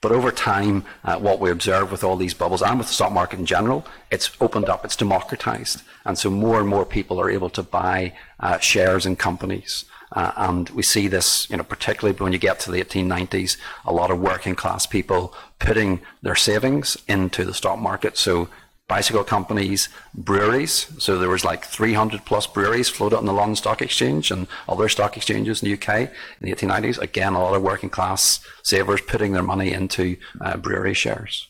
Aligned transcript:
But 0.00 0.12
over 0.12 0.30
time, 0.30 0.84
uh, 1.04 1.18
what 1.18 1.40
we 1.40 1.50
observe 1.50 1.90
with 1.92 2.02
all 2.02 2.16
these 2.16 2.32
bubbles 2.32 2.62
and 2.62 2.78
with 2.78 2.88
the 2.88 2.94
stock 2.94 3.12
market 3.12 3.38
in 3.38 3.44
general, 3.44 3.86
it's 4.10 4.30
opened 4.40 4.68
up, 4.70 4.84
it's 4.84 4.96
democratized. 4.96 5.82
And 6.06 6.18
so 6.18 6.30
more 6.30 6.58
and 6.58 6.68
more 6.68 6.86
people 6.86 7.20
are 7.20 7.30
able 7.30 7.50
to 7.50 7.62
buy 7.62 8.14
uh, 8.38 8.58
shares 8.58 9.04
in 9.04 9.16
companies. 9.16 9.84
Uh, 10.12 10.32
and 10.36 10.70
we 10.70 10.82
see 10.82 11.06
this, 11.06 11.48
you 11.50 11.56
know, 11.56 11.62
particularly 11.62 12.18
when 12.18 12.32
you 12.32 12.38
get 12.38 12.58
to 12.60 12.70
the 12.70 12.82
1890s, 12.82 13.58
a 13.84 13.92
lot 13.92 14.10
of 14.10 14.18
working 14.18 14.54
class 14.54 14.86
people 14.86 15.34
putting 15.58 16.00
their 16.22 16.34
savings 16.34 16.96
into 17.06 17.44
the 17.44 17.54
stock 17.54 17.78
market. 17.78 18.16
So 18.16 18.48
bicycle 18.90 19.22
companies, 19.22 19.88
breweries. 20.14 20.92
So 20.98 21.16
there 21.16 21.28
was 21.28 21.44
like 21.44 21.64
300 21.64 22.24
plus 22.24 22.48
breweries 22.48 22.88
floated 22.88 23.18
on 23.18 23.24
the 23.24 23.32
London 23.32 23.54
Stock 23.54 23.80
Exchange 23.80 24.32
and 24.32 24.48
other 24.68 24.88
stock 24.88 25.16
exchanges 25.16 25.62
in 25.62 25.68
the 25.68 25.74
UK 25.74 26.10
in 26.40 26.50
the 26.50 26.52
1890s. 26.52 26.98
Again, 26.98 27.34
a 27.34 27.40
lot 27.40 27.54
of 27.54 27.62
working 27.62 27.88
class 27.88 28.40
savers 28.64 29.00
putting 29.00 29.32
their 29.32 29.44
money 29.44 29.72
into 29.72 30.16
uh, 30.40 30.56
brewery 30.56 30.94
shares. 30.94 31.46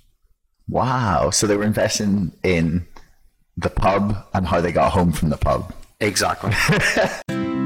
Wow. 0.69 1.31
So 1.31 1.47
they 1.47 1.57
were 1.57 1.65
investing 1.65 2.33
in 2.43 2.87
the 3.57 3.71
pub 3.71 4.23
and 4.35 4.47
how 4.47 4.61
they 4.61 4.71
got 4.71 4.93
home 4.93 5.11
from 5.11 5.31
the 5.31 5.39
pub. 5.39 5.73
Exactly. 5.99 6.53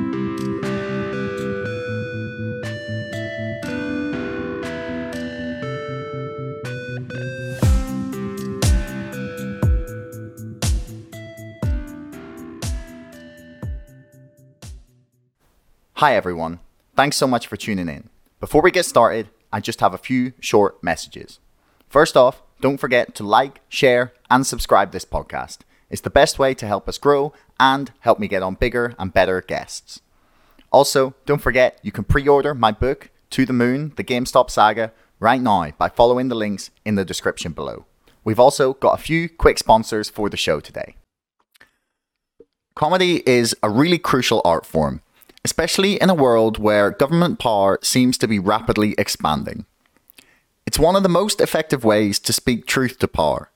Hi, 16.05 16.17
everyone. 16.17 16.61
Thanks 16.95 17.17
so 17.17 17.27
much 17.27 17.47
for 17.47 17.57
tuning 17.57 17.89
in. 17.89 18.11
Before 18.39 18.61
we 18.61 18.71
get 18.71 18.85
started, 18.85 19.31
I 19.51 19.61
just 19.61 19.81
have 19.81 19.95
a 19.95 20.05
few 20.07 20.35
short 20.39 20.85
messages. 20.85 21.41
First 21.89 22.15
off, 22.15 22.43
don't 22.61 22.77
forget 22.77 23.15
to 23.15 23.25
like, 23.25 23.63
share, 23.71 24.13
and 24.29 24.47
subscribe 24.47 24.93
this 24.93 25.07
podcast. 25.07 25.61
It's 25.89 26.03
the 26.03 26.11
best 26.11 26.39
way 26.39 26.53
to 26.53 26.67
help 26.67 26.91
us 26.91 26.99
grow 26.99 27.33
and 27.59 27.91
help 28.01 28.19
me 28.19 28.29
get 28.29 28.43
on 28.43 28.57
bigger 28.57 28.95
and 28.99 29.15
better 29.15 29.41
guests. 29.41 30.03
Also, 30.71 31.15
don't 31.25 31.41
forget 31.41 31.81
you 31.83 31.91
can 31.91 32.05
pre 32.05 32.29
order 32.29 32.55
my 32.55 32.71
book, 32.71 33.09
To 33.31 33.47
the 33.47 33.55
Moon 33.55 33.95
The 33.97 34.05
GameStop 34.05 34.51
Saga, 34.51 34.93
right 35.21 35.41
now 35.41 35.71
by 35.79 35.89
following 35.89 36.29
the 36.29 36.35
links 36.35 36.71
in 36.85 36.97
the 36.97 37.07
description 37.07 37.53
below. 37.53 37.87
We've 38.25 38.39
also 38.39 38.75
got 38.75 39.01
a 39.01 39.03
few 39.03 39.31
quick 39.31 39.59
sponsors 39.59 40.11
for 40.11 40.29
the 40.29 40.37
show 40.37 40.61
today. 40.61 40.97
Comedy 42.75 43.23
is 43.27 43.57
a 43.63 43.71
really 43.71 43.97
crucial 43.97 44.43
art 44.45 44.67
form 44.67 45.01
especially 45.45 46.01
in 46.01 46.11
a 46.11 46.15
world 46.15 46.59
where 46.59 46.91
government 46.91 47.39
power 47.39 47.79
seems 47.83 48.17
to 48.19 48.27
be 48.27 48.39
rapidly 48.39 48.95
expanding. 48.97 49.67
It's 50.67 50.79
one 50.79 50.97
of 50.97 51.03
the 51.03 51.09
most 51.09 51.41
effective 51.41 51.85
ways 51.85 52.19
to 52.21 52.33
speak 52.33 52.67
truth 52.67 52.99
to 53.01 53.09
power. 53.09 53.51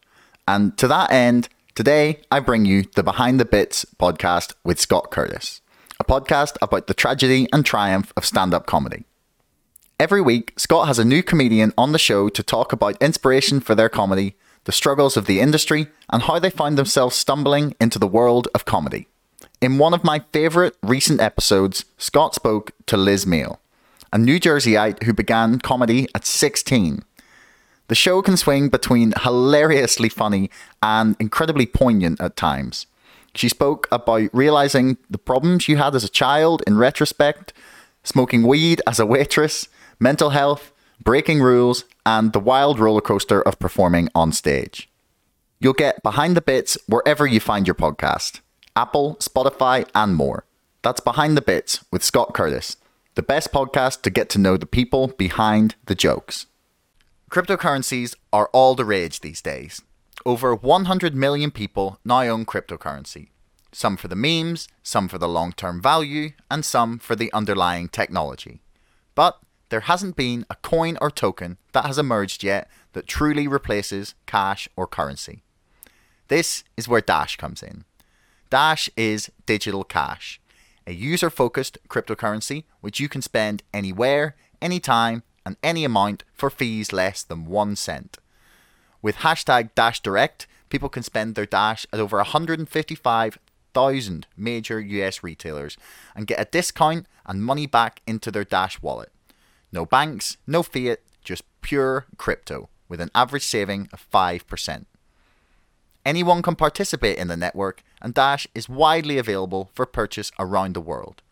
And 0.46 0.76
to 0.78 0.86
that 0.88 1.10
end, 1.10 1.48
today 1.74 2.20
I 2.30 2.40
bring 2.40 2.66
you 2.66 2.84
the 2.94 3.02
Behind 3.02 3.40
the 3.40 3.44
Bits 3.44 3.86
podcast 3.98 4.54
with 4.64 4.78
Scott 4.78 5.10
Curtis, 5.10 5.62
a 5.98 6.04
podcast 6.04 6.56
about 6.60 6.86
the 6.86 6.94
tragedy 6.94 7.48
and 7.52 7.64
triumph 7.64 8.12
of 8.16 8.26
stand 8.26 8.52
up 8.52 8.66
comedy. 8.66 9.04
Every 9.98 10.20
week, 10.20 10.52
Scott 10.56 10.86
has 10.86 11.00
a 11.00 11.04
new 11.04 11.22
comedian 11.24 11.72
on 11.76 11.92
the 11.92 11.98
show 11.98 12.28
to 12.28 12.42
talk 12.42 12.72
about 12.72 13.02
inspiration 13.02 13.58
for 13.58 13.74
their 13.74 13.88
comedy, 13.88 14.36
the 14.64 14.72
struggles 14.72 15.16
of 15.16 15.26
the 15.26 15.40
industry, 15.40 15.88
and 16.10 16.22
how 16.22 16.38
they 16.38 16.50
find 16.50 16.78
themselves 16.78 17.16
stumbling 17.16 17.74
into 17.80 17.98
the 17.98 18.06
world 18.06 18.46
of 18.54 18.64
comedy. 18.64 19.08
In 19.60 19.76
one 19.78 19.92
of 19.92 20.04
my 20.04 20.20
favourite 20.32 20.74
recent 20.84 21.20
episodes, 21.20 21.84
Scott 21.96 22.32
spoke 22.32 22.70
to 22.86 22.96
Liz 22.96 23.26
Mail, 23.26 23.58
a 24.12 24.18
New 24.18 24.38
Jerseyite 24.38 25.02
who 25.02 25.12
began 25.12 25.58
comedy 25.58 26.06
at 26.14 26.24
16. 26.24 27.02
The 27.88 27.94
show 27.96 28.22
can 28.22 28.36
swing 28.36 28.68
between 28.68 29.14
hilariously 29.20 30.10
funny 30.10 30.48
and 30.80 31.16
incredibly 31.18 31.66
poignant 31.66 32.20
at 32.20 32.36
times. 32.36 32.86
She 33.34 33.48
spoke 33.48 33.88
about 33.90 34.30
realizing 34.32 34.96
the 35.10 35.18
problems 35.18 35.66
you 35.66 35.76
had 35.76 35.96
as 35.96 36.04
a 36.04 36.08
child 36.08 36.62
in 36.64 36.78
retrospect, 36.78 37.52
smoking 38.04 38.44
weed 38.44 38.80
as 38.86 39.00
a 39.00 39.06
waitress, 39.06 39.66
mental 39.98 40.30
health, 40.30 40.70
breaking 41.02 41.40
rules, 41.40 41.84
and 42.06 42.32
the 42.32 42.38
wild 42.38 42.78
roller 42.78 43.00
coaster 43.00 43.42
of 43.42 43.58
performing 43.58 44.08
on 44.14 44.30
stage. 44.30 44.88
You'll 45.58 45.72
get 45.72 46.00
behind 46.04 46.36
the 46.36 46.42
bits 46.42 46.78
wherever 46.86 47.26
you 47.26 47.40
find 47.40 47.66
your 47.66 47.74
podcast. 47.74 48.40
Apple, 48.78 49.16
Spotify, 49.16 49.88
and 49.92 50.14
more. 50.14 50.44
That's 50.82 51.00
Behind 51.00 51.36
the 51.36 51.42
Bits 51.42 51.84
with 51.90 52.04
Scott 52.04 52.32
Curtis, 52.32 52.76
the 53.16 53.24
best 53.24 53.50
podcast 53.50 54.02
to 54.02 54.10
get 54.10 54.28
to 54.28 54.38
know 54.38 54.56
the 54.56 54.66
people 54.66 55.08
behind 55.08 55.74
the 55.86 55.96
jokes. 55.96 56.46
Cryptocurrencies 57.28 58.14
are 58.32 58.48
all 58.52 58.76
the 58.76 58.84
rage 58.84 59.18
these 59.18 59.42
days. 59.42 59.82
Over 60.24 60.54
100 60.54 61.12
million 61.16 61.50
people 61.50 61.98
now 62.04 62.20
own 62.20 62.46
cryptocurrency. 62.46 63.30
Some 63.72 63.96
for 63.96 64.06
the 64.06 64.14
memes, 64.14 64.68
some 64.84 65.08
for 65.08 65.18
the 65.18 65.28
long 65.28 65.50
term 65.50 65.82
value, 65.82 66.30
and 66.48 66.64
some 66.64 67.00
for 67.00 67.16
the 67.16 67.32
underlying 67.32 67.88
technology. 67.88 68.60
But 69.16 69.40
there 69.70 69.90
hasn't 69.90 70.14
been 70.14 70.46
a 70.48 70.54
coin 70.54 70.96
or 71.00 71.10
token 71.10 71.58
that 71.72 71.86
has 71.86 71.98
emerged 71.98 72.44
yet 72.44 72.70
that 72.92 73.08
truly 73.08 73.48
replaces 73.48 74.14
cash 74.26 74.68
or 74.76 74.86
currency. 74.86 75.42
This 76.28 76.62
is 76.76 76.86
where 76.86 77.00
Dash 77.00 77.34
comes 77.34 77.60
in. 77.60 77.84
Dash 78.50 78.90
is 78.96 79.30
digital 79.46 79.84
cash, 79.84 80.40
a 80.86 80.92
user 80.92 81.30
focused 81.30 81.78
cryptocurrency 81.88 82.64
which 82.80 82.98
you 82.98 83.08
can 83.08 83.22
spend 83.22 83.62
anywhere, 83.74 84.34
anytime, 84.62 85.22
and 85.44 85.56
any 85.62 85.84
amount 85.84 86.24
for 86.32 86.50
fees 86.50 86.92
less 86.92 87.22
than 87.22 87.46
one 87.46 87.76
cent. 87.76 88.18
With 89.02 89.16
hashtag 89.16 89.74
Dash 89.74 90.00
Direct, 90.00 90.46
people 90.68 90.88
can 90.88 91.02
spend 91.02 91.34
their 91.34 91.46
Dash 91.46 91.86
at 91.92 92.00
over 92.00 92.16
155,000 92.18 94.26
major 94.36 94.80
US 94.80 95.22
retailers 95.22 95.76
and 96.16 96.26
get 96.26 96.40
a 96.40 96.46
discount 96.46 97.06
and 97.26 97.44
money 97.44 97.66
back 97.66 98.00
into 98.06 98.30
their 98.30 98.44
Dash 98.44 98.80
wallet. 98.80 99.12
No 99.70 99.84
banks, 99.84 100.38
no 100.46 100.62
fiat, 100.62 101.00
just 101.22 101.42
pure 101.60 102.06
crypto 102.16 102.70
with 102.88 103.00
an 103.00 103.10
average 103.14 103.44
saving 103.44 103.88
of 103.92 104.08
5%. 104.10 104.86
Anyone 106.06 106.42
can 106.42 106.56
participate 106.56 107.18
in 107.18 107.28
the 107.28 107.36
network, 107.36 107.82
and 108.00 108.14
Dash 108.14 108.46
is 108.54 108.68
widely 108.68 109.18
available 109.18 109.70
for 109.74 109.86
purchase 109.86 110.30
around 110.38 110.74
the 110.74 110.80
world. 110.80 111.22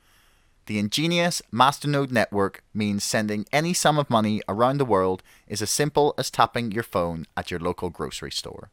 The 0.66 0.78
ingenious 0.80 1.42
Masternode 1.52 2.10
network 2.10 2.64
means 2.74 3.04
sending 3.04 3.46
any 3.52 3.72
sum 3.72 3.98
of 3.98 4.10
money 4.10 4.42
around 4.48 4.78
the 4.78 4.84
world 4.84 5.22
is 5.46 5.62
as 5.62 5.70
simple 5.70 6.12
as 6.18 6.30
tapping 6.30 6.72
your 6.72 6.82
phone 6.82 7.26
at 7.36 7.50
your 7.50 7.60
local 7.60 7.88
grocery 7.88 8.32
store. 8.32 8.70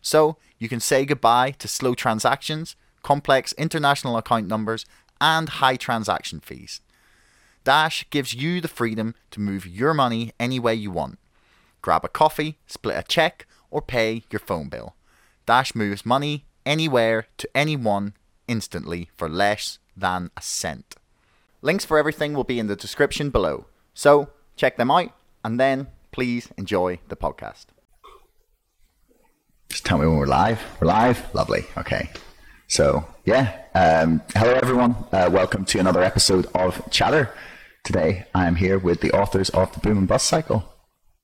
So, 0.00 0.36
you 0.58 0.68
can 0.68 0.80
say 0.80 1.04
goodbye 1.04 1.52
to 1.58 1.66
slow 1.66 1.94
transactions, 1.94 2.76
complex 3.02 3.52
international 3.54 4.16
account 4.16 4.46
numbers, 4.46 4.86
and 5.20 5.48
high 5.48 5.76
transaction 5.76 6.38
fees. 6.40 6.80
Dash 7.64 8.04
gives 8.10 8.34
you 8.34 8.60
the 8.60 8.68
freedom 8.68 9.14
to 9.32 9.40
move 9.40 9.66
your 9.66 9.94
money 9.94 10.32
any 10.38 10.58
way 10.58 10.74
you 10.74 10.90
want. 10.90 11.18
Grab 11.80 12.04
a 12.04 12.08
coffee, 12.08 12.58
split 12.66 12.98
a 12.98 13.02
check, 13.02 13.46
or 13.70 13.82
pay 13.82 14.22
your 14.30 14.40
phone 14.40 14.68
bill. 14.68 14.94
Dash 15.46 15.74
moves 15.74 16.06
money 16.06 16.44
anywhere 16.64 17.26
to 17.38 17.48
anyone 17.54 18.14
instantly 18.48 19.10
for 19.16 19.28
less 19.28 19.78
than 19.96 20.30
a 20.36 20.42
cent. 20.42 20.96
Links 21.60 21.84
for 21.84 21.98
everything 21.98 22.34
will 22.34 22.44
be 22.44 22.58
in 22.58 22.66
the 22.66 22.76
description 22.76 23.30
below. 23.30 23.66
So 23.94 24.30
check 24.56 24.76
them 24.76 24.90
out 24.90 25.10
and 25.44 25.58
then 25.60 25.88
please 26.10 26.48
enjoy 26.56 26.98
the 27.08 27.16
podcast. 27.16 27.66
Just 29.68 29.86
tell 29.86 29.98
me 29.98 30.06
when 30.06 30.18
we're 30.18 30.26
live. 30.26 30.62
We're 30.80 30.88
live? 30.88 31.34
Lovely. 31.34 31.64
Okay. 31.78 32.10
So, 32.68 33.06
yeah. 33.24 33.58
Um, 33.74 34.22
hello, 34.34 34.52
everyone. 34.54 34.96
Uh, 35.12 35.30
welcome 35.32 35.64
to 35.66 35.78
another 35.78 36.02
episode 36.02 36.46
of 36.54 36.90
Chatter. 36.90 37.32
Today, 37.84 38.26
I 38.34 38.46
am 38.46 38.56
here 38.56 38.78
with 38.78 39.00
the 39.00 39.12
authors 39.12 39.50
of 39.50 39.72
The 39.72 39.80
Boom 39.80 39.98
and 39.98 40.08
Bust 40.08 40.26
Cycle. 40.26 40.72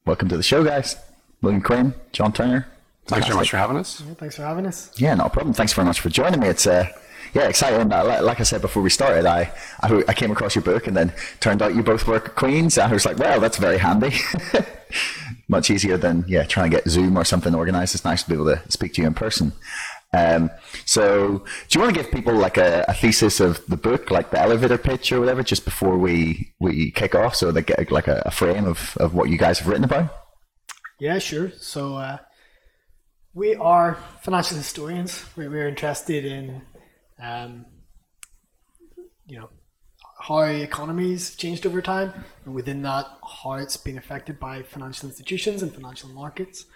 Welcome 0.06 0.28
to 0.28 0.36
the 0.36 0.42
show, 0.42 0.64
guys. 0.64 0.96
William 1.42 1.62
Quinn, 1.62 1.94
John 2.12 2.32
Turner, 2.32 2.66
Thanks 3.08 3.26
very 3.26 3.38
much 3.38 3.50
for 3.50 3.56
having 3.56 3.76
us. 3.76 4.02
Yeah, 4.06 4.14
thanks 4.14 4.36
for 4.36 4.42
having 4.42 4.66
us. 4.66 4.90
Yeah, 4.96 5.14
no 5.14 5.28
problem. 5.28 5.54
Thanks 5.54 5.72
very 5.72 5.86
much 5.86 6.00
for 6.00 6.10
joining 6.10 6.40
me. 6.40 6.48
It's 6.48 6.66
uh, 6.66 6.88
yeah, 7.34 7.48
exciting. 7.48 7.92
Uh, 7.92 8.20
like 8.22 8.40
I 8.40 8.42
said 8.42 8.60
before 8.60 8.82
we 8.82 8.90
started, 8.90 9.26
I, 9.26 9.52
I, 9.80 10.04
I 10.08 10.14
came 10.14 10.30
across 10.30 10.54
your 10.54 10.62
book 10.62 10.86
and 10.86 10.96
then 10.96 11.12
turned 11.40 11.62
out 11.62 11.74
you 11.74 11.82
both 11.82 12.06
work 12.06 12.26
at 12.26 12.34
Queens. 12.34 12.78
I 12.78 12.92
was 12.92 13.06
like, 13.06 13.18
well, 13.18 13.40
that's 13.40 13.56
very 13.56 13.78
handy. 13.78 14.12
Much 15.48 15.70
easier 15.70 15.96
than 15.96 16.24
yeah, 16.28 16.44
trying 16.44 16.70
to 16.70 16.76
get 16.76 16.88
Zoom 16.88 17.16
or 17.16 17.24
something 17.24 17.54
organized. 17.54 17.94
It's 17.94 18.04
nice 18.04 18.22
to 18.22 18.28
be 18.28 18.34
able 18.34 18.46
to 18.46 18.60
speak 18.70 18.92
to 18.94 19.02
you 19.02 19.06
in 19.06 19.14
person. 19.14 19.52
Um, 20.12 20.50
so, 20.86 21.44
do 21.68 21.78
you 21.78 21.80
want 21.82 21.94
to 21.94 22.02
give 22.02 22.10
people 22.10 22.34
like 22.34 22.56
a, 22.56 22.84
a, 22.88 22.94
thesis 22.94 23.40
of 23.40 23.64
the 23.66 23.76
book, 23.76 24.10
like 24.10 24.30
the 24.30 24.40
elevator 24.40 24.78
pitch 24.78 25.12
or 25.12 25.20
whatever, 25.20 25.42
just 25.42 25.66
before 25.66 25.98
we 25.98 26.54
we 26.58 26.90
kick 26.92 27.14
off, 27.14 27.34
so 27.34 27.52
they 27.52 27.60
get 27.60 27.92
like 27.92 28.08
a, 28.08 28.22
a 28.24 28.30
frame 28.30 28.64
of, 28.64 28.96
of 28.96 29.12
what 29.12 29.28
you 29.28 29.36
guys 29.36 29.58
have 29.58 29.68
written 29.68 29.84
about? 29.84 30.10
Yeah, 30.98 31.18
sure. 31.18 31.50
So, 31.58 31.96
uh, 31.96 32.18
we 33.38 33.54
are 33.54 33.96
financial 34.22 34.56
historians. 34.56 35.24
We're, 35.36 35.48
we're 35.48 35.68
interested 35.68 36.24
in, 36.24 36.60
um, 37.22 37.66
you 39.26 39.38
know, 39.38 39.48
how 40.20 40.40
economies 40.40 41.36
changed 41.36 41.64
over 41.64 41.80
time, 41.80 42.12
and 42.44 42.52
within 42.52 42.82
that, 42.82 43.06
how 43.42 43.52
it's 43.52 43.76
been 43.76 43.96
affected 43.96 44.40
by 44.40 44.62
financial 44.62 45.08
institutions 45.08 45.62
and 45.62 45.72
financial 45.72 46.08
markets. 46.08 46.66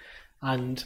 And 0.41 0.85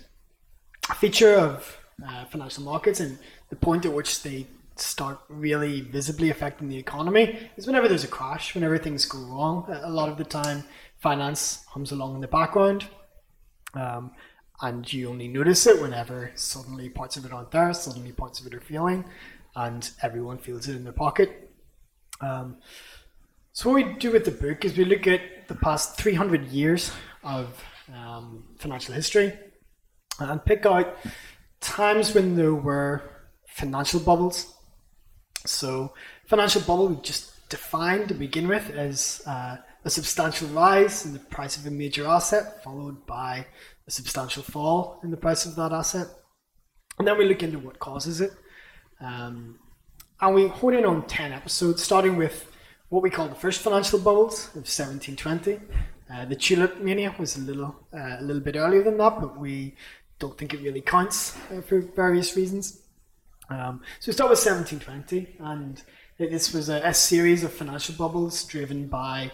a 0.88 0.94
feature 0.94 1.34
of 1.34 1.78
uh, 2.06 2.24
financial 2.24 2.64
markets 2.64 3.00
and 3.00 3.18
the 3.50 3.56
point 3.56 3.84
at 3.84 3.92
which 3.92 4.22
they 4.22 4.46
start 4.76 5.20
really 5.28 5.82
visibly 5.82 6.30
affecting 6.30 6.68
the 6.68 6.78
economy 6.78 7.38
is 7.56 7.66
whenever 7.66 7.86
there's 7.86 8.04
a 8.04 8.08
crash, 8.08 8.54
whenever 8.54 8.78
things 8.78 9.04
go 9.04 9.18
wrong. 9.18 9.66
A 9.82 9.90
lot 9.90 10.08
of 10.08 10.16
the 10.16 10.24
time, 10.24 10.64
finance 11.00 11.64
hums 11.68 11.92
along 11.92 12.14
in 12.14 12.20
the 12.22 12.28
background. 12.28 12.86
Um, 13.74 14.12
and 14.62 14.90
you 14.92 15.08
only 15.08 15.28
notice 15.28 15.66
it 15.66 15.80
whenever 15.80 16.30
suddenly 16.34 16.88
parts 16.88 17.16
of 17.16 17.24
it 17.24 17.32
aren't 17.32 17.50
there, 17.50 17.72
suddenly 17.74 18.12
parts 18.12 18.40
of 18.40 18.46
it 18.46 18.54
are 18.54 18.60
failing, 18.60 19.04
and 19.54 19.90
everyone 20.02 20.38
feels 20.38 20.68
it 20.68 20.76
in 20.76 20.84
their 20.84 20.92
pocket. 20.92 21.50
Um, 22.20 22.58
so 23.52 23.70
what 23.70 23.84
we 23.84 23.92
do 23.94 24.12
with 24.12 24.24
the 24.24 24.30
book 24.30 24.64
is 24.64 24.76
we 24.76 24.84
look 24.84 25.06
at 25.06 25.48
the 25.48 25.54
past 25.54 25.96
300 25.98 26.48
years 26.48 26.92
of 27.22 27.62
um, 27.94 28.44
financial 28.58 28.94
history 28.94 29.32
and 30.18 30.44
pick 30.44 30.66
out 30.66 30.96
times 31.60 32.14
when 32.14 32.34
there 32.34 32.54
were 32.54 33.02
financial 33.48 34.00
bubbles. 34.00 34.54
So 35.44 35.94
financial 36.26 36.60
bubble 36.62 36.88
we 36.88 36.96
just 36.96 37.48
defined 37.48 38.08
to 38.08 38.14
begin 38.14 38.48
with 38.48 38.70
as 38.70 39.22
uh, 39.26 39.56
a 39.84 39.90
substantial 39.90 40.48
rise 40.48 41.06
in 41.06 41.12
the 41.12 41.18
price 41.18 41.56
of 41.56 41.66
a 41.66 41.70
major 41.70 42.06
asset 42.06 42.62
followed 42.64 43.06
by 43.06 43.46
a 43.86 43.90
substantial 43.90 44.42
fall 44.42 45.00
in 45.02 45.10
the 45.10 45.16
price 45.16 45.46
of 45.46 45.56
that 45.56 45.72
asset. 45.72 46.08
And 46.98 47.06
then 47.06 47.18
we 47.18 47.26
look 47.26 47.42
into 47.42 47.58
what 47.58 47.78
causes 47.78 48.20
it. 48.20 48.32
Um, 49.00 49.58
and 50.20 50.34
we 50.34 50.48
hone 50.48 50.74
in 50.74 50.84
on 50.84 51.06
10 51.06 51.32
episodes, 51.32 51.82
starting 51.82 52.16
with 52.16 52.50
what 52.88 53.02
we 53.02 53.10
call 53.10 53.28
the 53.28 53.34
first 53.34 53.60
financial 53.60 53.98
bubbles 53.98 54.46
of 54.48 54.66
1720. 54.66 55.60
Uh, 56.12 56.24
the 56.24 56.36
tulip 56.36 56.80
mania 56.80 57.14
was 57.18 57.36
a 57.36 57.40
little 57.40 57.74
uh, 57.92 58.16
a 58.20 58.22
little 58.22 58.40
bit 58.40 58.56
earlier 58.56 58.82
than 58.82 58.96
that, 58.96 59.20
but 59.20 59.38
we 59.38 59.74
don't 60.18 60.38
think 60.38 60.54
it 60.54 60.60
really 60.60 60.80
counts 60.80 61.36
uh, 61.50 61.60
for 61.60 61.80
various 61.80 62.36
reasons. 62.36 62.80
Um, 63.50 63.82
so 64.00 64.08
we 64.08 64.12
start 64.12 64.30
with 64.30 64.44
1720, 64.44 65.36
and 65.40 65.82
this 66.18 66.52
was 66.52 66.68
a, 66.68 66.80
a, 66.84 66.94
series 66.94 67.44
of 67.44 67.52
financial 67.52 67.94
bubbles 67.94 68.44
driven 68.44 68.86
by 68.88 69.30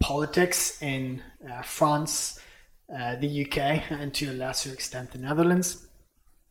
politics 0.00 0.82
in 0.82 1.22
uh, 1.48 1.62
France, 1.62 2.40
uh, 2.96 3.16
the 3.16 3.46
UK, 3.46 3.56
and 3.90 4.12
to 4.14 4.30
a 4.30 4.34
lesser 4.34 4.72
extent 4.72 5.12
the 5.12 5.18
Netherlands, 5.18 5.86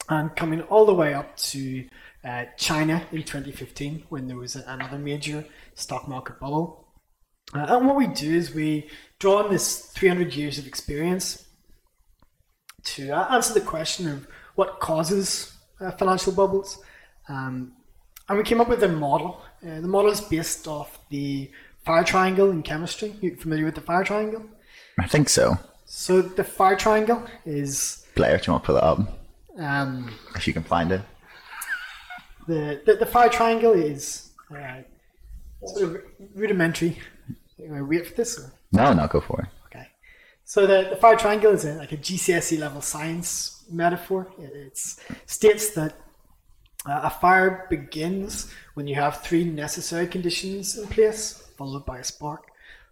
and 0.10 0.36
coming 0.36 0.62
all 0.64 0.86
the 0.86 0.94
way 0.94 1.14
up 1.14 1.36
to 1.38 1.88
uh, 2.24 2.46
China 2.58 3.04
in 3.12 3.24
2015 3.24 4.04
when 4.10 4.28
there 4.28 4.38
was 4.38 4.56
another 4.56 4.98
major 4.98 5.46
stock 5.74 6.08
market 6.08 6.40
bubble. 6.40 6.88
Uh, 7.54 7.66
and 7.70 7.88
what 7.88 7.96
we 7.96 8.08
do 8.08 8.34
is 8.34 8.54
we 8.54 8.90
draw 9.20 9.44
on 9.44 9.52
this 9.52 9.88
300 9.88 10.34
years 10.34 10.58
of 10.58 10.68
experience 10.68 11.48
to 12.84 13.12
uh, 13.12 13.28
answer 13.34 13.54
the 13.54 13.62
question 13.62 14.08
of 14.08 14.28
what 14.56 14.80
causes 14.80 15.54
uh, 15.80 15.92
financial 15.92 16.34
bubbles. 16.34 16.84
Um, 17.28 17.74
and 18.30 18.38
we 18.38 18.44
came 18.44 18.62
up 18.62 18.70
with 18.70 18.84
a 18.84 18.88
model. 18.88 19.42
Uh, 19.66 19.82
the 19.82 19.88
model 19.88 20.12
is 20.12 20.22
based 20.22 20.68
off 20.68 21.00
the 21.10 21.52
fire 21.84 22.04
triangle 22.04 22.52
in 22.52 22.64
chemistry. 22.64 23.16
You 23.22 23.36
familiar 23.36 23.66
with 23.66 23.76
the 23.76 23.82
fire 23.82 24.04
triangle? 24.04 24.44
I 25.00 25.08
think 25.08 25.30
so. 25.30 25.58
So 25.94 26.22
the 26.22 26.46
fire 26.46 26.78
triangle 26.78 27.22
is. 27.46 28.06
Blair, 28.16 28.38
do 28.38 28.44
you 28.46 28.54
want 28.54 28.64
to 28.64 28.68
pull 28.68 28.78
it 28.78 28.84
up? 28.84 29.00
Um, 29.58 30.16
if 30.36 30.48
you 30.48 30.54
can 30.54 30.64
find 30.64 30.90
it. 30.90 31.02
The, 32.48 32.82
the, 32.86 32.96
the 32.96 33.06
fire 33.06 33.28
triangle 33.28 33.74
is 33.74 34.32
uh, 34.56 34.84
sort 35.66 35.84
of 35.84 36.02
rudimentary. 36.34 36.98
wait 37.60 38.08
for 38.08 38.14
this? 38.16 38.40
Or? 38.40 38.54
No, 38.72 38.94
no, 38.94 39.06
go 39.08 39.20
for 39.20 39.42
it. 39.42 39.48
Okay. 39.66 39.88
So 40.46 40.66
the, 40.66 40.88
the 40.92 40.96
fire 40.96 41.18
triangle 41.18 41.52
is 41.52 41.66
a, 41.66 41.74
like 41.74 41.92
a 41.92 41.98
GCSE 41.98 42.58
level 42.58 42.82
science 42.82 43.66
metaphor. 43.70 44.32
It 44.40 44.78
states 45.26 45.72
that 45.72 45.98
uh, 46.86 47.02
a 47.04 47.10
fire 47.10 47.68
begins 47.70 48.50
when 48.76 48.88
you 48.88 48.96
have 48.96 49.22
three 49.24 49.44
necessary 49.44 50.08
conditions 50.08 50.78
in 50.78 50.88
place, 50.88 51.50
followed 51.58 51.86
by 51.86 52.00
a 52.00 52.04
spark. 52.06 52.48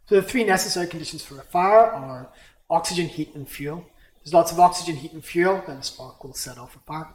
So 0.08 0.16
the 0.16 0.22
three 0.24 0.44
necessary 0.44 0.88
conditions 0.88 1.24
for 1.24 1.40
a 1.40 1.44
fire 1.44 1.86
are 1.86 2.30
oxygen, 2.70 3.08
heat, 3.08 3.34
and 3.36 3.48
fuel. 3.48 3.86
There's 4.24 4.34
lots 4.34 4.52
of 4.52 4.60
oxygen, 4.60 4.96
heat, 4.96 5.14
and 5.14 5.24
fuel, 5.24 5.64
then 5.66 5.78
a 5.78 5.84
spark 5.84 6.24
will 6.24 6.34
set 6.34 6.58
off 6.58 6.76
a 6.76 6.80
fire. 6.80 7.10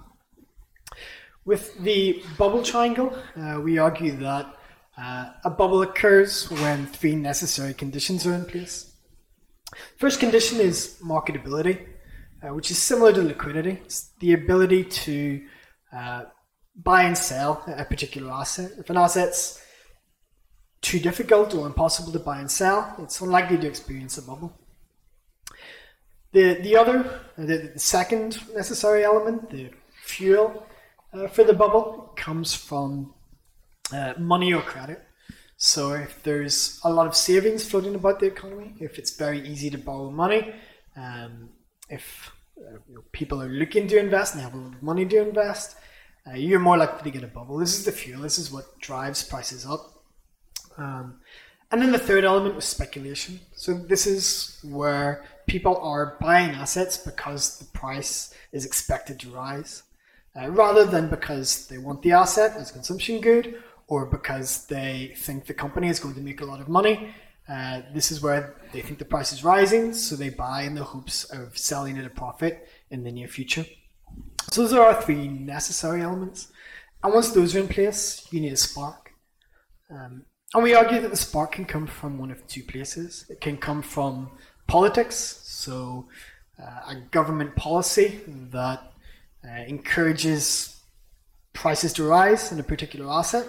With 1.44 1.78
the 1.78 2.22
bubble 2.38 2.62
triangle, 2.62 3.14
uh, 3.36 3.60
we 3.62 3.78
argue 3.78 4.16
that 4.16 4.46
uh, 4.96 5.30
a 5.44 5.50
bubble 5.50 5.82
occurs 5.82 6.50
when 6.50 6.86
three 6.86 7.14
necessary 7.14 7.74
conditions 7.74 8.26
are 8.26 8.34
in 8.34 8.46
place. 8.46 8.92
First 9.98 10.20
condition 10.20 10.60
is 10.60 10.96
marketability, 11.02 11.86
uh, 12.42 12.54
which 12.54 12.70
is 12.70 12.78
similar 12.78 13.12
to 13.12 13.22
liquidity. 13.22 13.80
It's 13.84 14.10
the 14.20 14.32
ability 14.32 14.84
to 14.84 15.44
uh, 15.92 16.24
buy 16.76 17.02
and 17.02 17.16
sell 17.16 17.62
a 17.66 17.84
particular 17.84 18.32
asset. 18.32 18.72
If 18.78 18.88
an 18.90 18.96
asset's 18.96 19.60
too 20.80 20.98
difficult 20.98 21.54
or 21.54 21.66
impossible 21.66 22.12
to 22.12 22.18
buy 22.18 22.40
and 22.40 22.50
sell, 22.50 22.94
it's 22.98 23.20
unlikely 23.20 23.58
to 23.58 23.66
experience 23.66 24.18
a 24.18 24.22
bubble. 24.22 24.58
The, 26.34 26.54
the 26.54 26.76
other, 26.76 27.20
the, 27.38 27.70
the 27.74 27.78
second 27.78 28.40
necessary 28.52 29.04
element, 29.04 29.50
the 29.50 29.70
fuel, 30.02 30.66
uh, 31.12 31.28
for 31.28 31.44
the 31.44 31.52
bubble 31.52 32.12
comes 32.16 32.52
from 32.52 33.14
uh, 33.92 34.14
money 34.18 34.52
or 34.52 34.60
credit. 34.60 35.00
So 35.56 35.92
if 35.92 36.24
there's 36.24 36.80
a 36.82 36.92
lot 36.92 37.06
of 37.06 37.14
savings 37.14 37.64
floating 37.64 37.94
about 37.94 38.18
the 38.18 38.26
economy, 38.26 38.74
if 38.80 38.98
it's 38.98 39.14
very 39.16 39.46
easy 39.48 39.70
to 39.70 39.78
borrow 39.78 40.10
money, 40.10 40.52
um, 40.96 41.50
if 41.88 42.32
uh, 42.58 42.78
you 42.88 42.96
know, 42.96 43.04
people 43.12 43.40
are 43.40 43.48
looking 43.48 43.86
to 43.88 43.96
invest 43.96 44.34
and 44.34 44.40
they 44.40 44.44
have 44.44 44.54
a 44.54 44.56
lot 44.56 44.74
of 44.74 44.82
money 44.82 45.06
to 45.06 45.20
invest, 45.20 45.76
uh, 46.26 46.34
you're 46.34 46.58
more 46.58 46.76
likely 46.76 47.12
to 47.12 47.16
get 47.16 47.22
a 47.22 47.32
bubble. 47.32 47.58
This 47.58 47.78
is 47.78 47.84
the 47.84 47.92
fuel. 47.92 48.22
This 48.22 48.38
is 48.40 48.50
what 48.50 48.80
drives 48.80 49.22
prices 49.22 49.64
up. 49.64 50.02
Um, 50.76 51.20
and 51.70 51.80
then 51.80 51.92
the 51.92 51.98
third 51.98 52.24
element 52.24 52.56
was 52.56 52.64
speculation. 52.64 53.38
So 53.54 53.74
this 53.74 54.06
is 54.06 54.58
where 54.64 55.24
people 55.46 55.76
are 55.78 56.16
buying 56.20 56.50
assets 56.50 56.96
because 56.96 57.58
the 57.58 57.64
price 57.66 58.34
is 58.52 58.64
expected 58.64 59.20
to 59.20 59.30
rise 59.30 59.82
uh, 60.40 60.50
rather 60.50 60.84
than 60.84 61.08
because 61.08 61.66
they 61.68 61.78
want 61.78 62.02
the 62.02 62.12
asset 62.12 62.56
as 62.56 62.70
a 62.70 62.72
consumption 62.72 63.20
good 63.20 63.62
or 63.86 64.06
because 64.06 64.66
they 64.66 65.12
think 65.16 65.46
the 65.46 65.54
company 65.54 65.88
is 65.88 66.00
going 66.00 66.14
to 66.14 66.20
make 66.20 66.40
a 66.40 66.44
lot 66.44 66.60
of 66.60 66.68
money. 66.68 67.14
Uh, 67.48 67.82
this 67.92 68.10
is 68.10 68.22
where 68.22 68.54
they 68.72 68.80
think 68.80 68.98
the 68.98 69.04
price 69.04 69.32
is 69.32 69.44
rising, 69.44 69.92
so 69.92 70.16
they 70.16 70.30
buy 70.30 70.62
in 70.62 70.74
the 70.74 70.82
hopes 70.82 71.24
of 71.24 71.56
selling 71.58 71.98
at 71.98 72.06
a 72.06 72.10
profit 72.10 72.66
in 72.90 73.04
the 73.04 73.12
near 73.12 73.28
future. 73.28 73.66
So 74.50 74.62
those 74.62 74.72
are 74.72 74.86
our 74.86 75.02
three 75.02 75.28
necessary 75.28 76.00
elements. 76.00 76.50
And 77.02 77.12
once 77.12 77.32
those 77.32 77.54
are 77.54 77.60
in 77.60 77.68
place, 77.68 78.26
you 78.30 78.40
need 78.40 78.52
a 78.52 78.56
spark. 78.56 79.12
Um, 79.90 80.24
and 80.54 80.62
we 80.62 80.74
argue 80.74 81.00
that 81.00 81.10
the 81.10 81.16
spark 81.16 81.52
can 81.52 81.66
come 81.66 81.86
from 81.86 82.18
one 82.18 82.30
of 82.30 82.46
two 82.46 82.62
places. 82.62 83.26
It 83.28 83.40
can 83.40 83.58
come 83.58 83.82
from 83.82 84.30
politics, 84.66 85.16
so 85.42 86.08
uh, 86.60 86.92
a 86.92 86.96
government 87.10 87.56
policy 87.56 88.20
that 88.26 88.92
uh, 89.44 89.48
encourages 89.66 90.80
prices 91.52 91.92
to 91.94 92.04
rise 92.04 92.52
in 92.52 92.58
a 92.58 92.62
particular 92.62 93.10
asset. 93.10 93.46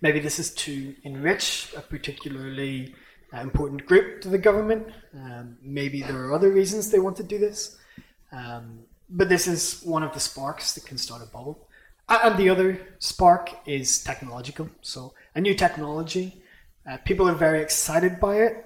Maybe 0.00 0.20
this 0.20 0.38
is 0.38 0.54
to 0.54 0.94
enrich 1.04 1.72
a 1.76 1.80
particularly 1.80 2.94
uh, 3.32 3.40
important 3.40 3.86
group 3.86 4.20
to 4.22 4.28
the 4.28 4.38
government. 4.38 4.88
Um, 5.14 5.56
maybe 5.62 6.02
there 6.02 6.18
are 6.24 6.32
other 6.32 6.50
reasons 6.50 6.90
they 6.90 6.98
want 6.98 7.16
to 7.16 7.22
do 7.22 7.38
this. 7.38 7.78
Um, 8.32 8.80
but 9.08 9.28
this 9.28 9.46
is 9.46 9.82
one 9.82 10.02
of 10.02 10.12
the 10.12 10.20
sparks 10.20 10.74
that 10.74 10.84
can 10.84 10.98
start 10.98 11.22
a 11.22 11.26
bubble. 11.26 11.68
And 12.08 12.36
the 12.36 12.50
other 12.50 12.80
spark 12.98 13.50
is 13.66 14.02
technological. 14.02 14.68
So, 14.80 15.14
a 15.34 15.40
new 15.40 15.54
technology, 15.54 16.40
uh, 16.88 16.98
people 16.98 17.28
are 17.28 17.34
very 17.34 17.60
excited 17.60 18.20
by 18.20 18.36
it. 18.36 18.65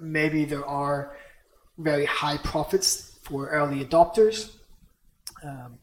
Maybe 0.00 0.44
there 0.44 0.66
are 0.66 1.16
very 1.78 2.06
high 2.06 2.38
profits 2.38 3.18
for 3.22 3.48
early 3.48 3.84
adopters. 3.84 4.52
Um, 5.42 5.78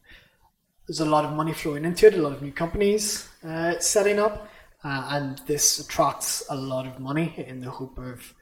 there's 0.86 1.00
a 1.00 1.04
lot 1.04 1.24
of 1.24 1.32
money 1.32 1.52
flowing 1.52 1.84
into 1.84 2.06
it, 2.06 2.14
a 2.14 2.22
lot 2.22 2.32
of 2.32 2.42
new 2.42 2.52
companies 2.52 3.28
uh, 3.46 3.78
setting 3.78 4.18
up, 4.18 4.48
uh, 4.84 5.08
and 5.12 5.38
this 5.46 5.78
attracts 5.78 6.44
a 6.50 6.56
lot 6.56 6.86
of 6.86 7.00
money 7.00 7.32
in 7.46 7.60
the 7.60 7.70
hope 7.70 7.96
of 7.98 8.34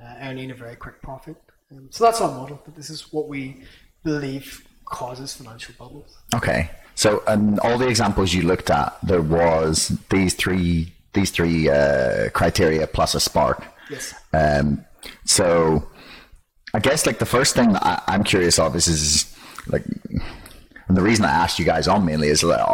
uh, 0.00 0.14
earning 0.20 0.50
a 0.50 0.54
very 0.54 0.76
quick 0.76 1.02
profit. 1.02 1.36
Um, 1.72 1.88
so 1.90 2.04
that's 2.04 2.20
our 2.20 2.30
model. 2.30 2.60
But 2.64 2.76
this 2.76 2.90
is 2.90 3.12
what 3.12 3.28
we 3.28 3.62
believe 4.04 4.64
causes 4.84 5.34
financial 5.34 5.74
bubbles. 5.78 6.18
Okay, 6.34 6.70
so 6.94 7.22
and 7.26 7.58
all 7.60 7.78
the 7.78 7.88
examples 7.88 8.32
you 8.32 8.42
looked 8.42 8.70
at, 8.70 8.96
there 9.02 9.22
was 9.22 9.88
these 10.08 10.34
three 10.34 10.92
these 11.14 11.30
three 11.30 11.68
uh, 11.68 12.30
criteria 12.30 12.86
plus 12.86 13.14
a 13.14 13.20
spark. 13.20 13.64
Yes. 13.90 14.14
Um, 14.32 14.84
so 15.24 15.88
I 16.74 16.78
guess 16.80 17.06
like 17.06 17.18
the 17.18 17.26
first 17.26 17.54
thing 17.54 17.74
I, 17.76 18.02
am 18.08 18.24
curious 18.24 18.58
of 18.58 18.76
is, 18.76 18.88
is 18.88 19.36
like 19.68 19.84
and 20.88 20.96
the 20.96 21.02
reason 21.02 21.24
I 21.24 21.30
asked 21.30 21.58
you 21.58 21.64
guys 21.64 21.86
on 21.86 22.04
mainly 22.04 22.28
is 22.28 22.42
like, 22.42 22.66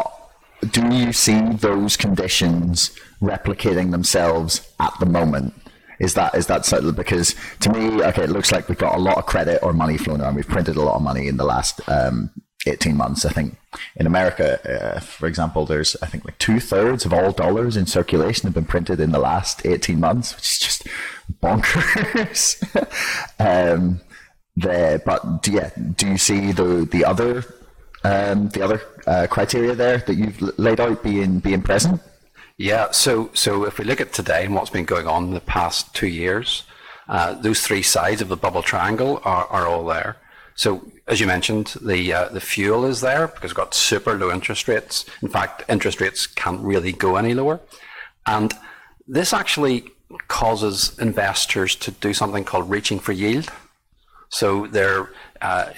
do 0.70 0.86
you 0.94 1.12
see 1.12 1.40
those 1.54 1.96
conditions 1.96 2.96
replicating 3.20 3.90
themselves 3.90 4.66
at 4.80 4.94
the 5.00 5.06
moment? 5.06 5.52
Is 5.98 6.14
that 6.14 6.34
is 6.34 6.46
that 6.46 6.70
of 6.72 6.96
because 6.96 7.34
to 7.60 7.70
me, 7.70 8.02
okay, 8.02 8.24
it 8.24 8.30
looks 8.30 8.50
like 8.50 8.68
we've 8.68 8.78
got 8.78 8.96
a 8.96 9.00
lot 9.00 9.18
of 9.18 9.26
credit 9.26 9.62
or 9.62 9.72
money 9.72 9.96
flowing 9.96 10.20
around. 10.20 10.34
We've 10.34 10.46
printed 10.46 10.76
a 10.76 10.82
lot 10.82 10.96
of 10.96 11.02
money 11.02 11.28
in 11.28 11.36
the 11.36 11.44
last 11.44 11.80
um, 11.88 12.30
18 12.66 12.96
months. 12.96 13.24
I 13.24 13.30
think 13.30 13.56
in 13.96 14.06
America, 14.06 14.96
uh, 14.96 15.00
for 15.00 15.26
example, 15.26 15.66
there's 15.66 15.96
I 16.02 16.06
think 16.06 16.24
like 16.24 16.38
two 16.38 16.60
thirds 16.60 17.04
of 17.04 17.12
all 17.12 17.32
dollars 17.32 17.76
in 17.76 17.86
circulation 17.86 18.46
have 18.46 18.54
been 18.54 18.64
printed 18.64 19.00
in 19.00 19.12
the 19.12 19.18
last 19.18 19.66
18 19.66 20.00
months, 20.00 20.34
which 20.34 20.44
is 20.44 20.58
just 20.58 20.88
bonkers. 21.42 22.62
um, 23.38 24.00
the, 24.56 25.02
but 25.04 25.42
do, 25.42 25.52
yeah, 25.52 25.70
do 25.96 26.08
you 26.08 26.18
see 26.18 26.52
the 26.52 26.88
the 26.90 27.04
other 27.04 27.44
um, 28.04 28.48
the 28.50 28.62
other 28.62 28.80
uh, 29.06 29.26
criteria 29.28 29.74
there 29.74 29.98
that 29.98 30.14
you've 30.14 30.40
laid 30.58 30.80
out 30.80 31.02
being 31.02 31.40
being 31.40 31.62
present? 31.62 32.00
Yeah, 32.56 32.92
so 32.92 33.30
so 33.34 33.64
if 33.64 33.78
we 33.78 33.84
look 33.84 34.00
at 34.00 34.12
today 34.12 34.44
and 34.44 34.54
what's 34.54 34.70
been 34.70 34.84
going 34.84 35.08
on 35.08 35.24
in 35.24 35.34
the 35.34 35.40
past 35.40 35.92
two 35.94 36.06
years, 36.06 36.62
uh, 37.08 37.34
those 37.34 37.60
three 37.60 37.82
sides 37.82 38.22
of 38.22 38.28
the 38.28 38.36
bubble 38.36 38.62
triangle 38.62 39.20
are, 39.24 39.46
are 39.46 39.66
all 39.66 39.84
there. 39.84 40.16
So 40.56 40.86
as 41.06 41.20
you 41.20 41.26
mentioned, 41.26 41.74
the 41.80 42.12
uh, 42.12 42.28
the 42.28 42.40
fuel 42.40 42.84
is 42.84 43.00
there 43.00 43.28
because 43.28 43.50
we've 43.50 43.56
got 43.56 43.74
super 43.74 44.14
low 44.14 44.30
interest 44.30 44.68
rates. 44.68 45.04
In 45.22 45.28
fact, 45.28 45.64
interest 45.68 46.00
rates 46.00 46.26
can't 46.26 46.60
really 46.60 46.92
go 46.92 47.16
any 47.16 47.34
lower, 47.34 47.60
and 48.26 48.54
this 49.06 49.32
actually 49.32 49.90
causes 50.28 50.96
investors 50.98 51.74
to 51.76 51.90
do 51.90 52.14
something 52.14 52.44
called 52.44 52.70
reaching 52.70 52.98
for 52.98 53.12
yield. 53.12 53.50
So 54.28 54.66
there, 54.66 55.10
uh, 55.40 55.70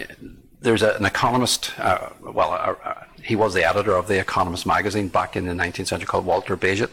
there's 0.60 0.82
a, 0.82 0.94
an 0.94 1.04
economist. 1.04 1.78
Uh, 1.78 2.10
well, 2.20 2.52
uh, 2.52 2.74
uh, 2.88 3.04
he 3.22 3.36
was 3.36 3.54
the 3.54 3.64
editor 3.64 3.94
of 3.94 4.08
the 4.08 4.18
Economist 4.20 4.66
magazine 4.66 5.08
back 5.08 5.36
in 5.36 5.46
the 5.46 5.52
19th 5.52 5.88
century 5.88 6.06
called 6.06 6.26
Walter 6.26 6.56
Bagehot. 6.56 6.92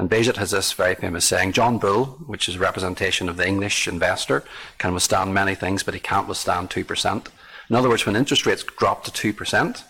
And 0.00 0.08
Bagehot 0.08 0.38
has 0.38 0.52
this 0.52 0.72
very 0.72 0.94
famous 0.94 1.26
saying, 1.26 1.52
John 1.52 1.76
Bull, 1.76 2.06
which 2.26 2.48
is 2.48 2.56
a 2.56 2.58
representation 2.58 3.28
of 3.28 3.36
the 3.36 3.46
English 3.46 3.86
investor, 3.86 4.42
can 4.78 4.94
withstand 4.94 5.34
many 5.34 5.54
things, 5.54 5.82
but 5.82 5.92
he 5.92 6.00
can't 6.00 6.26
withstand 6.26 6.70
2%. 6.70 7.26
In 7.68 7.76
other 7.76 7.90
words, 7.90 8.06
when 8.06 8.16
interest 8.16 8.46
rates 8.46 8.64
drop 8.78 9.04
to 9.04 9.34
2%, 9.34 9.82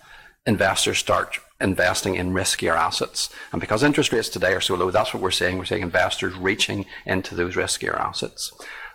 investors 0.47 0.99
start 0.99 1.39
investing 1.61 2.17
in 2.17 2.33
riskier 2.33 2.77
assets. 2.77 3.33
And 3.53 3.61
because 3.61 3.85
interest 3.85 4.13
rates 4.13 4.29
today 4.29 4.53
are 4.53 4.61
so 4.61 4.75
low, 4.75 4.91
that's 4.91 5.15
what 5.15 5.23
we're 5.23 5.31
seeing. 5.31 5.59
We're 5.59 5.65
seeing 5.65 5.83
investors 5.83 6.35
reaching 6.35 6.87
into 7.07 7.37
those 7.37 7.55
riskier 7.55 7.97
assets. 7.97 8.51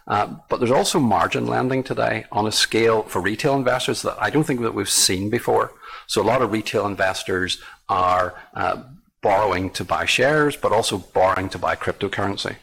Uh, 0.07 0.35
but 0.49 0.57
there's 0.57 0.69
also 0.69 0.99
margin 0.99 1.47
lending 1.47 1.81
today 1.81 2.25
on 2.33 2.45
a 2.45 2.51
scale 2.51 3.03
for 3.03 3.21
retail 3.21 3.55
investors 3.55 4.01
that 4.01 4.17
I 4.19 4.29
don't 4.29 4.43
think 4.43 4.59
that 4.59 4.73
we've 4.73 4.89
seen 4.89 5.29
before. 5.29 5.71
So 6.07 6.21
a 6.21 6.27
lot 6.27 6.41
of 6.41 6.51
retail 6.51 6.85
investors 6.85 7.61
are 7.87 8.35
uh, 8.53 8.83
borrowing 9.25 9.71
to 9.71 9.83
buy 9.83 10.05
shares, 10.05 10.55
but 10.55 10.71
also 10.71 10.99
borrowing 10.99 11.49
to 11.49 11.57
buy 11.57 11.75
cryptocurrency 11.75 12.55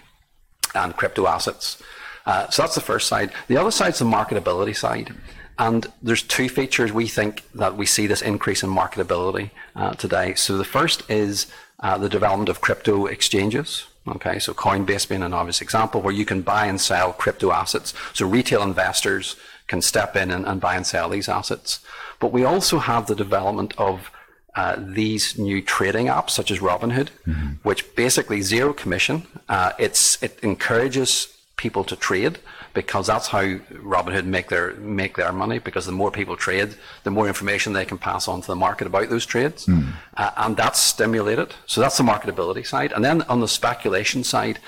and 0.77 0.97
crypto 0.97 1.27
assets. 1.27 1.83
Uh, 2.25 2.49
so 2.51 2.63
that's 2.63 2.77
the 2.77 2.89
first 2.93 3.09
side. 3.09 3.33
The 3.49 3.57
other 3.57 3.73
side 3.73 3.95
is 3.95 3.99
the 3.99 4.05
marketability 4.05 4.77
side. 4.77 5.13
And 5.59 5.81
there's 6.01 6.23
two 6.23 6.49
features 6.49 6.93
we 6.93 7.09
think 7.09 7.43
that 7.63 7.77
we 7.77 7.85
see 7.85 8.07
this 8.07 8.23
increase 8.23 8.63
in 8.63 8.71
marketability 8.71 9.51
uh, 9.75 9.95
today. 9.95 10.35
So 10.35 10.57
the 10.57 10.73
first 10.79 11.03
is 11.11 11.49
uh, 11.81 11.99
the 11.99 12.09
development 12.09 12.49
of 12.49 12.61
crypto 12.61 13.07
exchanges. 13.07 13.87
Okay, 14.07 14.39
so 14.39 14.55
Coinbase 14.55 15.09
being 15.09 15.25
an 15.25 15.35
obvious 15.35 15.61
example 15.61 16.01
where 16.01 16.15
you 16.21 16.25
can 16.25 16.43
buy 16.43 16.67
and 16.67 16.81
sell 16.81 17.13
crypto 17.13 17.51
assets. 17.51 17.93
So 18.13 18.25
retail 18.25 18.63
investors 18.63 19.35
can 19.67 19.83
step 19.83 20.15
in 20.15 20.31
and, 20.31 20.47
and 20.47 20.61
buy 20.61 20.77
and 20.77 20.87
sell 20.87 21.09
these 21.09 21.29
assets. 21.29 21.81
But 22.21 22.33
we 22.33 22.45
also 22.45 22.79
have 22.79 23.07
the 23.07 23.17
development 23.25 23.75
of 23.79 24.13
uh, 24.55 24.77
these 24.79 25.39
new 25.39 25.63
trading 25.63 26.07
apps 26.07 26.31
such 26.31 26.51
as 26.51 26.59
Robinhood, 26.59 27.09
mm-hmm. 27.27 27.53
which 27.63 27.95
basically 27.97 28.43
zero 28.43 28.73
commission. 28.73 29.27
Uh, 29.49 29.73
it's 29.79 30.23
it 30.23 30.39
encourages 30.43 31.29
people 31.57 31.85
to 31.85 31.97
trade 31.97 32.39
because 32.75 33.07
that's 33.07 33.29
how 33.29 33.43
Robinhood 33.43 34.25
make 34.25 34.49
their 34.49 34.75
make 34.75 35.17
their 35.17 35.33
money. 35.33 35.59
Because 35.59 35.87
the 35.87 35.93
more 35.93 36.11
people 36.11 36.37
trade, 36.37 36.75
the 37.05 37.11
more 37.11 37.29
information 37.29 37.73
they 37.73 37.87
can 37.87 37.99
pass 37.99 38.29
on 38.29 38.43
to 38.43 38.47
the 38.47 38.57
market 38.57 38.87
about 38.87 39.09
those 39.09 39.25
trades, 39.25 39.67
mm. 39.67 39.93
uh, 40.17 40.31
and 40.37 40.57
that's 40.57 40.79
stimulated. 40.79 41.55
So 41.67 41.81
that's 41.81 41.97
the 41.97 42.05
marketability 42.05 42.67
side. 42.67 42.93
And 42.93 43.05
then 43.05 43.23
on 43.23 43.41
the 43.41 43.49
speculation 43.49 44.23
side, 44.23 44.59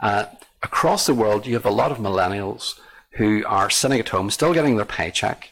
uh, 0.00 0.24
across 0.62 1.04
the 1.06 1.14
world, 1.14 1.46
you 1.46 1.54
have 1.54 1.66
a 1.66 1.70
lot 1.70 1.92
of 1.92 1.98
millennials 1.98 2.78
who 3.10 3.44
are 3.46 3.70
sitting 3.70 4.00
at 4.00 4.08
home, 4.08 4.30
still 4.30 4.54
getting 4.54 4.76
their 4.76 4.86
paycheck, 4.86 5.50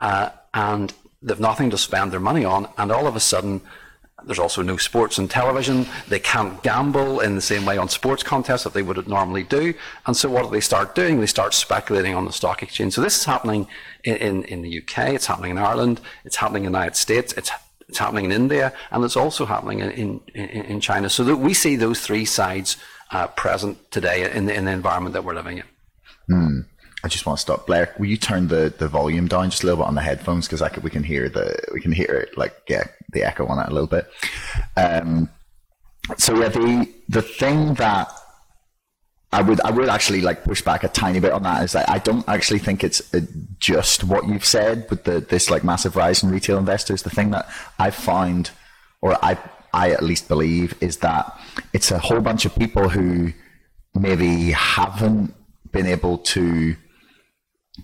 uh, 0.00 0.30
and 0.52 0.94
they've 1.24 1.40
nothing 1.40 1.70
to 1.70 1.78
spend 1.78 2.12
their 2.12 2.20
money 2.20 2.44
on, 2.44 2.68
and 2.78 2.92
all 2.92 3.06
of 3.06 3.16
a 3.16 3.20
sudden, 3.20 3.60
there's 4.26 4.38
also 4.38 4.62
no 4.62 4.76
sports 4.76 5.18
and 5.18 5.30
television. 5.30 5.86
They 6.08 6.20
can't 6.20 6.62
gamble 6.62 7.20
in 7.20 7.34
the 7.34 7.42
same 7.42 7.66
way 7.66 7.76
on 7.76 7.88
sports 7.88 8.22
contests 8.22 8.64
that 8.64 8.72
they 8.72 8.82
would 8.82 9.06
normally 9.08 9.42
do. 9.42 9.74
And 10.06 10.16
so 10.16 10.30
what 10.30 10.44
do 10.44 10.50
they 10.50 10.60
start 10.60 10.94
doing? 10.94 11.20
They 11.20 11.26
start 11.26 11.52
speculating 11.52 12.14
on 12.14 12.24
the 12.24 12.32
stock 12.32 12.62
exchange. 12.62 12.94
So 12.94 13.02
this 13.02 13.18
is 13.18 13.24
happening 13.24 13.66
in, 14.04 14.16
in, 14.16 14.44
in 14.44 14.62
the 14.62 14.78
UK, 14.78 15.10
it's 15.10 15.26
happening 15.26 15.50
in 15.50 15.58
Ireland, 15.58 16.00
it's 16.24 16.36
happening 16.36 16.64
in 16.64 16.72
the 16.72 16.78
United 16.78 16.96
States, 16.96 17.34
it's 17.34 17.50
it's 17.86 17.98
happening 17.98 18.24
in 18.24 18.32
India, 18.32 18.72
and 18.90 19.04
it's 19.04 19.16
also 19.16 19.44
happening 19.44 19.80
in, 19.80 20.20
in, 20.34 20.48
in 20.64 20.80
China. 20.80 21.10
So 21.10 21.22
that 21.24 21.36
we 21.36 21.52
see 21.52 21.76
those 21.76 22.00
three 22.00 22.24
sides 22.24 22.78
uh, 23.10 23.26
present 23.28 23.90
today 23.90 24.30
in 24.32 24.46
the, 24.46 24.54
in 24.54 24.64
the 24.64 24.72
environment 24.72 25.12
that 25.12 25.22
we're 25.22 25.34
living 25.34 25.58
in. 25.58 25.64
Mm. 26.30 26.64
I 27.04 27.08
just 27.08 27.26
want 27.26 27.36
to 27.36 27.42
stop. 27.42 27.66
Blair, 27.66 27.94
will 27.98 28.06
you 28.06 28.16
turn 28.16 28.48
the, 28.48 28.72
the 28.78 28.88
volume 28.88 29.28
down 29.28 29.50
just 29.50 29.62
a 29.62 29.66
little 29.66 29.82
bit 29.82 29.88
on 29.88 29.94
the 29.94 30.00
headphones 30.00 30.48
because 30.48 30.62
we 30.82 30.88
can 30.88 31.04
hear 31.04 31.28
the 31.28 31.54
we 31.74 31.80
can 31.82 31.92
hear 31.92 32.08
it 32.08 32.38
like 32.38 32.56
yeah 32.66 32.84
the 33.12 33.22
echo 33.22 33.46
on 33.46 33.58
it 33.58 33.68
a 33.68 33.74
little 33.74 33.86
bit. 33.86 34.10
Um, 34.78 35.28
so 36.16 36.34
yeah, 36.40 36.48
the 36.48 36.90
the 37.10 37.20
thing 37.20 37.74
that 37.74 38.10
I 39.34 39.42
would 39.42 39.60
I 39.60 39.70
would 39.70 39.90
actually 39.90 40.22
like 40.22 40.44
push 40.44 40.62
back 40.62 40.82
a 40.82 40.88
tiny 40.88 41.20
bit 41.20 41.32
on 41.32 41.42
that 41.42 41.62
is 41.62 41.72
that 41.72 41.90
I 41.90 41.98
don't 41.98 42.26
actually 42.26 42.60
think 42.60 42.82
it's 42.82 43.12
uh, 43.12 43.20
just 43.58 44.02
what 44.04 44.26
you've 44.26 44.46
said 44.46 44.86
with 44.88 45.04
the 45.04 45.20
this 45.20 45.50
like 45.50 45.62
massive 45.62 45.96
rise 45.96 46.22
in 46.22 46.30
retail 46.30 46.56
investors. 46.56 47.02
The 47.02 47.10
thing 47.10 47.32
that 47.32 47.46
I 47.78 47.90
find, 47.90 48.50
or 49.02 49.22
I 49.22 49.36
I 49.74 49.90
at 49.90 50.02
least 50.02 50.26
believe, 50.26 50.74
is 50.80 50.96
that 50.98 51.38
it's 51.74 51.90
a 51.90 51.98
whole 51.98 52.22
bunch 52.22 52.46
of 52.46 52.54
people 52.54 52.88
who 52.88 53.34
maybe 53.94 54.52
haven't 54.52 55.34
been 55.70 55.86
able 55.86 56.16
to 56.18 56.76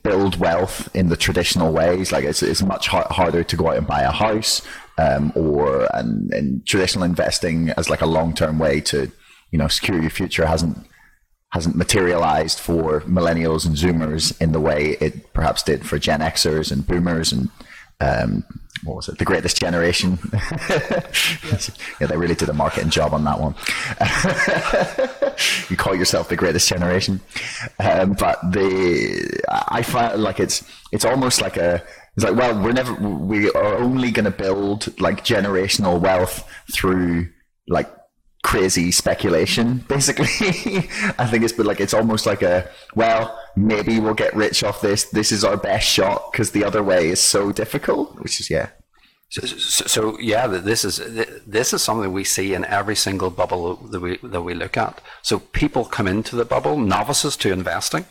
build 0.03 0.37
wealth 0.37 0.89
in 0.95 1.09
the 1.09 1.17
traditional 1.17 1.73
ways. 1.73 2.13
Like 2.13 2.25
it's, 2.25 2.43
it's 2.43 2.63
much 2.63 2.89
har- 2.89 3.09
harder 3.11 3.43
to 3.45 3.57
go 3.57 3.69
out 3.69 3.77
and 3.77 3.87
buy 3.87 4.03
a 4.03 4.11
house, 4.11 4.63
um, 4.99 5.33
or 5.35 5.89
and, 5.97 6.33
and 6.33 6.67
traditional 6.67 7.05
investing 7.05 7.71
as 7.71 7.91
like 7.91 8.01
a 8.01 8.07
long 8.07 8.35
term 8.35 8.59
way 8.59 8.81
to, 8.83 9.11
you 9.51 9.59
know, 9.59 9.69
secure 9.69 10.01
your 10.01 10.11
future 10.11 10.47
hasn't 10.47 10.87
hasn't 11.51 11.75
materialized 11.75 12.61
for 12.61 13.01
millennials 13.03 13.67
and 13.67 13.75
zoomers 13.75 14.41
in 14.41 14.53
the 14.53 14.61
way 14.61 14.97
it 15.01 15.33
perhaps 15.33 15.65
did 15.65 15.85
for 15.85 15.99
Gen 15.99 16.21
Xers 16.21 16.71
and 16.71 16.87
boomers 16.87 17.33
and 17.33 17.49
um, 18.01 18.45
what 18.85 18.97
was 18.97 19.09
it, 19.09 19.19
the 19.19 19.25
greatest 19.25 19.61
generation? 19.61 20.19
yeah, 22.01 22.07
they 22.07 22.17
really 22.17 22.35
did 22.35 22.49
a 22.49 22.53
marketing 22.53 22.91
job 22.91 23.13
on 23.13 23.25
that 23.25 23.39
one. 23.39 23.55
you 25.69 25.77
call 25.77 25.95
yourself 25.95 26.29
the 26.29 26.37
greatest 26.37 26.69
generation, 26.69 27.21
um, 27.79 28.15
but 28.15 28.41
the 28.53 29.41
I 29.49 29.83
find 29.83 30.23
like 30.23 30.41
it's 30.41 30.65
it's 30.93 31.05
almost 31.05 31.41
like 31.41 31.57
a 31.57 31.83
it's 32.17 32.25
like 32.25 32.37
well 32.37 32.63
we're 32.63 32.73
never 32.73 32.95
we 32.95 33.51
are 33.51 33.77
only 33.77 34.11
going 34.11 34.25
to 34.25 34.31
build 34.31 34.99
like 35.01 35.25
generational 35.25 36.01
wealth 36.01 36.49
through 36.73 37.29
like 37.69 37.89
crazy 38.43 38.91
speculation 38.91 39.79
basically 39.89 40.27
i 41.19 41.27
think 41.27 41.45
it's 41.45 41.53
been 41.53 41.67
like 41.67 41.81
it's 41.81 41.93
almost 41.93 42.25
like 42.25 42.43
a 42.43 42.69
well 42.95 43.39
maybe 43.55 44.01
we'll 44.01 44.15
get 44.15 44.35
rich 44.35 44.65
off 44.65 44.81
this 44.81 45.05
this 45.11 45.31
is 45.31 45.45
our 45.45 45.57
best 45.57 45.87
shot 45.87 46.33
because 46.33 46.53
the 46.53 46.65
other 46.65 46.83
way 46.83 47.09
is 47.09 47.21
so 47.21 47.53
difficult 47.53 48.19
which 48.21 48.41
is 48.41 48.49
yeah 48.49 48.71
so, 49.31 49.47
so, 49.47 49.87
so, 49.87 50.19
yeah, 50.19 50.49
this 50.49 50.85
is 50.85 50.97
this 51.47 51.73
is 51.73 51.81
something 51.83 52.13
we 52.13 52.25
see 52.25 52.53
in 52.53 52.65
every 52.65 52.97
single 52.97 53.31
bubble 53.31 53.77
that 53.77 54.01
we 54.01 54.19
that 54.25 54.43
we 54.43 54.55
look 54.55 54.77
at. 54.77 55.01
So 55.23 55.39
people 55.39 55.85
come 55.85 56.09
into 56.09 56.35
the 56.35 56.45
bubble, 56.45 56.77
novices 56.77 57.37
to 57.37 57.53
investing, 57.53 58.07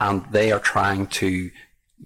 and 0.00 0.24
they 0.32 0.50
are 0.50 0.58
trying 0.58 1.06
to 1.22 1.52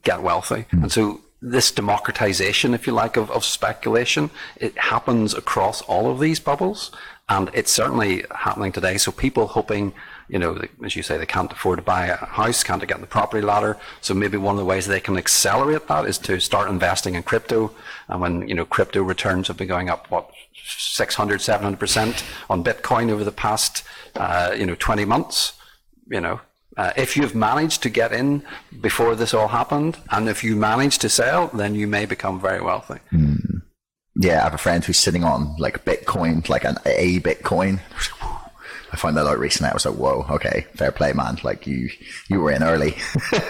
get 0.02 0.22
wealthy. 0.22 0.66
Mm. 0.70 0.82
And 0.82 0.92
so 0.92 1.22
this 1.40 1.70
democratization, 1.70 2.74
if 2.74 2.86
you 2.86 2.92
like, 2.92 3.16
of, 3.16 3.30
of 3.30 3.42
speculation, 3.42 4.30
it 4.56 4.76
happens 4.76 5.32
across 5.32 5.80
all 5.82 6.10
of 6.10 6.20
these 6.20 6.38
bubbles. 6.38 6.90
And 7.28 7.50
it's 7.52 7.70
certainly 7.70 8.24
happening 8.34 8.72
today. 8.72 8.96
So 8.96 9.12
people 9.12 9.48
hoping, 9.48 9.92
you 10.28 10.38
know, 10.38 10.62
as 10.82 10.96
you 10.96 11.02
say, 11.02 11.18
they 11.18 11.26
can't 11.26 11.52
afford 11.52 11.78
to 11.78 11.82
buy 11.82 12.06
a 12.06 12.16
house, 12.16 12.62
can't 12.62 12.80
get 12.80 12.94
on 12.94 13.02
the 13.02 13.06
property 13.06 13.44
ladder. 13.44 13.76
So 14.00 14.14
maybe 14.14 14.38
one 14.38 14.54
of 14.54 14.58
the 14.58 14.64
ways 14.64 14.86
they 14.86 15.00
can 15.00 15.18
accelerate 15.18 15.88
that 15.88 16.06
is 16.06 16.16
to 16.18 16.40
start 16.40 16.70
investing 16.70 17.16
in 17.16 17.22
crypto. 17.22 17.74
And 18.08 18.20
when, 18.20 18.48
you 18.48 18.54
know, 18.54 18.64
crypto 18.64 19.02
returns 19.02 19.48
have 19.48 19.58
been 19.58 19.68
going 19.68 19.90
up, 19.90 20.10
what, 20.10 20.30
600, 20.64 21.40
700% 21.40 22.24
on 22.48 22.64
Bitcoin 22.64 23.10
over 23.10 23.24
the 23.24 23.32
past, 23.32 23.82
uh, 24.16 24.54
you 24.56 24.64
know, 24.64 24.74
20 24.74 25.04
months, 25.04 25.52
you 26.08 26.20
know, 26.20 26.40
uh, 26.78 26.92
if 26.96 27.16
you've 27.16 27.34
managed 27.34 27.82
to 27.82 27.90
get 27.90 28.12
in 28.12 28.42
before 28.80 29.16
this 29.16 29.34
all 29.34 29.48
happened, 29.48 29.98
and 30.10 30.28
if 30.28 30.44
you 30.44 30.54
manage 30.54 30.98
to 30.98 31.08
sell, 31.08 31.48
then 31.48 31.74
you 31.74 31.88
may 31.88 32.06
become 32.06 32.40
very 32.40 32.60
wealthy. 32.60 33.00
Mm. 33.12 33.47
Yeah, 34.18 34.40
I 34.40 34.44
have 34.44 34.54
a 34.54 34.58
friend 34.58 34.84
who's 34.84 34.98
sitting 34.98 35.24
on 35.24 35.54
like 35.58 35.84
Bitcoin, 35.84 36.48
like 36.48 36.64
an 36.64 36.76
a 36.84 37.20
Bitcoin. 37.20 37.80
I 38.90 38.96
found 38.96 39.16
that 39.16 39.26
out 39.26 39.38
recently. 39.38 39.70
I 39.70 39.74
was 39.74 39.86
like, 39.86 39.94
whoa, 39.94 40.26
okay, 40.30 40.66
fair 40.74 40.90
play, 40.90 41.12
man. 41.12 41.38
Like 41.44 41.66
you, 41.66 41.90
you 42.28 42.40
were 42.40 42.50
in 42.50 42.62
early. 42.62 42.96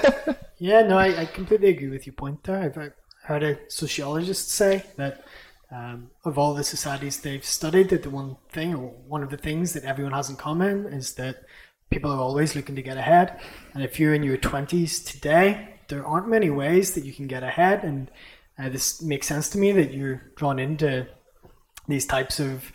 yeah, 0.59 0.83
no, 0.83 0.99
I, 0.99 1.23
I 1.23 1.25
completely 1.27 1.69
agree 1.71 1.89
with 1.89 2.07
your 2.07 2.15
point 2.15 2.45
there. 2.45 2.59
I've 2.59 2.93
heard 3.23 3.43
a 3.43 3.59
sociologist 3.69 4.51
say 4.51 4.85
that 4.97 5.25
um, 5.71 6.11
of 6.25 6.39
all 6.39 6.55
the 6.55 6.65
societies 6.65 7.21
they've 7.21 7.45
studied, 7.45 7.91
that 7.91 8.03
the 8.03 8.11
one 8.11 8.37
thing 8.51 8.75
or 8.75 8.89
one 9.07 9.23
of 9.23 9.31
the 9.31 9.37
things 9.37 9.73
that 9.75 9.85
everyone 9.85 10.13
has 10.13 10.29
in 10.29 10.37
common 10.37 10.87
is 10.87 11.15
that 11.15 11.45
people 11.89 12.11
are 12.11 12.21
always 12.21 12.57
looking 12.57 12.77
to 12.77 12.83
get 12.83 12.97
ahead. 12.97 13.41
And 13.75 13.83
if 13.83 13.99
you're 13.99 14.15
in 14.15 14.23
your 14.23 14.39
20s 14.39 15.05
today, 15.07 15.77
there 15.89 16.07
aren't 16.07 16.29
many 16.29 16.51
ways 16.51 16.95
that 16.95 17.05
you 17.05 17.13
can 17.13 17.27
get 17.27 17.43
ahead. 17.43 17.85
And 17.85 18.11
uh, 18.59 18.69
this 18.69 19.03
makes 19.03 19.27
sense 19.27 19.49
to 19.51 19.59
me 19.59 19.73
that 19.73 19.93
you're 19.93 20.23
drawn 20.37 20.59
into 20.59 21.07
these 21.87 22.07
types 22.07 22.41
of 22.41 22.73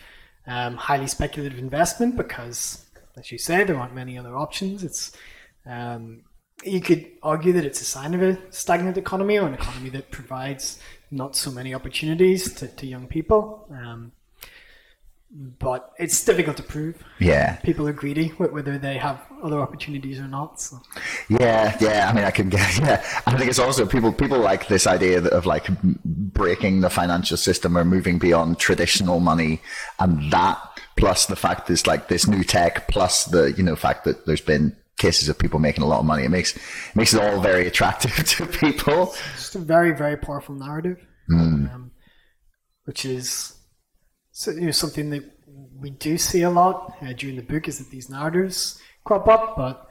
um, 0.48 0.76
highly 0.76 1.08
speculative 1.08 1.60
investment 1.60 2.18
because, 2.18 2.86
as 3.18 3.32
you 3.32 3.38
say, 3.38 3.64
there 3.64 3.78
aren't 3.78 3.94
many 3.94 4.18
other 4.18 4.36
options. 4.36 4.84
It's 4.84 5.12
um, 5.66 6.24
you 6.64 6.82
could 6.82 7.06
argue 7.22 7.54
that 7.54 7.66
it's 7.66 7.82
a 7.82 7.86
sign 7.86 8.14
of 8.14 8.22
a 8.22 8.38
stagnant 8.52 8.98
economy 8.98 9.38
or 9.38 9.48
an 9.48 9.54
economy 9.54 9.90
that 9.90 10.12
provides 10.12 10.80
not 11.12 11.36
so 11.36 11.52
many 11.52 11.74
opportunities 11.74 12.54
to, 12.54 12.68
to 12.68 12.88
young 12.88 13.08
people. 13.08 13.68
Um, 13.72 14.12
but 15.34 15.92
it's 15.98 16.24
difficult 16.24 16.58
to 16.58 16.64
prove. 16.64 17.04
Yeah, 17.20 17.56
people 17.58 17.88
are 17.88 17.94
greedy 17.94 18.30
whether 18.30 18.78
they 18.78 18.98
have 18.98 19.20
other 19.42 19.60
opportunities 19.60 20.20
or 20.20 20.28
not. 20.28 20.62
So. 20.62 20.80
Yeah, 21.28 21.76
yeah. 21.82 22.10
I 22.10 22.14
mean, 22.14 22.24
I 22.24 22.32
can 22.32 22.50
get. 22.50 22.62
Yeah, 22.84 23.04
I 23.26 23.38
think 23.38 23.50
it's 23.50 23.60
also 23.60 23.86
people. 23.86 24.12
People 24.12 24.40
like 24.40 24.68
this 24.68 24.86
idea 24.86 25.24
of 25.24 25.46
like 25.46 25.68
breaking 25.82 26.82
the 26.82 26.90
financial 26.90 27.38
system 27.38 27.78
or 27.78 27.84
moving 27.84 28.20
beyond 28.20 28.60
traditional 28.60 29.20
money, 29.20 29.62
and 30.00 30.32
that 30.32 30.60
plus 30.98 31.26
the 31.26 31.36
fact 31.36 31.68
there's 31.68 31.88
like 31.88 32.08
this 32.08 32.28
new 32.28 32.44
tech, 32.44 32.88
plus 32.88 33.26
the 33.26 33.54
you 33.54 33.64
know 33.64 33.76
fact 33.76 34.04
that 34.06 34.26
there's 34.26 34.42
been 34.42 34.76
cases 34.98 35.30
of 35.30 35.38
people 35.40 35.60
making 35.60 35.84
a 35.84 35.88
lot 35.88 36.00
of 36.00 36.06
money. 36.06 36.24
It 36.24 36.30
makes 36.30 36.56
it 36.56 36.62
makes 36.96 37.14
it 37.14 37.22
all 37.22 37.40
very 37.42 37.68
attractive 37.68 38.16
to 38.26 38.46
people. 38.46 39.14
It's 39.34 39.44
just 39.44 39.56
a 39.56 39.60
very 39.60 39.92
very 39.92 40.18
powerful 40.18 40.56
narrative, 40.56 41.00
mm. 41.30 41.74
um, 41.74 41.92
which 42.86 43.06
is 43.06 43.56
so, 44.34 44.50
you 44.50 44.62
know, 44.62 44.72
something 44.72 45.12
that 45.12 45.24
we 45.80 45.92
do 45.92 46.18
see 46.18 46.42
a 46.42 46.50
lot 46.50 46.98
uh, 47.04 47.14
during 47.14 47.36
the 47.36 47.44
book 47.44 47.68
is 47.68 47.78
that 47.78 47.92
these 47.92 48.10
narratives 48.10 48.82
crop 49.04 49.28
up, 49.28 49.56
but 49.56 49.88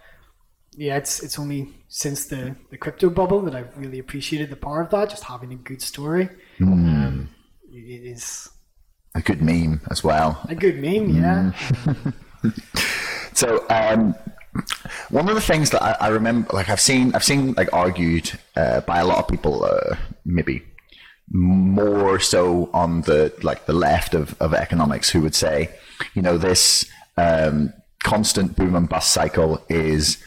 yeah, 0.72 0.96
it's 0.96 1.22
it's 1.22 1.38
only 1.38 1.72
since 1.86 2.26
the, 2.26 2.56
the 2.70 2.76
crypto 2.76 3.08
bubble 3.08 3.40
that 3.42 3.54
I've 3.54 3.78
really 3.78 4.00
appreciated 4.00 4.50
the 4.50 4.56
power 4.56 4.80
of 4.82 4.90
that. 4.90 5.10
Just 5.10 5.22
having 5.22 5.52
a 5.52 5.56
good 5.56 5.80
story, 5.80 6.28
mm. 6.58 6.66
um, 6.66 7.30
it 7.70 8.04
is 8.04 8.50
a 9.14 9.20
good 9.20 9.42
meme 9.42 9.80
as 9.92 10.02
well. 10.02 10.44
A 10.48 10.56
good 10.56 10.76
meme, 10.76 11.10
yeah. 11.10 11.52
Mm. 11.84 12.14
so, 13.36 13.64
um, 13.70 14.16
one 15.10 15.28
of 15.28 15.36
the 15.36 15.40
things 15.40 15.70
that 15.70 15.82
I, 15.82 15.96
I, 16.00 16.08
remember, 16.08 16.48
like 16.52 16.68
I've 16.68 16.80
seen, 16.80 17.14
I've 17.14 17.22
seen 17.22 17.52
like 17.52 17.72
argued 17.72 18.32
uh, 18.56 18.80
by 18.80 18.98
a 18.98 19.06
lot 19.06 19.18
of 19.18 19.28
people, 19.28 19.64
uh, 19.64 19.94
maybe 20.24 20.64
more 21.32 22.20
so 22.20 22.68
on 22.74 23.02
the 23.02 23.32
like 23.42 23.64
the 23.64 23.72
left 23.72 24.14
of, 24.14 24.40
of 24.40 24.52
economics 24.52 25.10
who 25.10 25.20
would 25.22 25.34
say, 25.34 25.70
you 26.14 26.22
know, 26.22 26.36
this 26.36 26.84
um, 27.16 27.72
constant 28.02 28.54
boom 28.54 28.74
and 28.74 28.88
bust 28.88 29.10
cycle 29.10 29.64
is 29.68 30.22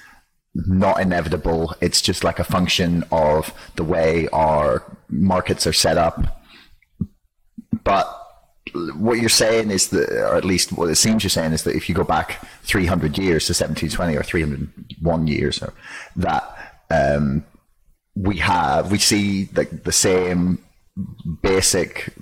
not 0.55 0.99
inevitable. 0.99 1.75
It's 1.79 2.01
just 2.01 2.23
like 2.23 2.39
a 2.39 2.43
function 2.43 3.03
of 3.11 3.53
the 3.75 3.83
way 3.83 4.27
our 4.29 4.83
markets 5.09 5.67
are 5.67 5.73
set 5.73 5.97
up. 5.97 6.41
But 7.83 8.21
what 8.95 9.19
you're 9.19 9.29
saying 9.29 9.69
is 9.69 9.89
that, 9.89 10.09
or 10.09 10.35
at 10.35 10.45
least 10.45 10.71
what 10.73 10.89
it 10.89 10.95
seems 10.95 11.23
you're 11.23 11.29
saying 11.29 11.53
is 11.53 11.63
that 11.63 11.75
if 11.75 11.87
you 11.87 11.93
go 11.93 12.03
back 12.03 12.43
300 12.63 13.17
years 13.17 13.45
to 13.45 13.51
1720 13.51 14.15
or 14.15 14.23
301 14.23 15.27
years, 15.27 15.61
or 15.61 15.73
that 16.15 16.83
um, 16.89 17.45
we 18.15 18.37
have, 18.37 18.91
we 18.91 18.97
see 18.97 19.49
like 19.55 19.83
the 19.83 19.91
same 19.91 20.64
basic 21.41 22.13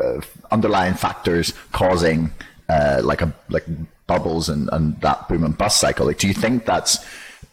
uh, 0.00 0.20
underlying 0.50 0.94
factors 0.94 1.52
causing 1.72 2.30
uh, 2.68 3.00
like 3.04 3.20
a 3.20 3.34
like 3.48 3.66
bubbles 4.06 4.48
and, 4.48 4.68
and 4.72 5.00
that 5.00 5.28
boom 5.28 5.44
and 5.44 5.56
bust 5.56 5.80
cycle. 5.80 6.06
Like, 6.06 6.18
do 6.18 6.28
you 6.28 6.34
think 6.34 6.64
that's 6.64 7.04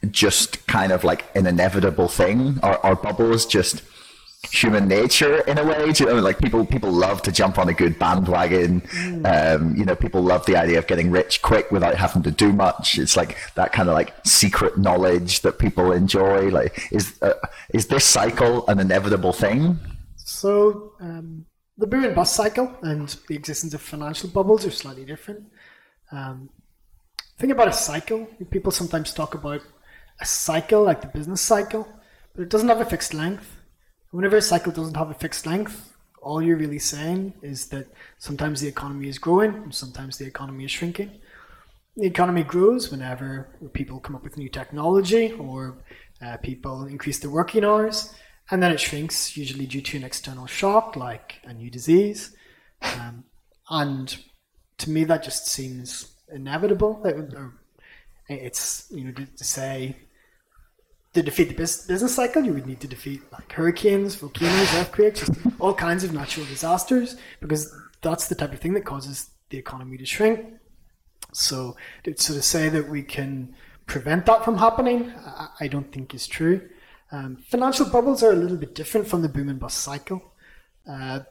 just 0.10 0.66
kind 0.68 0.92
of 0.92 1.04
like 1.04 1.26
an 1.36 1.46
inevitable 1.46 2.08
thing, 2.08 2.60
or 2.64 2.84
are 2.86 2.96
bubbles 2.96 3.46
just 3.46 3.84
human 4.50 4.88
nature 4.88 5.42
in 5.42 5.58
a 5.58 5.64
way? 5.64 5.92
Do 5.92 6.04
you 6.04 6.10
know, 6.10 6.20
like 6.20 6.40
people 6.40 6.66
people 6.66 6.92
love 6.92 7.22
to 7.24 7.32
jump 7.32 7.58
on 7.58 7.70
a 7.70 7.74
good 7.74 8.00
bandwagon. 8.00 8.82
Mm. 8.82 9.56
Um, 9.56 9.76
you 9.76 9.86
know, 9.86 9.96
people 9.96 10.22
love 10.22 10.46
the 10.46 10.56
idea 10.56 10.80
of 10.80 10.88
getting 10.88 11.12
rich 11.12 11.42
quick 11.42 11.72
without 11.72 11.96
having 11.96 12.24
to 12.24 12.32
do 12.32 12.52
much. 12.52 12.98
It's 12.98 13.16
like 13.16 13.38
that 13.56 13.72
kind 13.72 13.90
of 13.90 13.94
like 13.94 14.14
secret 14.26 14.78
knowledge 14.78 15.42
that 15.42 15.60
people 15.60 15.92
enjoy. 15.92 16.50
Like, 16.50 16.92
is 16.92 17.22
uh, 17.22 17.34
is 17.74 17.88
this 17.88 18.06
cycle 18.06 18.68
an 18.68 18.80
inevitable 18.80 19.34
thing? 19.34 19.80
So. 20.16 20.94
Um, 21.00 21.46
the 21.78 21.88
boom 21.88 22.04
and 22.04 22.14
bust 22.14 22.36
cycle 22.36 22.72
and 22.84 23.08
the 23.28 23.36
existence 23.36 23.74
of 23.74 23.82
financial 23.82 24.30
bubbles 24.30 24.66
are 24.66 24.72
slightly 24.72 25.04
different. 25.04 25.44
Um, 26.12 26.50
think 27.40 27.52
about 27.52 27.70
a 27.70 27.74
cycle. 27.74 28.28
People 28.52 28.72
sometimes 28.72 29.14
talk 29.14 29.34
about 29.34 29.62
a 30.20 30.26
cycle 30.26 30.84
like 30.84 31.02
the 31.02 31.08
business 31.08 31.42
cycle, 31.42 31.88
but 32.36 32.44
it 32.44 32.50
doesn't 32.50 32.70
have 32.70 32.82
a 32.82 32.86
fixed 32.86 33.16
length. 33.16 33.58
Whenever 34.12 34.38
a 34.38 34.42
cycle 34.42 34.74
doesn't 34.74 34.98
have 34.98 35.10
a 35.10 35.14
fixed 35.14 35.46
length, 35.46 35.94
all 36.22 36.42
you're 36.42 36.58
really 36.58 36.80
saying 36.80 37.34
is 37.42 37.68
that 37.68 37.88
sometimes 38.20 38.60
the 38.60 38.68
economy 38.68 39.08
is 39.08 39.18
growing 39.18 39.56
and 39.56 39.74
sometimes 39.74 40.18
the 40.18 40.26
economy 40.26 40.66
is 40.66 40.72
shrinking. 40.72 41.12
The 41.96 42.08
economy 42.08 42.44
grows 42.44 42.92
whenever 42.92 43.50
people 43.74 44.00
come 44.00 44.16
up 44.16 44.24
with 44.24 44.38
new 44.38 44.50
technology 44.50 45.32
or 45.34 45.78
uh, 46.22 46.38
people 46.38 46.86
increase 46.86 47.20
their 47.20 47.32
working 47.32 47.64
hours, 47.64 48.14
and 48.50 48.62
then 48.62 48.72
it 48.72 48.80
shrinks, 48.80 49.36
usually 49.36 49.66
due 49.66 49.82
to 49.82 49.98
an 49.98 50.04
external 50.04 50.46
shock 50.46 50.96
like 50.96 51.40
a 51.46 51.54
new 51.54 51.70
disease. 51.70 52.36
Um, 52.82 53.24
and 53.70 54.18
to 54.78 54.90
me, 54.90 55.06
that 55.06 55.24
just 55.24 55.48
seems 55.48 56.16
inevitable. 56.32 57.02
It's 58.28 58.88
you 58.92 59.06
know 59.06 59.12
to, 59.12 59.26
to 59.26 59.44
say 59.44 59.98
to 61.14 61.22
defeat 61.22 61.50
the 61.50 61.56
business 61.56 62.16
cycle, 62.16 62.44
you 62.44 62.54
would 62.54 62.66
need 62.66 62.80
to 62.80 62.88
defeat 62.88 63.22
like 63.32 63.52
hurricanes, 63.52 64.16
volcanoes, 64.16 64.74
earthquakes, 64.76 65.30
all 65.60 65.74
kinds 65.74 66.04
of 66.04 66.14
natural 66.14 66.46
disasters, 66.46 67.18
because 67.42 67.74
that's 68.02 68.28
the 68.28 68.36
type 68.36 68.54
of 68.54 68.60
thing 68.60 68.74
that 68.74 68.86
causes 68.86 69.30
the 69.50 69.58
economy 69.58 69.98
to 69.98 70.06
shrink. 70.06 70.46
So, 71.34 71.76
to, 72.04 72.16
so 72.18 72.34
to 72.34 72.42
say 72.42 72.70
that 72.70 72.90
we 72.90 73.04
can 73.04 73.56
prevent 73.88 74.26
that 74.26 74.46
from 74.46 74.58
happening, 74.58 75.12
I, 75.26 75.48
I 75.62 75.68
don't 75.68 75.92
think 75.92 76.14
is 76.14 76.28
true. 76.28 76.70
Um, 77.12 77.36
financial 77.36 77.90
bubbles 77.90 78.24
are 78.24 78.32
a 78.32 78.36
little 78.36 78.58
bit 78.58 78.74
different 78.74 79.08
from 79.08 79.22
the 79.22 79.30
boom 79.30 79.50
and 79.50 79.60
bust 79.60 79.80
cycle. 79.80 80.34
Uh, 80.90 81.22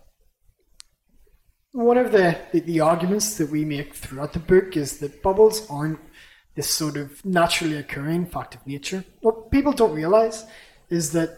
one 1.72 1.96
of 1.96 2.12
the, 2.12 2.36
the, 2.52 2.60
the, 2.60 2.80
arguments 2.80 3.36
that 3.38 3.48
we 3.48 3.64
make 3.64 3.94
throughout 3.94 4.32
the 4.32 4.40
book 4.40 4.76
is 4.76 4.98
that 4.98 5.22
bubbles 5.22 5.68
aren't 5.70 6.00
this 6.60 6.68
sort 6.68 6.98
of 6.98 7.24
naturally 7.24 7.78
occurring 7.78 8.26
fact 8.26 8.54
of 8.54 8.66
nature. 8.66 9.02
What 9.22 9.50
people 9.50 9.72
don't 9.72 9.94
realize 9.94 10.44
is 10.90 11.12
that 11.12 11.30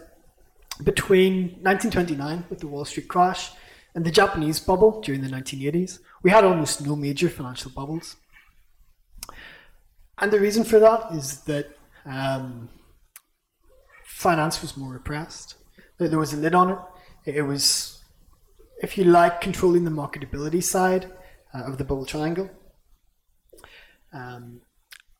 between 0.83 1.35
1929 1.61 2.43
with 2.49 2.59
the 2.59 2.67
Wall 2.67 2.83
Street 2.83 3.07
crash 3.07 3.51
and 3.95 4.03
the 4.03 4.11
Japanese 4.11 4.59
bubble 4.59 4.99
during 4.99 5.21
the 5.21 5.29
1980s, 5.29 5.99
we 6.23 6.29
had 6.29 6.43
almost 6.43 6.85
no 6.85 6.97
major 6.97 7.29
financial 7.29 7.71
bubbles. 7.71 8.17
And 10.17 10.29
the 10.29 10.41
reason 10.41 10.65
for 10.65 10.79
that 10.79 11.13
is 11.13 11.39
that 11.51 11.67
um, 12.05 12.67
finance 14.03 14.61
was 14.61 14.75
more 14.75 14.91
repressed. 14.91 15.55
There 15.99 16.19
was 16.19 16.33
a 16.33 16.37
lid 16.37 16.53
on 16.53 16.71
it. 16.71 16.79
It 17.37 17.43
was 17.43 18.03
if 18.81 18.97
you 18.97 19.05
like, 19.05 19.39
controlling 19.39 19.85
the 19.85 19.97
marketability 20.01 20.61
side 20.61 21.05
uh, 21.53 21.63
of 21.63 21.77
the 21.77 21.85
bubble 21.85 22.05
triangle. 22.05 22.49
Um, 24.11 24.59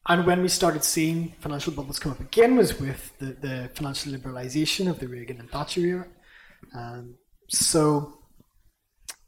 and 0.08 0.26
when 0.26 0.42
we 0.42 0.50
started 0.50 0.84
seeing 0.84 1.34
financial 1.40 1.72
bubbles 1.72 2.00
come 2.00 2.12
up 2.12 2.20
again 2.20 2.58
was 2.58 2.80
with 2.80 3.18
the, 3.20 3.26
the 3.26 3.70
financial 3.74 4.12
liberalization 4.12 4.90
of 4.90 5.00
the 5.00 5.08
Reagan 5.08 5.40
and 5.40 5.50
Thatcher 5.50 5.82
era. 5.82 6.08
Um, 6.76 7.16
so 7.48 8.20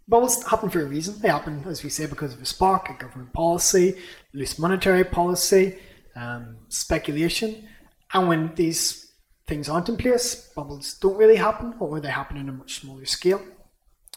bubbles 0.07 0.43
happen 0.43 0.69
for 0.69 0.81
a 0.81 0.85
reason. 0.85 1.19
They 1.19 1.29
happen, 1.29 1.63
as 1.67 1.83
we 1.83 1.89
say, 1.89 2.07
because 2.07 2.33
of 2.33 2.41
a 2.41 2.45
spark, 2.45 2.89
a 2.89 2.93
government 2.93 3.31
policy, 3.31 3.95
loose 4.33 4.59
monetary 4.59 5.05
policy, 5.05 5.77
um, 6.15 6.57
speculation. 6.67 7.67
And 8.13 8.27
when 8.27 8.53
these 8.55 9.13
things 9.47 9.69
aren't 9.69 9.89
in 9.89 9.95
place, 9.95 10.49
bubbles 10.55 10.95
don't 10.95 11.17
really 11.17 11.37
happen, 11.37 11.73
or 11.79 12.01
they 12.01 12.09
happen 12.09 12.35
in 12.35 12.49
a 12.49 12.53
much 12.53 12.81
smaller 12.81 13.05
scale. 13.05 13.41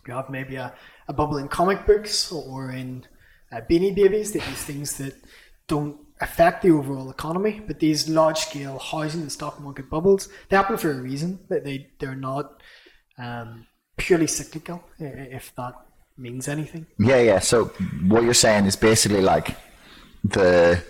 You 0.06 0.14
have 0.14 0.30
maybe 0.30 0.56
a, 0.56 0.74
a 1.06 1.12
bubble 1.12 1.36
in 1.36 1.48
comic 1.48 1.86
books 1.86 2.32
or 2.32 2.70
in 2.70 3.04
uh, 3.52 3.60
Beanie 3.70 3.94
Babies, 3.94 4.32
these 4.32 4.42
things 4.42 4.96
that 4.98 5.14
don't 5.66 5.98
affect 6.20 6.62
the 6.62 6.70
overall 6.70 7.10
economy. 7.10 7.62
But 7.66 7.80
these 7.80 8.08
large 8.08 8.38
scale 8.38 8.78
housing 8.78 9.22
and 9.22 9.32
stock 9.32 9.60
market 9.60 9.88
bubbles, 9.90 10.28
they 10.48 10.56
happen 10.56 10.76
for 10.76 10.90
a 10.90 11.00
reason. 11.00 11.40
That 11.48 11.64
they, 11.64 11.88
they're 11.98 12.16
not 12.16 12.62
um, 13.18 13.66
purely 13.96 14.26
cyclical, 14.26 14.82
if 14.98 15.54
that 15.56 15.74
means 16.16 16.48
anything. 16.48 16.86
Yeah, 16.98 17.20
yeah. 17.20 17.38
So 17.38 17.66
what 18.06 18.24
you're 18.24 18.34
saying 18.34 18.66
is 18.66 18.76
basically 18.76 19.20
like 19.20 19.56
the 20.24 20.82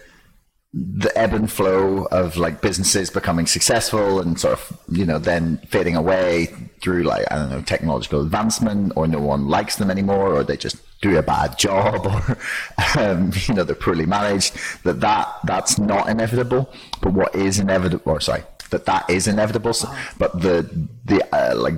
the 0.74 1.10
ebb 1.16 1.32
and 1.32 1.50
flow 1.50 2.04
of 2.10 2.36
like 2.36 2.60
businesses 2.60 3.08
becoming 3.08 3.46
successful 3.46 4.20
and 4.20 4.38
sort 4.38 4.52
of 4.52 4.78
you 4.90 5.06
know 5.06 5.18
then 5.18 5.56
fading 5.68 5.96
away 5.96 6.46
through 6.82 7.04
like 7.04 7.26
I 7.30 7.36
don't 7.36 7.48
know 7.48 7.62
technological 7.62 8.20
advancement 8.20 8.92
or 8.94 9.06
no 9.06 9.18
one 9.18 9.48
likes 9.48 9.76
them 9.76 9.90
anymore 9.90 10.34
or 10.34 10.44
they 10.44 10.58
just 10.58 10.76
do 11.00 11.16
a 11.16 11.22
bad 11.22 11.58
job 11.58 12.06
or 12.06 12.38
um, 13.00 13.32
you 13.46 13.54
know 13.54 13.64
they're 13.64 13.74
poorly 13.74 14.04
managed 14.04 14.58
that 14.84 15.00
that 15.00 15.34
that's 15.44 15.78
not 15.78 16.08
inevitable. 16.08 16.70
But 17.00 17.14
what 17.14 17.34
is 17.34 17.58
inevitable 17.58 18.12
or 18.12 18.20
sorry 18.20 18.42
that 18.70 18.84
that 18.84 19.08
is 19.08 19.26
inevitable. 19.26 19.72
So- 19.72 19.92
but 20.18 20.42
the 20.42 20.68
the 21.06 21.24
uh, 21.34 21.56
like 21.56 21.76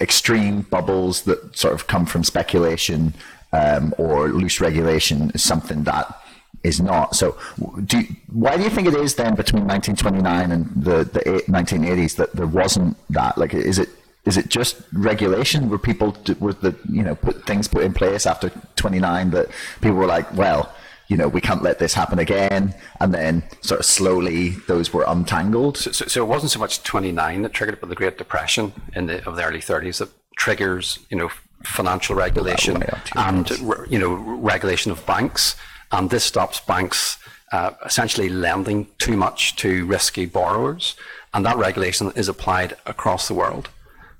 extreme 0.00 0.62
bubbles 0.62 1.22
that 1.22 1.56
sort 1.56 1.74
of 1.74 1.88
come 1.88 2.06
from 2.06 2.22
speculation 2.22 3.14
um, 3.52 3.92
or 3.98 4.28
loose 4.28 4.60
regulation 4.60 5.32
is 5.34 5.42
something 5.42 5.82
that 5.84 6.19
is 6.62 6.80
not. 6.80 7.16
So, 7.16 7.36
do 7.84 8.00
you, 8.00 8.16
why 8.32 8.56
do 8.56 8.62
you 8.62 8.70
think 8.70 8.86
it 8.86 8.94
is 8.94 9.14
then 9.14 9.34
between 9.34 9.66
1929 9.66 10.52
and 10.52 10.66
the 10.76 11.04
the 11.04 11.36
eight- 11.36 11.46
1980s 11.46 12.16
that 12.16 12.32
there 12.32 12.46
wasn't 12.46 12.96
that? 13.10 13.38
Like, 13.38 13.54
is 13.54 13.78
it 13.78 13.88
is 14.24 14.36
it 14.36 14.48
just 14.48 14.80
regulation? 14.92 15.68
Were 15.70 15.78
people 15.78 16.16
were 16.38 16.52
the 16.52 16.74
you 16.90 17.02
know 17.02 17.14
put 17.14 17.46
things 17.46 17.68
put 17.68 17.82
in 17.82 17.94
place 17.94 18.26
after 18.26 18.50
29 18.76 19.30
that 19.30 19.48
people 19.80 19.96
were 19.96 20.06
like, 20.06 20.32
well, 20.36 20.72
you 21.08 21.16
know, 21.16 21.28
we 21.28 21.40
can't 21.40 21.62
let 21.62 21.78
this 21.80 21.94
happen 21.94 22.18
again, 22.18 22.74
and 23.00 23.12
then 23.12 23.42
sort 23.62 23.80
of 23.80 23.86
slowly 23.86 24.50
those 24.68 24.92
were 24.92 25.04
untangled. 25.08 25.76
So, 25.76 25.90
so 25.90 26.22
it 26.22 26.26
wasn't 26.28 26.52
so 26.52 26.60
much 26.60 26.82
29 26.84 27.42
that 27.42 27.52
triggered 27.52 27.74
it, 27.74 27.80
but 27.80 27.88
the 27.88 27.96
Great 27.96 28.16
Depression 28.16 28.72
in 28.94 29.06
the 29.06 29.26
of 29.26 29.36
the 29.36 29.42
early 29.42 29.58
30s 29.60 29.98
that 29.98 30.10
triggers, 30.36 31.00
you 31.10 31.16
know, 31.16 31.30
financial 31.64 32.14
regulation 32.14 32.74
way 32.80 32.86
up 32.92 33.04
to 33.04 33.18
and 33.18 33.50
you 33.90 33.98
know 33.98 34.14
regulation 34.14 34.92
of 34.92 35.04
banks, 35.04 35.56
and 35.92 36.10
this 36.10 36.24
stops 36.24 36.60
banks 36.60 37.18
uh, 37.52 37.72
essentially 37.84 38.28
lending 38.28 38.88
too 38.98 39.16
much 39.16 39.56
to 39.56 39.84
risky 39.86 40.26
borrowers, 40.26 40.96
and 41.34 41.44
that 41.44 41.56
regulation 41.56 42.12
is 42.14 42.28
applied 42.28 42.76
across 42.86 43.28
the 43.28 43.34
world. 43.34 43.68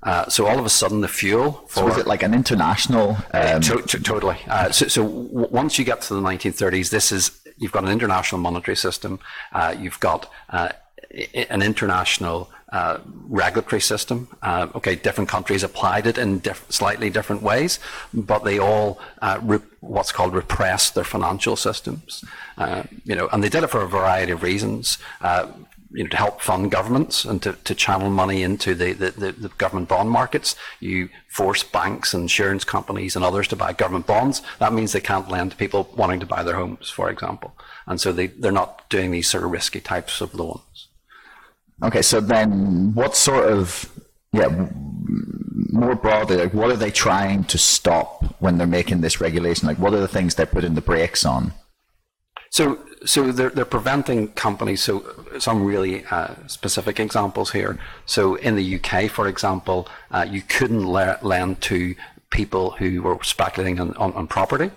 Uh, 0.03 0.27
so 0.27 0.47
all 0.47 0.57
of 0.57 0.65
a 0.65 0.69
sudden, 0.69 1.01
the 1.01 1.07
fuel 1.07 1.51
for 1.67 1.79
So 1.79 1.85
was 1.85 1.97
it 1.97 2.07
like 2.07 2.23
an 2.23 2.33
international? 2.33 3.17
Um, 3.33 3.61
to, 3.61 3.81
to, 3.83 3.99
totally. 3.99 4.37
Uh, 4.47 4.71
so, 4.71 4.87
so 4.87 5.03
w- 5.03 5.47
once 5.51 5.77
you 5.77 5.85
get 5.85 6.01
to 6.01 6.15
the 6.15 6.21
1930s, 6.21 6.89
this 6.89 7.11
is 7.11 7.39
you've 7.57 7.71
got 7.71 7.83
an 7.83 7.91
international 7.91 8.41
monetary 8.41 8.75
system. 8.75 9.19
Uh, 9.51 9.75
you've 9.77 9.99
got 9.99 10.31
uh, 10.49 10.69
an 11.49 11.61
international 11.61 12.49
uh, 12.71 12.99
regulatory 13.27 13.81
system. 13.81 14.27
Uh, 14.41 14.67
okay, 14.75 14.95
different 14.95 15.29
countries 15.29 15.63
applied 15.63 16.07
it 16.07 16.17
in 16.17 16.39
diff- 16.39 16.65
slightly 16.69 17.09
different 17.09 17.41
ways, 17.41 17.79
but 18.13 18.43
they 18.43 18.59
all 18.59 18.99
uh, 19.21 19.39
re- 19.41 19.59
what's 19.81 20.11
called 20.11 20.33
repress 20.33 20.89
their 20.89 21.03
financial 21.03 21.55
systems. 21.55 22.23
Uh, 22.57 22.83
you 23.03 23.15
know, 23.15 23.27
and 23.31 23.43
they 23.43 23.49
did 23.49 23.63
it 23.63 23.67
for 23.67 23.81
a 23.81 23.87
variety 23.87 24.31
of 24.31 24.43
reasons. 24.43 24.97
Uh, 25.21 25.47
you 25.93 26.03
know, 26.03 26.09
to 26.09 26.17
help 26.17 26.41
fund 26.41 26.71
governments 26.71 27.25
and 27.25 27.41
to, 27.43 27.53
to 27.65 27.75
channel 27.75 28.09
money 28.09 28.43
into 28.43 28.73
the, 28.73 28.93
the, 28.93 29.11
the, 29.11 29.31
the 29.33 29.49
government 29.57 29.89
bond 29.89 30.09
markets. 30.09 30.55
You 30.79 31.09
force 31.27 31.63
banks, 31.63 32.13
insurance 32.13 32.63
companies, 32.63 33.15
and 33.15 33.25
others 33.25 33.47
to 33.49 33.57
buy 33.57 33.73
government 33.73 34.07
bonds. 34.07 34.41
That 34.59 34.71
means 34.71 34.93
they 34.93 35.01
can't 35.01 35.29
lend 35.29 35.51
to 35.51 35.57
people 35.57 35.89
wanting 35.95 36.21
to 36.21 36.25
buy 36.25 36.43
their 36.43 36.55
homes, 36.55 36.89
for 36.89 37.09
example. 37.09 37.53
And 37.87 37.99
so 37.99 38.13
they, 38.13 38.27
they're 38.27 38.53
not 38.53 38.89
doing 38.89 39.11
these 39.11 39.27
sort 39.27 39.43
of 39.43 39.51
risky 39.51 39.81
types 39.81 40.21
of 40.21 40.33
loans. 40.33 40.80
Okay, 41.83 42.01
so 42.01 42.19
then 42.21 42.93
what 42.93 43.15
sort 43.15 43.51
of 43.51 43.91
yeah, 44.33 44.67
more 45.71 45.95
broadly, 45.95 46.37
like 46.37 46.53
what 46.53 46.69
are 46.71 46.77
they 46.77 46.91
trying 46.91 47.43
to 47.45 47.57
stop 47.57 48.23
when 48.39 48.57
they're 48.57 48.67
making 48.67 49.01
this 49.01 49.19
regulation? 49.19 49.67
Like 49.67 49.79
what 49.79 49.93
are 49.93 49.99
the 49.99 50.07
things 50.07 50.35
they're 50.35 50.45
putting 50.45 50.75
the 50.75 50.81
brakes 50.81 51.25
on? 51.25 51.53
So, 52.51 52.79
so 53.05 53.31
they're, 53.31 53.49
they're 53.49 53.65
preventing 53.65 54.27
companies. 54.29 54.81
So, 54.81 55.05
some 55.39 55.63
really 55.63 56.05
uh, 56.11 56.35
specific 56.47 56.99
examples 56.99 57.51
here. 57.51 57.79
So, 58.05 58.35
in 58.35 58.55
the 58.57 58.75
UK, 58.75 59.09
for 59.09 59.27
example, 59.27 59.87
uh, 60.11 60.27
you 60.29 60.41
couldn't 60.41 60.85
le- 60.85 61.17
lend 61.21 61.61
to 61.61 61.95
people 62.29 62.71
who 62.71 63.01
were 63.01 63.17
speculating 63.23 63.79
on, 63.79 63.93
on, 63.95 64.11
on 64.13 64.27
property. 64.27 64.69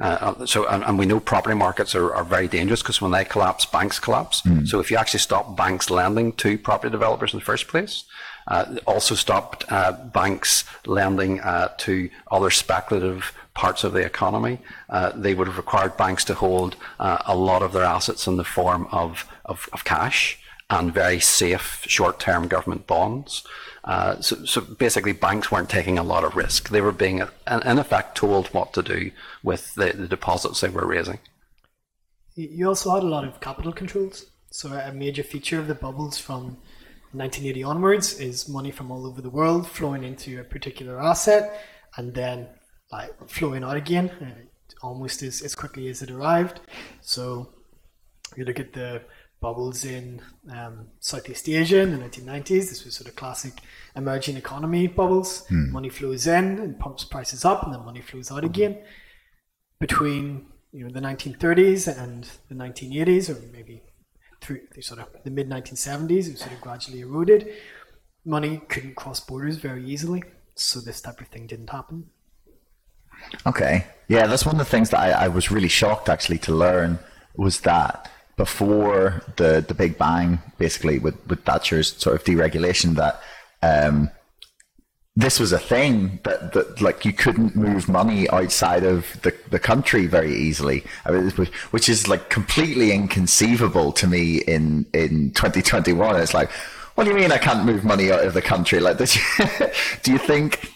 Uh, 0.00 0.44
so, 0.44 0.66
and, 0.66 0.82
and 0.84 0.98
we 0.98 1.06
know 1.06 1.20
property 1.20 1.54
markets 1.54 1.94
are, 1.94 2.12
are 2.14 2.24
very 2.24 2.48
dangerous 2.48 2.82
because 2.82 3.00
when 3.00 3.12
they 3.12 3.24
collapse, 3.24 3.64
banks 3.64 4.00
collapse. 4.00 4.42
So, 4.66 4.80
if 4.80 4.90
you 4.90 4.96
actually 4.96 5.20
stop 5.20 5.56
banks 5.56 5.88
lending 5.88 6.32
to 6.32 6.58
property 6.58 6.90
developers 6.90 7.32
in 7.32 7.38
the 7.38 7.44
first 7.44 7.68
place, 7.68 8.04
uh, 8.48 8.76
also 8.86 9.14
stopped 9.14 9.64
uh, 9.70 9.92
banks 9.92 10.64
lending 10.84 11.40
uh, 11.40 11.68
to 11.78 12.10
other 12.30 12.50
speculative 12.50 13.32
parts 13.54 13.84
of 13.84 13.92
the 13.92 14.00
economy. 14.00 14.58
Uh, 14.90 15.12
they 15.14 15.32
would 15.34 15.46
have 15.46 15.56
required 15.56 15.96
banks 15.96 16.24
to 16.24 16.34
hold 16.34 16.76
uh, 16.98 17.18
a 17.26 17.36
lot 17.36 17.62
of 17.62 17.72
their 17.72 17.84
assets 17.84 18.26
in 18.26 18.36
the 18.36 18.44
form 18.44 18.88
of, 18.90 19.26
of, 19.44 19.68
of 19.72 19.84
cash 19.84 20.38
and 20.74 20.92
very 20.92 21.20
safe 21.20 21.84
short-term 21.86 22.48
government 22.48 22.86
bonds. 22.86 23.44
Uh, 23.84 24.20
so, 24.20 24.44
so 24.44 24.60
basically, 24.60 25.12
banks 25.12 25.50
weren't 25.52 25.68
taking 25.68 25.98
a 25.98 26.02
lot 26.02 26.24
of 26.24 26.36
risk. 26.36 26.70
They 26.70 26.80
were 26.80 26.92
being, 26.92 27.18
in 27.20 27.78
effect, 27.78 28.16
told 28.16 28.48
what 28.48 28.72
to 28.72 28.82
do 28.82 29.10
with 29.42 29.74
the, 29.74 29.92
the 29.92 30.08
deposits 30.08 30.60
they 30.60 30.68
were 30.68 30.86
raising. 30.86 31.18
You 32.34 32.48
you 32.50 32.68
also 32.68 32.94
had 32.94 33.02
a 33.02 33.06
lot 33.06 33.24
of 33.24 33.40
capital 33.40 33.72
controls. 33.72 34.26
So 34.50 34.72
a 34.72 34.92
major 34.92 35.22
feature 35.22 35.58
of 35.58 35.68
the 35.68 35.74
bubbles 35.74 36.18
from 36.18 36.58
1980 37.12 37.62
onwards 37.62 38.18
is 38.18 38.48
money 38.48 38.70
from 38.70 38.90
all 38.90 39.06
over 39.06 39.20
the 39.20 39.30
world 39.30 39.68
flowing 39.68 40.02
into 40.02 40.40
a 40.40 40.44
particular 40.44 41.00
asset 41.00 41.60
and 41.96 42.14
then 42.14 42.48
like 42.90 43.12
flowing 43.28 43.64
out 43.64 43.76
again 43.76 44.10
uh, 44.20 44.86
almost 44.86 45.22
as, 45.22 45.42
as 45.42 45.54
quickly 45.54 45.88
as 45.88 46.02
it 46.02 46.10
arrived. 46.10 46.60
So 47.00 47.48
you 48.36 48.44
look 48.44 48.60
at 48.60 48.72
the 48.72 49.02
bubbles 49.44 49.84
in 49.84 50.22
um, 50.50 50.86
Southeast 51.00 51.46
Asia 51.50 51.80
in 51.80 51.92
the 51.92 51.98
1990s. 51.98 52.70
This 52.70 52.82
was 52.82 52.94
sort 52.94 53.10
of 53.10 53.14
classic 53.14 53.52
emerging 53.94 54.38
economy 54.38 54.86
bubbles. 54.86 55.44
Money 55.50 55.90
flows 55.90 56.26
in 56.26 56.58
and 56.60 56.78
pumps 56.78 57.04
prices 57.04 57.44
up, 57.44 57.62
and 57.62 57.74
then 57.74 57.84
money 57.84 58.00
flows 58.00 58.32
out 58.32 58.42
again. 58.42 58.78
Between 59.78 60.46
you 60.72 60.84
know 60.84 60.90
the 60.90 61.00
1930s 61.00 61.82
and 62.02 62.26
the 62.48 62.54
1980s, 62.54 63.28
or 63.28 63.38
maybe 63.52 63.82
through 64.40 64.62
the 64.74 64.80
sort 64.80 65.00
of 65.00 65.08
the 65.24 65.30
mid 65.30 65.50
1970s, 65.50 66.26
it 66.30 66.38
sort 66.38 66.52
of 66.52 66.62
gradually 66.62 67.00
eroded. 67.00 67.52
Money 68.24 68.62
couldn't 68.70 68.96
cross 68.96 69.20
borders 69.20 69.56
very 69.56 69.84
easily, 69.84 70.24
so 70.54 70.80
this 70.80 71.02
type 71.02 71.20
of 71.20 71.28
thing 71.28 71.46
didn't 71.46 71.68
happen. 71.68 72.06
Okay. 73.46 73.84
Yeah, 74.08 74.26
that's 74.26 74.46
one 74.46 74.54
of 74.54 74.58
the 74.58 74.72
things 74.74 74.88
that 74.88 75.00
I, 75.00 75.26
I 75.26 75.28
was 75.28 75.50
really 75.50 75.68
shocked 75.68 76.08
actually 76.08 76.38
to 76.38 76.54
learn 76.54 76.98
was 77.36 77.60
that 77.60 78.10
before 78.36 79.22
the, 79.36 79.64
the 79.66 79.74
Big 79.74 79.96
Bang, 79.98 80.40
basically 80.58 80.98
with, 80.98 81.14
with 81.28 81.44
Thatcher's 81.44 81.94
sort 81.96 82.16
of 82.16 82.24
deregulation, 82.24 82.94
that 82.96 83.20
um, 83.62 84.10
this 85.16 85.38
was 85.38 85.52
a 85.52 85.58
thing 85.58 86.18
that, 86.24 86.52
that 86.52 86.80
like 86.80 87.04
you 87.04 87.12
couldn't 87.12 87.54
move 87.54 87.88
money 87.88 88.28
outside 88.30 88.82
of 88.82 89.06
the, 89.22 89.32
the 89.50 89.60
country 89.60 90.06
very 90.06 90.34
easily, 90.34 90.84
I 91.06 91.12
mean, 91.12 91.30
which- 91.70 91.88
is 91.88 92.08
like 92.08 92.30
completely 92.30 92.90
inconceivable 92.92 93.92
to 93.92 94.06
me 94.06 94.38
in, 94.38 94.86
in 94.92 95.30
2021. 95.32 96.20
It's 96.20 96.34
like, 96.34 96.50
what 96.96 97.04
do 97.04 97.10
you 97.10 97.16
mean 97.16 97.30
I 97.30 97.38
can't 97.38 97.64
move 97.64 97.84
money 97.84 98.10
out 98.10 98.24
of 98.24 98.34
the 98.34 98.42
country? 98.42 98.80
Like, 98.80 98.98
this, 98.98 99.16
do 100.02 100.12
you 100.12 100.18
think 100.18 100.73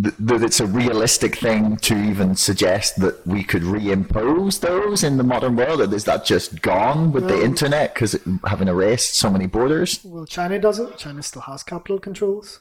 th- 0.00 0.14
that 0.18 0.42
it's 0.42 0.60
a 0.60 0.66
realistic 0.66 1.36
thing 1.36 1.76
to 1.78 1.96
even 1.96 2.34
suggest 2.34 3.00
that 3.00 3.26
we 3.26 3.42
could 3.44 3.62
reimpose 3.62 4.60
those 4.60 5.02
in 5.04 5.16
the 5.16 5.24
modern 5.24 5.56
world? 5.56 5.80
Or 5.80 5.94
is 5.94 6.04
that 6.04 6.24
just 6.24 6.62
gone 6.62 7.12
with 7.12 7.28
the 7.28 7.42
internet 7.42 7.94
because 7.94 8.18
having 8.46 8.68
erased 8.68 9.14
so 9.14 9.30
many 9.30 9.46
borders? 9.46 10.00
Well, 10.04 10.26
China 10.26 10.58
does 10.58 10.78
it. 10.78 10.96
China 10.98 11.22
still 11.22 11.42
has 11.42 11.62
capital 11.62 11.98
controls. 11.98 12.60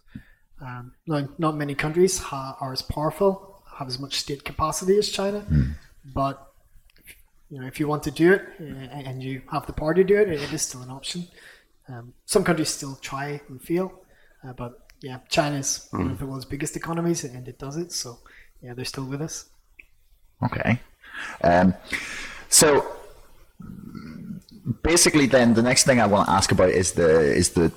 Um, 0.61 0.93
now, 1.07 1.27
not 1.37 1.57
many 1.57 1.75
countries 1.75 2.19
ha- 2.19 2.57
are 2.61 2.71
as 2.71 2.81
powerful, 2.81 3.61
have 3.77 3.87
as 3.87 3.99
much 3.99 4.19
state 4.19 4.45
capacity 4.45 4.97
as 4.97 5.09
China, 5.09 5.45
but 6.05 6.53
you 7.49 7.59
know, 7.59 7.67
if 7.67 7.79
you 7.79 7.87
want 7.87 8.03
to 8.03 8.11
do 8.11 8.33
it 8.33 8.41
uh, 8.59 8.63
and 8.63 9.21
you 9.21 9.41
have 9.51 9.65
the 9.67 9.73
power 9.73 9.93
to 9.93 10.03
do 10.03 10.19
it, 10.19 10.29
it 10.29 10.53
is 10.53 10.61
still 10.61 10.81
an 10.81 10.89
option. 10.89 11.27
Um, 11.89 12.13
some 12.25 12.43
countries 12.43 12.69
still 12.69 12.95
try 12.95 13.41
and 13.49 13.61
fail, 13.61 13.91
uh, 14.47 14.53
but 14.53 14.82
yeah, 15.03 15.19
China's 15.27 15.89
one 15.91 16.11
of 16.11 16.17
the 16.17 16.25
world's 16.25 16.45
biggest 16.45 16.77
economies, 16.77 17.25
and 17.25 17.45
it 17.45 17.59
does 17.59 17.75
it. 17.75 17.91
So 17.91 18.19
yeah, 18.61 18.73
they're 18.73 18.85
still 18.85 19.03
with 19.03 19.21
us. 19.21 19.49
Okay. 20.41 20.79
Um, 21.43 21.75
so 22.47 22.89
basically, 24.81 25.25
then 25.25 25.55
the 25.55 25.61
next 25.61 25.83
thing 25.83 25.99
I 25.99 26.05
want 26.05 26.27
to 26.27 26.33
ask 26.33 26.53
about 26.53 26.69
is 26.69 26.93
the 26.93 27.19
is 27.33 27.49
the 27.49 27.67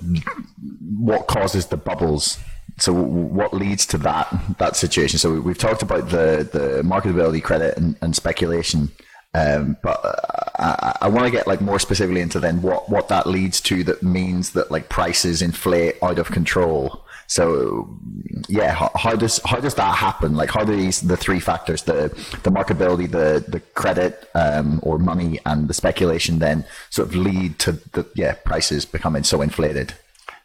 what 0.99 1.27
causes 1.27 1.67
the 1.67 1.77
bubbles. 1.77 2.39
So 2.79 2.93
what 2.93 3.53
leads 3.53 3.87
to 3.87 3.99
that 3.99 4.29
that 4.59 4.77
situation? 4.77 5.19
So 5.19 5.41
we've 5.41 5.59
talked 5.59 5.83
about 5.83 6.11
the 6.11 6.49
the 6.53 6.83
marketability 6.85 7.43
credit 7.43 7.77
and, 7.77 7.97
and 8.03 8.15
speculation, 8.15 8.93
um, 9.35 9.77
but 9.83 9.99
uh, 10.05 10.51
I, 10.61 10.99
I 11.03 11.09
want 11.09 11.25
to 11.25 11.33
get 11.33 11.49
like 11.49 11.61
more 11.61 11.81
specifically 11.81 12.21
into 12.21 12.39
then 12.39 12.62
what 12.62 12.89
what 12.89 13.09
that 13.09 13.27
leads 13.27 13.61
to 13.62 13.83
that 13.83 14.05
means 14.05 14.53
that 14.53 14.71
like 14.71 14.89
prices 14.89 15.43
inflate 15.43 15.97
out 16.05 16.21
of 16.21 16.31
control. 16.31 17.03
So 17.27 17.99
yeah, 18.49 18.73
how, 18.73 18.91
how, 18.95 19.17
does 19.17 19.41
how 19.45 19.59
does 19.59 19.75
that 19.75 19.97
happen? 19.97 20.37
Like 20.37 20.51
how 20.51 20.65
do 20.65 20.77
these 20.77 21.01
the 21.01 21.17
three 21.17 21.41
factors 21.41 21.83
the 21.83 22.09
the 22.43 22.51
marketability, 22.51 23.11
the 23.11 23.45
the 23.49 23.61
credit 23.75 24.29
um, 24.35 24.81
or 24.83 24.99
money, 24.99 25.39
and 25.47 25.69
the 25.69 25.75
speculation 25.75 26.39
then 26.39 26.65
sort 26.91 27.09
of 27.09 27.17
lead 27.17 27.59
to 27.61 27.73
the 27.73 28.07
yeah 28.15 28.35
prices 28.35 28.85
becoming 28.85 29.25
so 29.25 29.43
inflated? 29.43 29.95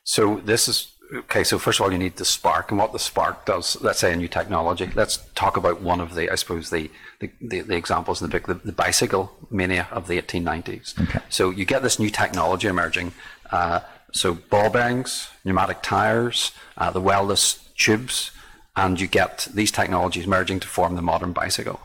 So 0.03 0.41
this 0.43 0.67
is 0.67 0.91
okay. 1.13 1.43
So 1.43 1.59
first 1.59 1.79
of 1.79 1.85
all, 1.85 1.91
you 1.91 1.99
need 1.99 2.15
the 2.17 2.25
spark, 2.25 2.71
and 2.71 2.79
what 2.79 2.93
the 2.93 2.99
spark 2.99 3.45
does. 3.45 3.79
Let's 3.81 3.99
say 3.99 4.13
a 4.13 4.15
new 4.15 4.27
technology. 4.27 4.89
Let's 4.95 5.17
talk 5.35 5.57
about 5.57 5.81
one 5.81 6.01
of 6.01 6.15
the 6.15 6.31
I 6.31 6.35
suppose 6.35 6.69
the 6.69 6.89
the, 7.19 7.29
the, 7.39 7.61
the 7.61 7.75
examples 7.75 8.21
in 8.21 8.29
the 8.29 8.39
book, 8.39 8.47
the, 8.47 8.55
the, 8.65 8.71
bicycle 8.71 9.31
mania 9.51 9.87
of 9.91 10.07
the 10.07 10.19
1890s. 10.19 10.99
Okay. 10.99 11.19
So 11.29 11.51
you 11.51 11.65
get 11.65 11.83
this 11.83 11.99
new 11.99 12.09
technology 12.09 12.67
emerging. 12.67 13.13
Uh, 13.51 13.81
so 14.11 14.35
ball 14.35 14.69
bearings, 14.69 15.29
pneumatic 15.43 15.81
tires, 15.81 16.51
uh, 16.77 16.91
the 16.91 17.01
weldless 17.01 17.59
tubes, 17.77 18.31
and 18.75 18.99
you 18.99 19.07
get 19.07 19.47
these 19.53 19.71
technologies 19.71 20.27
merging 20.27 20.59
to 20.59 20.67
form 20.67 20.95
the 20.95 21.01
modern 21.01 21.33
bicycle. 21.33 21.79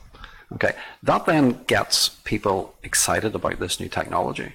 Okay, 0.53 0.75
that 1.03 1.27
then 1.27 1.65
gets 1.67 2.09
people 2.09 2.75
excited 2.83 3.35
about 3.35 3.59
this 3.59 3.81
new 3.81 3.89
technology, 3.89 4.53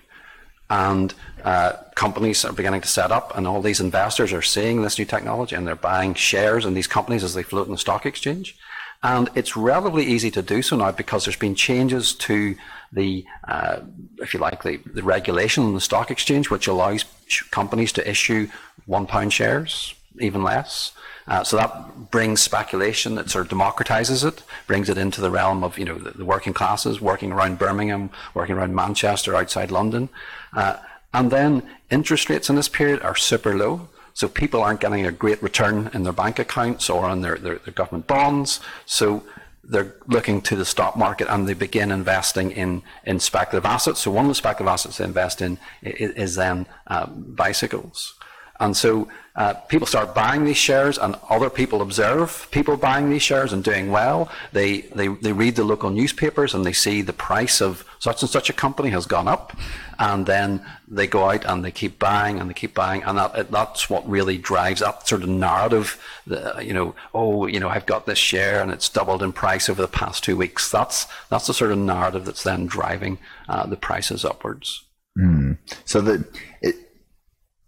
and 0.69 1.13
uh, 1.43 1.73
companies 1.95 2.45
are 2.45 2.53
beginning 2.53 2.81
to 2.81 2.87
set 2.87 3.11
up, 3.11 3.35
and 3.35 3.45
all 3.45 3.61
these 3.61 3.81
investors 3.81 4.31
are 4.31 4.41
seeing 4.41 4.81
this 4.81 4.97
new 4.97 5.05
technology, 5.05 5.55
and 5.55 5.67
they're 5.67 5.75
buying 5.75 6.13
shares 6.13 6.65
in 6.65 6.73
these 6.73 6.87
companies 6.87 7.25
as 7.25 7.33
they 7.33 7.43
float 7.43 7.67
in 7.67 7.73
the 7.73 7.77
stock 7.77 8.05
exchange. 8.05 8.57
And 9.03 9.29
it's 9.35 9.57
relatively 9.57 10.05
easy 10.05 10.31
to 10.31 10.41
do 10.41 10.61
so 10.61 10.77
now 10.77 10.91
because 10.91 11.25
there's 11.25 11.35
been 11.35 11.55
changes 11.55 12.13
to 12.15 12.55
the, 12.91 13.25
uh, 13.47 13.79
if 14.17 14.33
you 14.33 14.39
like, 14.39 14.63
the, 14.63 14.77
the 14.85 15.03
regulation 15.03 15.63
on 15.63 15.73
the 15.73 15.81
stock 15.81 16.11
exchange, 16.11 16.49
which 16.49 16.67
allows 16.67 17.05
companies 17.51 17.91
to 17.93 18.09
issue 18.09 18.47
one 18.85 19.05
pound 19.05 19.31
shares, 19.33 19.93
even 20.19 20.43
less. 20.43 20.91
Uh, 21.27 21.43
so 21.43 21.55
that 21.55 22.11
brings 22.11 22.41
speculation. 22.41 23.17
It 23.17 23.29
sort 23.29 23.45
of 23.49 23.57
democratizes 23.57 24.27
it, 24.27 24.43
brings 24.67 24.89
it 24.89 24.97
into 24.97 25.21
the 25.21 25.31
realm 25.31 25.63
of 25.63 25.77
you 25.77 25.85
know 25.85 25.97
the, 25.97 26.11
the 26.11 26.25
working 26.25 26.53
classes, 26.53 26.99
working 26.99 27.31
around 27.31 27.59
Birmingham, 27.59 28.09
working 28.33 28.55
around 28.55 28.75
Manchester, 28.75 29.35
outside 29.35 29.71
London, 29.71 30.09
uh, 30.53 30.77
and 31.13 31.31
then 31.31 31.63
interest 31.89 32.29
rates 32.29 32.49
in 32.49 32.55
this 32.55 32.69
period 32.69 33.01
are 33.01 33.15
super 33.15 33.55
low. 33.55 33.87
So 34.13 34.27
people 34.27 34.61
aren't 34.61 34.81
getting 34.81 35.05
a 35.05 35.11
great 35.11 35.41
return 35.41 35.89
in 35.93 36.03
their 36.03 36.13
bank 36.13 36.37
accounts 36.37 36.89
or 36.89 37.05
on 37.05 37.21
their, 37.21 37.35
their, 37.37 37.59
their 37.59 37.73
government 37.73 38.07
bonds. 38.07 38.59
So 38.85 39.23
they're 39.63 39.95
looking 40.07 40.41
to 40.41 40.55
the 40.55 40.65
stock 40.65 40.97
market 40.97 41.27
and 41.29 41.47
they 41.47 41.53
begin 41.53 41.91
investing 41.91 42.51
in, 42.51 42.81
in 43.05 43.19
speculative 43.19 43.65
assets. 43.65 43.99
So 43.99 44.11
one 44.11 44.25
of 44.25 44.29
the 44.29 44.35
speculative 44.35 44.71
assets 44.73 44.97
they 44.97 45.05
invest 45.05 45.41
in 45.41 45.57
is, 45.81 46.11
is 46.11 46.35
then 46.35 46.65
uh, 46.87 47.05
bicycles. 47.07 48.15
And 48.59 48.75
so 48.75 49.07
uh, 49.35 49.53
people 49.53 49.87
start 49.87 50.13
buying 50.13 50.43
these 50.43 50.57
shares, 50.57 50.97
and 50.97 51.15
other 51.29 51.49
people 51.49 51.81
observe 51.81 52.49
people 52.51 52.75
buying 52.75 53.09
these 53.09 53.21
shares 53.21 53.53
and 53.53 53.63
doing 53.63 53.89
well. 53.89 54.29
They, 54.51 54.81
they, 54.81 55.07
they 55.07 55.31
read 55.31 55.55
the 55.55 55.63
local 55.63 55.89
newspapers 55.89 56.53
and 56.53 56.65
they 56.65 56.73
see 56.73 57.01
the 57.01 57.13
price 57.13 57.61
of 57.61 57.85
such 57.99 58.21
and 58.21 58.29
such 58.29 58.49
a 58.49 58.53
company 58.53 58.89
has 58.89 59.05
gone 59.05 59.29
up. 59.29 59.55
And 59.99 60.25
then 60.25 60.65
they 60.87 61.07
go 61.07 61.29
out 61.29 61.45
and 61.45 61.63
they 61.63 61.71
keep 61.71 61.97
buying 61.97 62.39
and 62.39 62.49
they 62.49 62.53
keep 62.53 62.73
buying. 62.73 63.03
And 63.03 63.17
that, 63.17 63.51
that's 63.51 63.89
what 63.89 64.09
really 64.09 64.37
drives 64.37 64.81
that 64.81 65.07
sort 65.07 65.23
of 65.23 65.29
narrative. 65.29 66.01
The, 66.27 66.61
you 66.61 66.73
know, 66.73 66.95
oh, 67.13 67.45
you 67.45 67.59
know, 67.59 67.69
I've 67.69 67.85
got 67.85 68.05
this 68.05 68.17
share 68.17 68.61
and 68.61 68.69
it's 68.69 68.89
doubled 68.89 69.23
in 69.23 69.31
price 69.31 69.69
over 69.69 69.81
the 69.81 69.87
past 69.87 70.25
two 70.25 70.35
weeks. 70.35 70.69
That's, 70.69 71.07
that's 71.29 71.47
the 71.47 71.53
sort 71.53 71.71
of 71.71 71.77
narrative 71.77 72.25
that's 72.25 72.43
then 72.43 72.65
driving 72.65 73.17
uh, 73.47 73.65
the 73.65 73.77
prices 73.77 74.25
upwards. 74.25 74.83
Mm. 75.17 75.57
So 75.85 76.01
the, 76.01 76.27
it, 76.61 76.75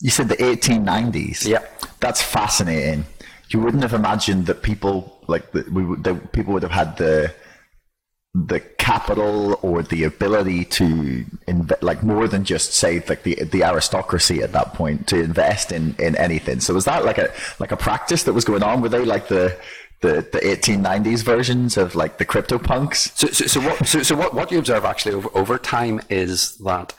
you 0.03 0.09
said 0.09 0.27
the 0.27 0.35
1890s. 0.35 1.47
Yeah, 1.47 1.65
that's 2.01 2.21
fascinating. 2.21 3.05
You 3.47 3.61
wouldn't 3.61 3.83
have 3.83 3.93
imagined 3.93 4.47
that 4.47 4.61
people 4.61 5.17
like 5.27 5.53
that 5.53 5.71
we 5.71 5.85
would 5.85 6.03
that 6.03 6.33
people 6.33 6.51
would 6.53 6.63
have 6.63 6.73
had 6.73 6.97
the 6.97 7.33
the 8.35 8.59
capital 8.59 9.57
or 9.61 9.81
the 9.81 10.03
ability 10.03 10.65
to 10.65 11.23
invest, 11.47 11.81
like 11.81 12.03
more 12.03 12.27
than 12.27 12.43
just 12.43 12.73
say 12.73 13.01
like 13.07 13.23
the 13.23 13.35
the 13.45 13.63
aristocracy 13.63 14.41
at 14.41 14.51
that 14.51 14.73
point 14.73 15.07
to 15.07 15.23
invest 15.23 15.71
in 15.71 15.95
in 15.99 16.17
anything. 16.17 16.59
So 16.59 16.73
was 16.73 16.83
that 16.83 17.05
like 17.05 17.17
a 17.17 17.31
like 17.59 17.71
a 17.71 17.77
practice 17.77 18.23
that 18.23 18.33
was 18.33 18.43
going 18.43 18.61
on? 18.61 18.81
Were 18.81 18.89
they 18.89 19.05
like 19.05 19.29
the 19.29 19.57
the, 20.01 20.15
the 20.33 20.39
1890s 20.39 21.23
versions 21.23 21.77
of 21.77 21.95
like 21.95 22.17
the 22.17 22.25
crypto 22.25 22.59
punks? 22.59 23.09
So, 23.15 23.27
so, 23.27 23.45
so 23.47 23.61
what 23.61 23.87
so, 23.87 24.03
so 24.03 24.15
what, 24.17 24.33
what 24.33 24.51
you 24.51 24.59
observe 24.59 24.83
actually 24.83 25.15
over, 25.15 25.29
over 25.33 25.57
time 25.57 26.01
is 26.09 26.57
that 26.57 26.93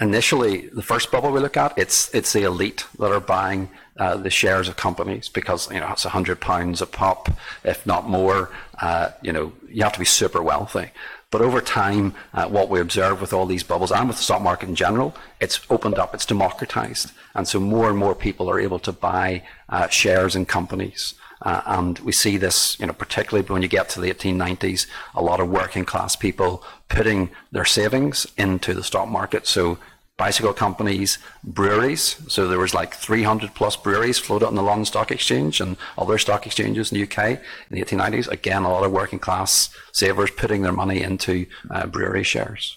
initially, 0.00 0.68
the 0.68 0.82
first 0.82 1.10
bubble 1.10 1.30
we 1.30 1.40
look 1.40 1.56
at, 1.56 1.76
it's 1.76 2.32
the 2.32 2.42
elite 2.42 2.86
that 2.98 3.12
are 3.12 3.20
buying 3.20 3.68
uh, 3.98 4.16
the 4.16 4.30
shares 4.30 4.68
of 4.68 4.76
companies 4.76 5.28
because 5.28 5.70
you 5.72 5.80
know 5.80 5.90
it's 5.90 6.04
a 6.04 6.10
hundred 6.10 6.40
pounds 6.40 6.80
a 6.80 6.86
pop, 6.86 7.28
if 7.64 7.84
not 7.84 8.08
more. 8.08 8.50
Uh, 8.80 9.10
you 9.22 9.32
know, 9.32 9.52
you 9.68 9.82
have 9.82 9.92
to 9.92 9.98
be 9.98 10.04
super 10.04 10.42
wealthy. 10.42 10.90
But 11.30 11.42
over 11.42 11.60
time, 11.60 12.14
uh, 12.32 12.46
what 12.48 12.70
we 12.70 12.80
observe 12.80 13.20
with 13.20 13.32
all 13.32 13.44
these 13.44 13.62
bubbles 13.62 13.92
and 13.92 14.08
with 14.08 14.16
the 14.16 14.22
stock 14.22 14.40
market 14.40 14.68
in 14.68 14.74
general, 14.74 15.14
it's 15.40 15.60
opened 15.68 15.98
up, 15.98 16.14
it's 16.14 16.24
democratized, 16.24 17.12
and 17.34 17.46
so 17.46 17.60
more 17.60 17.90
and 17.90 17.98
more 17.98 18.14
people 18.14 18.48
are 18.48 18.58
able 18.58 18.78
to 18.78 18.92
buy 18.92 19.42
uh, 19.68 19.88
shares 19.88 20.34
in 20.34 20.46
companies. 20.46 21.14
Uh, 21.48 21.62
and 21.64 21.98
we 22.00 22.12
see 22.12 22.36
this, 22.36 22.78
you 22.78 22.86
know, 22.86 22.92
particularly 22.92 23.48
when 23.48 23.62
you 23.62 23.68
get 23.68 23.88
to 23.88 24.02
the 24.02 24.12
1890s, 24.12 24.86
a 25.14 25.22
lot 25.22 25.40
of 25.40 25.48
working 25.48 25.82
class 25.82 26.14
people 26.14 26.62
putting 26.90 27.30
their 27.52 27.64
savings 27.64 28.26
into 28.36 28.74
the 28.74 28.84
stock 28.84 29.08
market. 29.08 29.46
So 29.46 29.78
bicycle 30.18 30.52
companies, 30.52 31.16
breweries. 31.42 32.20
So 32.28 32.48
there 32.48 32.58
was 32.58 32.74
like 32.74 32.94
300 32.94 33.54
plus 33.54 33.76
breweries 33.76 34.18
floated 34.18 34.46
on 34.46 34.56
the 34.56 34.62
London 34.62 34.84
Stock 34.84 35.10
Exchange 35.10 35.62
and 35.62 35.78
other 35.96 36.18
stock 36.18 36.44
exchanges 36.44 36.92
in 36.92 36.98
the 36.98 37.04
UK 37.04 37.40
in 37.70 37.70
the 37.70 37.82
1890s. 37.82 38.28
Again, 38.28 38.64
a 38.64 38.70
lot 38.70 38.84
of 38.84 38.92
working 38.92 39.18
class 39.18 39.70
savers 39.92 40.30
putting 40.30 40.60
their 40.60 40.72
money 40.72 41.00
into 41.00 41.46
uh, 41.70 41.86
brewery 41.86 42.24
shares. 42.24 42.76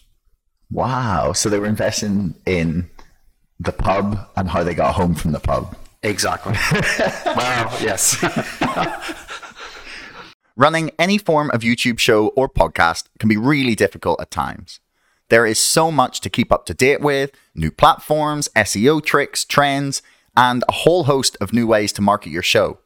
Wow. 0.71 1.33
So 1.33 1.49
they 1.49 1.59
were 1.59 1.65
investing 1.65 2.35
in 2.45 2.89
the 3.59 3.73
pub 3.73 4.29
and 4.37 4.47
how 4.47 4.63
they 4.63 4.73
got 4.73 4.95
home 4.95 5.13
from 5.13 5.33
the 5.33 5.41
pub. 5.41 5.75
Exactly. 6.03 6.53
wow, 7.25 7.77
yes. 7.81 8.17
Running 10.55 10.91
any 10.99 11.17
form 11.17 11.49
of 11.51 11.61
YouTube 11.61 11.99
show 11.99 12.27
or 12.29 12.49
podcast 12.49 13.05
can 13.19 13.29
be 13.29 13.37
really 13.37 13.75
difficult 13.75 14.19
at 14.19 14.31
times. 14.31 14.79
There 15.29 15.45
is 15.45 15.59
so 15.59 15.91
much 15.91 16.19
to 16.21 16.29
keep 16.29 16.51
up 16.51 16.65
to 16.65 16.73
date 16.73 17.01
with 17.01 17.31
new 17.55 17.71
platforms, 17.71 18.49
SEO 18.55 19.03
tricks, 19.03 19.45
trends, 19.45 20.01
and 20.35 20.63
a 20.67 20.73
whole 20.73 21.05
host 21.05 21.37
of 21.39 21.53
new 21.53 21.67
ways 21.67 21.93
to 21.93 22.01
market 22.01 22.31
your 22.31 22.43
show. 22.43 22.79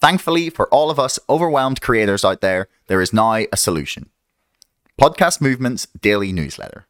Thankfully, 0.00 0.50
for 0.50 0.68
all 0.68 0.90
of 0.90 0.98
us 0.98 1.18
overwhelmed 1.28 1.80
creators 1.80 2.24
out 2.24 2.40
there, 2.40 2.68
there 2.88 3.00
is 3.00 3.12
now 3.12 3.34
a 3.34 3.56
solution 3.56 4.10
Podcast 5.00 5.40
Movement's 5.40 5.86
daily 6.00 6.32
newsletter. 6.32 6.86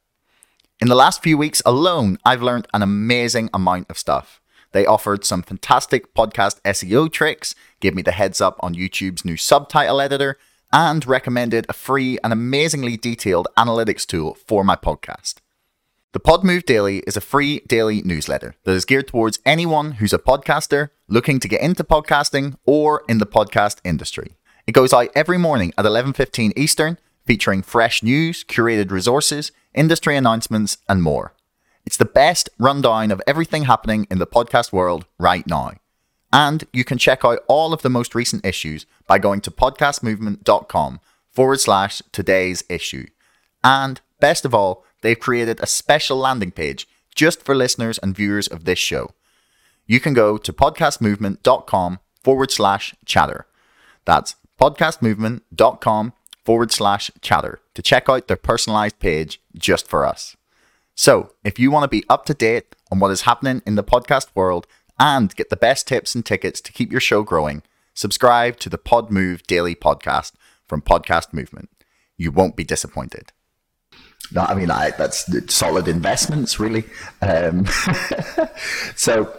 In 0.80 0.88
the 0.88 0.94
last 0.94 1.22
few 1.22 1.38
weeks 1.38 1.62
alone, 1.64 2.18
I've 2.24 2.42
learned 2.42 2.66
an 2.74 2.82
amazing 2.82 3.50
amount 3.54 3.88
of 3.88 3.98
stuff. 3.98 4.40
They 4.74 4.86
offered 4.86 5.24
some 5.24 5.44
fantastic 5.44 6.14
podcast 6.14 6.60
SEO 6.62 7.10
tricks, 7.10 7.54
gave 7.78 7.94
me 7.94 8.02
the 8.02 8.10
heads 8.10 8.40
up 8.40 8.56
on 8.58 8.74
YouTube's 8.74 9.24
new 9.24 9.36
subtitle 9.36 10.00
editor, 10.00 10.36
and 10.72 11.06
recommended 11.06 11.64
a 11.68 11.72
free 11.72 12.18
and 12.24 12.32
amazingly 12.32 12.96
detailed 12.96 13.46
analytics 13.56 14.04
tool 14.04 14.34
for 14.34 14.64
my 14.64 14.74
podcast. 14.74 15.34
The 16.10 16.18
Podmove 16.18 16.64
Daily 16.64 17.04
is 17.06 17.16
a 17.16 17.20
free 17.20 17.60
daily 17.68 18.02
newsletter 18.02 18.56
that 18.64 18.72
is 18.72 18.84
geared 18.84 19.06
towards 19.06 19.38
anyone 19.46 19.92
who's 19.92 20.12
a 20.12 20.18
podcaster 20.18 20.88
looking 21.06 21.38
to 21.38 21.48
get 21.48 21.62
into 21.62 21.84
podcasting 21.84 22.56
or 22.66 23.04
in 23.08 23.18
the 23.18 23.26
podcast 23.26 23.78
industry. 23.84 24.32
It 24.66 24.72
goes 24.72 24.92
out 24.92 25.10
every 25.14 25.38
morning 25.38 25.72
at 25.78 25.84
11:15 25.84 26.52
Eastern, 26.56 26.98
featuring 27.24 27.62
fresh 27.62 28.02
news, 28.02 28.42
curated 28.42 28.90
resources, 28.90 29.52
industry 29.72 30.16
announcements, 30.16 30.78
and 30.88 31.00
more. 31.00 31.32
It's 31.86 31.96
the 31.96 32.04
best 32.04 32.48
rundown 32.58 33.10
of 33.10 33.22
everything 33.26 33.64
happening 33.64 34.06
in 34.10 34.18
the 34.18 34.26
podcast 34.26 34.72
world 34.72 35.06
right 35.18 35.46
now. 35.46 35.72
And 36.32 36.64
you 36.72 36.82
can 36.84 36.98
check 36.98 37.24
out 37.24 37.44
all 37.46 37.72
of 37.72 37.82
the 37.82 37.90
most 37.90 38.14
recent 38.14 38.44
issues 38.44 38.86
by 39.06 39.18
going 39.18 39.40
to 39.42 39.50
podcastmovement.com 39.50 41.00
forward 41.30 41.60
slash 41.60 42.02
today's 42.10 42.64
issue. 42.68 43.06
And 43.62 44.00
best 44.18 44.44
of 44.44 44.54
all, 44.54 44.84
they've 45.02 45.18
created 45.18 45.60
a 45.60 45.66
special 45.66 46.16
landing 46.16 46.50
page 46.50 46.88
just 47.14 47.42
for 47.44 47.54
listeners 47.54 47.98
and 47.98 48.16
viewers 48.16 48.48
of 48.48 48.64
this 48.64 48.78
show. 48.78 49.10
You 49.86 50.00
can 50.00 50.14
go 50.14 50.38
to 50.38 50.52
podcastmovement.com 50.52 52.00
forward 52.22 52.50
slash 52.50 52.94
chatter. 53.04 53.46
That's 54.04 54.36
podcastmovement.com 54.60 56.12
forward 56.44 56.72
slash 56.72 57.10
chatter 57.20 57.60
to 57.74 57.82
check 57.82 58.08
out 58.08 58.28
their 58.28 58.36
personalized 58.36 58.98
page 58.98 59.40
just 59.56 59.88
for 59.88 60.04
us. 60.04 60.36
So, 60.94 61.32
if 61.42 61.58
you 61.58 61.70
want 61.70 61.84
to 61.84 61.88
be 61.88 62.04
up 62.08 62.24
to 62.26 62.34
date 62.34 62.76
on 62.90 63.00
what 63.00 63.10
is 63.10 63.22
happening 63.22 63.62
in 63.66 63.74
the 63.74 63.82
podcast 63.82 64.28
world 64.34 64.66
and 64.98 65.34
get 65.34 65.50
the 65.50 65.56
best 65.56 65.88
tips 65.88 66.14
and 66.14 66.24
tickets 66.24 66.60
to 66.60 66.72
keep 66.72 66.92
your 66.92 67.00
show 67.00 67.22
growing, 67.22 67.62
subscribe 67.94 68.58
to 68.60 68.68
the 68.68 68.78
Pod 68.78 69.10
Move 69.10 69.42
Daily 69.46 69.74
Podcast 69.74 70.32
from 70.66 70.82
Podcast 70.82 71.32
Movement. 71.32 71.68
You 72.16 72.30
won't 72.30 72.54
be 72.56 72.62
disappointed. 72.64 73.32
No, 74.32 74.42
I 74.42 74.54
mean, 74.54 74.70
I, 74.70 74.90
that's 74.92 75.28
solid 75.52 75.88
investments, 75.88 76.60
really. 76.60 76.84
Um, 77.20 77.66
so, 78.96 79.34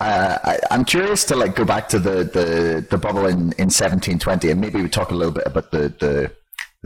Uh, 0.00 0.38
I, 0.42 0.58
I'm 0.70 0.86
curious 0.86 1.24
to 1.26 1.36
like 1.36 1.54
go 1.54 1.64
back 1.64 1.86
to 1.90 1.98
the, 1.98 2.24
the, 2.24 2.86
the 2.88 2.96
bubble 2.96 3.26
in, 3.26 3.52
in 3.58 3.68
1720, 3.68 4.50
and 4.50 4.58
maybe 4.60 4.80
we 4.80 4.88
talk 4.88 5.10
a 5.10 5.14
little 5.14 5.34
bit 5.34 5.46
about 5.46 5.70
the, 5.70 5.90
the 6.00 6.32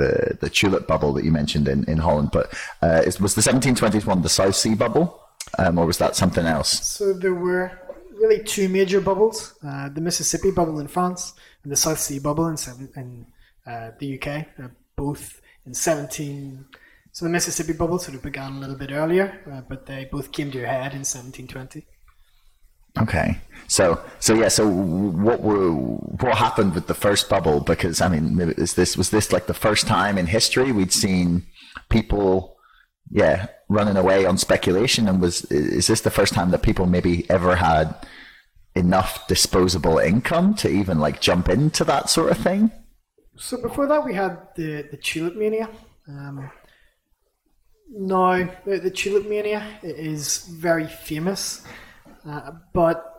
the, 0.01 0.39
the 0.41 0.51
tulip 0.51 0.87
bubble 0.87 1.13
that 1.13 1.25
you 1.25 1.31
mentioned 1.31 1.69
in, 1.69 1.85
in 1.85 1.99
Holland. 1.99 2.31
But 2.33 2.53
uh, 2.83 3.03
is, 3.05 3.21
was 3.21 3.35
the 3.35 3.43
1720s 3.43 4.07
one 4.07 4.23
the 4.23 4.29
South 4.29 4.57
Sea 4.57 4.75
bubble, 4.75 5.21
um, 5.59 5.79
or 5.79 5.87
was 5.87 5.99
that 5.99 6.17
something 6.17 6.47
else? 6.47 6.71
So 6.87 7.13
there 7.13 7.35
were 7.35 7.79
really 8.21 8.43
two 8.43 8.69
major 8.69 9.01
bubbles: 9.01 9.55
uh, 9.67 9.89
the 9.91 10.01
Mississippi 10.01 10.51
bubble 10.51 10.81
in 10.81 10.89
France 10.89 11.35
and 11.63 11.71
the 11.71 11.77
South 11.77 12.01
Sea 12.01 12.19
bubble 12.19 12.49
in, 12.49 12.57
seven, 12.57 12.89
in 12.97 13.27
uh, 13.67 13.91
the 13.99 14.19
UK, 14.21 14.47
both 14.97 15.41
in 15.67 15.75
17. 15.75 16.65
So 17.13 17.25
the 17.25 17.31
Mississippi 17.31 17.73
bubble 17.73 17.99
sort 17.99 18.17
of 18.17 18.23
began 18.23 18.53
a 18.55 18.61
little 18.61 18.77
bit 18.77 18.93
earlier, 18.93 19.43
uh, 19.53 19.61
but 19.69 19.87
they 19.87 20.09
both 20.11 20.33
came 20.33 20.51
to 20.53 20.63
a 20.63 20.67
head 20.67 20.93
in 20.93 21.05
1720. 21.05 21.85
Okay, 22.99 23.39
so 23.71 24.03
so 24.19 24.35
yeah, 24.35 24.49
so 24.49 24.69
what 24.69 25.43
were 25.43 25.71
what 25.71 26.37
happened 26.37 26.75
with 26.75 26.89
the 26.89 26.95
first 26.95 27.29
bubble? 27.29 27.61
Because 27.61 28.01
I 28.01 28.09
mean, 28.09 28.41
is 28.59 28.75
this 28.75 28.97
was 28.97 29.11
this 29.11 29.33
like 29.33 29.47
the 29.47 29.55
first 29.55 29.87
time 29.87 30.19
in 30.19 30.27
history 30.27 30.73
we'd 30.73 30.93
seen 30.93 31.47
people, 31.89 32.57
yeah, 33.13 33.47
running 33.69 33.97
away 33.97 34.27
on 34.27 34.39
speculation, 34.39 35.07
and 35.07 35.21
was 35.21 35.45
is 35.53 35.87
this 35.87 36.01
the 36.01 36.11
first 36.11 36.35
time 36.35 36.51
that 36.51 36.63
people 36.63 36.87
maybe 36.87 37.31
ever 37.31 37.55
had 37.55 37.95
enough 38.75 39.29
disposable 39.29 39.99
income 39.99 40.55
to 40.55 40.69
even 40.69 40.99
like 40.99 41.21
jump 41.21 41.49
into 41.49 41.85
that 41.85 42.11
sort 42.11 42.33
of 42.33 42.39
thing? 42.39 42.73
So 43.37 43.63
before 43.63 43.87
that, 43.87 44.05
we 44.05 44.15
had 44.15 44.49
the 44.57 44.83
the 44.91 44.97
tulip 44.97 45.37
mania. 45.37 45.71
Um, 46.09 46.51
now 47.89 48.51
the, 48.67 48.81
the 48.81 48.91
tulip 48.91 49.29
mania 49.29 49.65
is 49.85 50.39
very 50.49 50.89
famous. 50.89 51.65
Uh, 52.29 52.51
but 52.75 53.10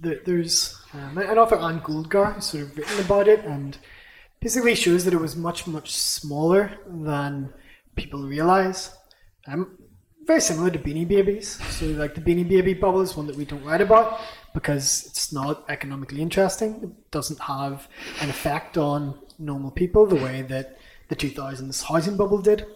the, 0.00 0.20
there's 0.24 0.80
um, 0.94 1.18
an 1.18 1.38
author, 1.38 1.56
Anne 1.56 1.80
Goldgar, 1.80 2.34
has 2.34 2.46
sort 2.46 2.64
of 2.64 2.76
written 2.76 3.04
about 3.04 3.28
it 3.28 3.44
and 3.44 3.76
basically 4.40 4.74
shows 4.74 5.04
that 5.04 5.14
it 5.14 5.20
was 5.20 5.36
much, 5.36 5.66
much 5.66 5.94
smaller 5.94 6.78
than 6.86 7.52
people 7.94 8.26
realize. 8.26 8.96
Um, 9.46 9.78
very 10.24 10.40
similar 10.40 10.70
to 10.70 10.78
Beanie 10.78 11.06
Babies. 11.06 11.60
So, 11.74 11.86
like 11.86 12.14
the 12.14 12.20
Beanie 12.20 12.48
Baby 12.48 12.74
bubble 12.74 13.00
is 13.00 13.16
one 13.16 13.26
that 13.26 13.36
we 13.36 13.44
don't 13.44 13.64
write 13.64 13.80
about 13.80 14.20
because 14.54 15.04
it's 15.06 15.32
not 15.32 15.64
economically 15.68 16.22
interesting. 16.22 16.80
It 16.82 17.10
doesn't 17.10 17.40
have 17.40 17.88
an 18.20 18.30
effect 18.30 18.78
on 18.78 19.18
normal 19.38 19.70
people 19.72 20.06
the 20.06 20.16
way 20.16 20.42
that 20.42 20.78
the 21.08 21.16
2000s 21.16 21.82
housing 21.82 22.16
bubble 22.16 22.40
did. 22.40 22.66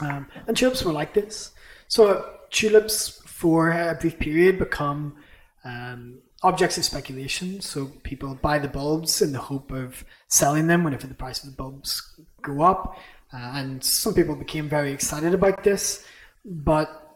Um, 0.00 0.28
and 0.46 0.56
tulips 0.56 0.84
were 0.84 0.92
like 0.92 1.14
this. 1.14 1.50
So, 1.88 2.36
tulips 2.50 3.20
for 3.26 3.70
a 3.70 3.96
brief 4.00 4.18
period 4.18 4.58
become 4.58 5.16
um, 5.64 6.18
objects 6.42 6.78
of 6.78 6.84
speculation. 6.84 7.60
So 7.60 7.86
people 8.02 8.38
buy 8.40 8.58
the 8.58 8.68
bulbs 8.68 9.22
in 9.22 9.32
the 9.32 9.38
hope 9.38 9.72
of 9.72 10.04
selling 10.28 10.66
them 10.66 10.84
whenever 10.84 11.06
the 11.06 11.14
price 11.14 11.42
of 11.42 11.50
the 11.50 11.56
bulbs 11.56 12.14
go 12.42 12.62
up. 12.62 12.96
Uh, 13.32 13.52
and 13.54 13.84
some 13.84 14.14
people 14.14 14.34
became 14.34 14.68
very 14.68 14.92
excited 14.92 15.34
about 15.34 15.62
this, 15.62 16.04
but 16.44 17.08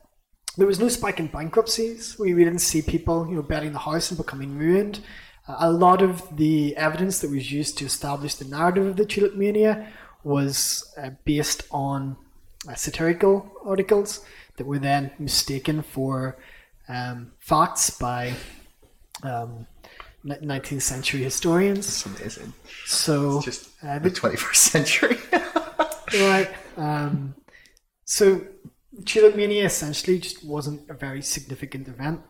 there 0.59 0.67
was 0.67 0.79
no 0.79 0.89
spike 0.89 1.19
in 1.19 1.29
bankruptcies. 1.29 2.19
We, 2.19 2.35
we 2.35 2.45
didn't 2.45 2.59
see 2.61 2.83
people, 2.83 3.27
you 3.29 3.37
know, 3.37 3.43
betting 3.43 3.73
the 3.73 3.79
house 3.79 4.11
and 4.11 4.19
becoming 4.19 4.59
ruined. 4.59 5.01
Uh, 5.49 5.57
a 5.61 5.73
lot 5.73 6.03
of 6.03 6.37
the 6.37 6.77
evidence 6.77 7.21
that 7.21 7.31
was 7.31 7.51
used 7.51 7.79
to 7.79 7.87
establish 7.87 8.35
the 8.35 8.45
narrative 8.45 8.87
of 8.87 8.97
the 8.97 9.07
tulip 9.07 9.35
mania 9.35 9.89
was 10.23 10.93
uh, 10.99 11.11
based 11.25 11.63
on 11.71 12.17
uh, 12.69 12.75
satirical 12.75 13.51
articles 13.65 14.25
that 14.57 14.67
were 14.67 14.79
then 14.79 15.11
mistaken 15.19 15.83
for 15.83 16.37
um, 16.89 17.33
facts 17.39 17.91
by 17.91 18.35
um, 19.23 19.67
19th 20.25 20.83
century 20.83 21.23
historians. 21.23 21.87
It's 21.87 22.07
amazing. 22.07 22.53
So 22.87 23.37
it's 23.37 23.45
just 23.45 23.71
uh, 23.83 23.99
the 23.99 24.11
21st 24.11 24.57
century. 24.57 25.17
right. 26.21 26.51
Um, 26.77 27.35
so 28.05 28.41
Tulip 29.05 29.37
Mania 29.37 29.65
essentially 29.65 30.19
just 30.19 30.45
wasn't 30.45 30.89
a 30.91 30.95
very 30.95 31.23
significant 31.23 31.89
event. 31.89 32.21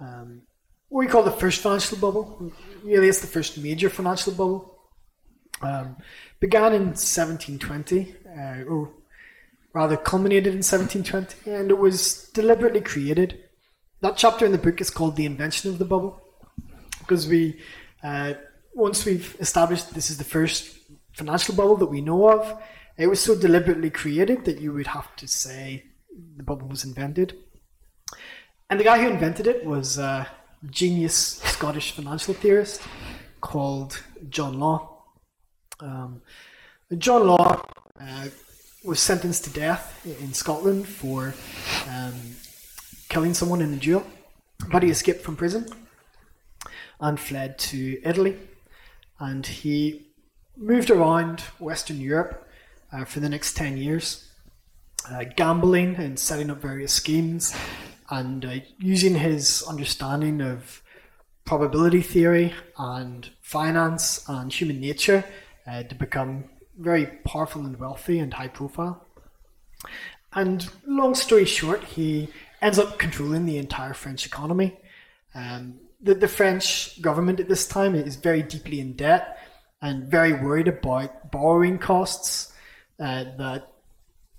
Um, 0.00 0.42
what 0.88 1.00
we 1.00 1.06
call 1.06 1.22
the 1.22 1.30
first 1.30 1.60
financial 1.60 1.98
bubble, 1.98 2.52
really 2.82 3.08
it's 3.08 3.20
the 3.20 3.26
first 3.26 3.58
major 3.58 3.90
financial 3.90 4.32
bubble, 4.32 4.78
um, 5.60 5.96
began 6.40 6.72
in 6.72 6.86
1720, 6.94 8.14
uh, 8.26 8.64
or 8.64 8.90
rather 9.72 9.96
culminated 9.96 10.52
in 10.52 10.62
1720, 10.62 11.50
and 11.50 11.70
it 11.70 11.78
was 11.78 12.30
deliberately 12.32 12.80
created. 12.80 13.44
That 14.00 14.16
chapter 14.16 14.46
in 14.46 14.52
the 14.52 14.58
book 14.58 14.80
is 14.80 14.90
called 14.90 15.16
The 15.16 15.26
Invention 15.26 15.70
of 15.70 15.78
the 15.78 15.84
Bubble, 15.84 16.22
because 17.00 17.26
we, 17.26 17.58
uh, 18.04 18.34
once 18.72 19.04
we've 19.04 19.36
established 19.40 19.92
this 19.92 20.08
is 20.08 20.18
the 20.18 20.24
first 20.24 20.78
financial 21.14 21.56
bubble 21.56 21.76
that 21.78 21.86
we 21.86 22.00
know 22.00 22.30
of, 22.30 22.62
it 22.96 23.08
was 23.08 23.18
so 23.18 23.34
deliberately 23.34 23.90
created 23.90 24.44
that 24.44 24.60
you 24.60 24.72
would 24.72 24.86
have 24.86 25.16
to 25.16 25.26
say 25.26 25.84
the 26.36 26.44
bubble 26.44 26.68
was 26.68 26.84
invented. 26.84 27.36
And 28.70 28.78
the 28.78 28.84
guy 28.84 29.02
who 29.02 29.08
invented 29.08 29.48
it 29.48 29.64
was 29.64 29.98
a 29.98 30.28
genius 30.70 31.40
Scottish 31.44 31.90
financial 31.90 32.34
theorist 32.34 32.80
called 33.40 34.00
John 34.28 34.60
Law. 34.60 35.02
Um, 35.80 36.22
John 36.98 37.26
Law 37.26 37.64
uh, 38.00 38.26
was 38.84 39.00
sentenced 39.00 39.44
to 39.44 39.50
death 39.50 40.06
in 40.20 40.32
Scotland 40.34 40.86
for 40.86 41.34
um, 41.88 42.14
killing 43.08 43.34
someone 43.34 43.60
in 43.62 43.72
a 43.72 43.76
duel, 43.76 44.06
but 44.70 44.82
he 44.82 44.90
escaped 44.90 45.22
from 45.22 45.36
prison 45.36 45.66
and 47.00 47.18
fled 47.18 47.58
to 47.58 48.00
Italy. 48.04 48.36
And 49.18 49.46
he 49.46 50.06
moved 50.56 50.90
around 50.90 51.40
Western 51.58 52.00
Europe 52.00 52.48
uh, 52.92 53.04
for 53.04 53.20
the 53.20 53.28
next 53.28 53.56
10 53.56 53.76
years, 53.76 54.30
uh, 55.10 55.24
gambling 55.36 55.96
and 55.96 56.18
setting 56.18 56.50
up 56.50 56.60
various 56.60 56.92
schemes 56.92 57.54
and 58.10 58.44
uh, 58.44 58.54
using 58.78 59.14
his 59.14 59.62
understanding 59.68 60.40
of 60.40 60.82
probability 61.44 62.02
theory 62.02 62.52
and 62.78 63.30
finance 63.40 64.24
and 64.28 64.52
human 64.52 64.80
nature 64.80 65.24
uh, 65.66 65.82
to 65.82 65.94
become 65.94 66.44
very 66.78 67.06
powerful 67.24 67.62
and 67.64 67.78
wealthy 67.78 68.18
and 68.18 68.34
high 68.34 68.48
profile. 68.48 69.04
And 70.32 70.68
long 70.86 71.14
story 71.14 71.44
short, 71.44 71.82
he 71.84 72.28
ends 72.60 72.78
up 72.78 72.98
controlling 72.98 73.46
the 73.46 73.58
entire 73.58 73.94
French 73.94 74.26
economy. 74.26 74.78
Um, 75.34 75.80
the, 76.00 76.14
the 76.14 76.28
French 76.28 77.00
government 77.00 77.40
at 77.40 77.48
this 77.48 77.66
time 77.66 77.94
is 77.94 78.16
very 78.16 78.42
deeply 78.42 78.80
in 78.80 78.94
debt 78.94 79.38
and 79.80 80.04
very 80.04 80.32
worried 80.32 80.68
about 80.68 81.30
borrowing 81.30 81.78
costs 81.78 82.52
uh, 83.00 83.24
that 83.38 83.72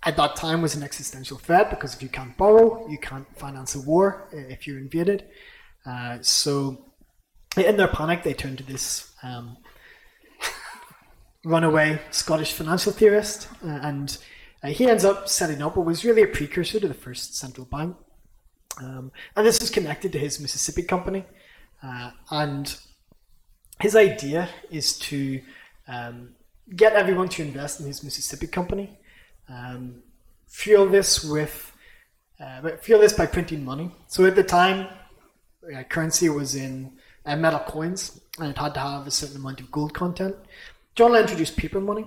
at 0.03 0.15
that 0.17 0.35
time 0.35 0.61
was 0.61 0.75
an 0.75 0.83
existential 0.83 1.37
threat 1.37 1.69
because 1.69 1.93
if 1.93 2.01
you 2.01 2.09
can't 2.09 2.35
borrow, 2.37 2.87
you 2.89 2.97
can't 2.97 3.27
finance 3.37 3.75
a 3.75 3.81
war 3.81 4.27
if 4.31 4.65
you're 4.65 4.77
invaded. 4.77 5.25
Uh, 5.85 6.19
so 6.21 6.85
in 7.57 7.77
their 7.77 7.87
panic, 7.87 8.23
they 8.23 8.33
turn 8.33 8.55
to 8.57 8.63
this 8.63 9.11
um, 9.23 9.57
runaway 11.43 11.99
Scottish 12.11 12.53
financial 12.53 12.91
theorist, 12.91 13.49
uh, 13.63 13.79
and 13.81 14.17
uh, 14.63 14.67
he 14.67 14.87
ends 14.87 15.03
up 15.03 15.27
setting 15.27 15.61
up 15.61 15.75
what 15.75 15.85
was 15.85 16.05
really 16.05 16.21
a 16.21 16.27
precursor 16.27 16.79
to 16.79 16.87
the 16.87 16.93
first 16.93 17.35
central 17.35 17.65
bank. 17.65 17.95
Um, 18.79 19.11
and 19.35 19.45
this 19.45 19.61
is 19.61 19.69
connected 19.69 20.11
to 20.13 20.19
his 20.19 20.39
Mississippi 20.39 20.83
company. 20.83 21.25
Uh, 21.83 22.11
and 22.31 22.77
his 23.79 23.95
idea 23.95 24.49
is 24.69 24.97
to 24.99 25.41
um, 25.87 26.29
get 26.75 26.93
everyone 26.93 27.29
to 27.29 27.41
invest 27.41 27.79
in 27.79 27.87
his 27.87 28.03
Mississippi 28.03 28.47
company, 28.47 28.97
um, 29.47 30.01
fuel 30.47 30.87
this 30.87 31.23
with 31.23 31.71
uh, 32.39 32.77
fuel 32.81 33.01
this 33.01 33.13
by 33.13 33.25
printing 33.25 33.65
money. 33.65 33.91
So 34.07 34.25
at 34.25 34.35
the 34.35 34.43
time, 34.43 34.87
uh, 35.75 35.83
currency 35.83 36.29
was 36.29 36.55
in 36.55 36.93
uh, 37.25 37.35
metal 37.35 37.59
coins, 37.59 38.21
and 38.39 38.49
it 38.49 38.57
had 38.57 38.73
to 38.75 38.79
have 38.79 39.07
a 39.07 39.11
certain 39.11 39.37
amount 39.37 39.59
of 39.59 39.71
gold 39.71 39.93
content. 39.93 40.35
John 40.95 41.13
Law 41.13 41.19
introduced 41.19 41.57
paper 41.57 41.81
money, 41.81 42.05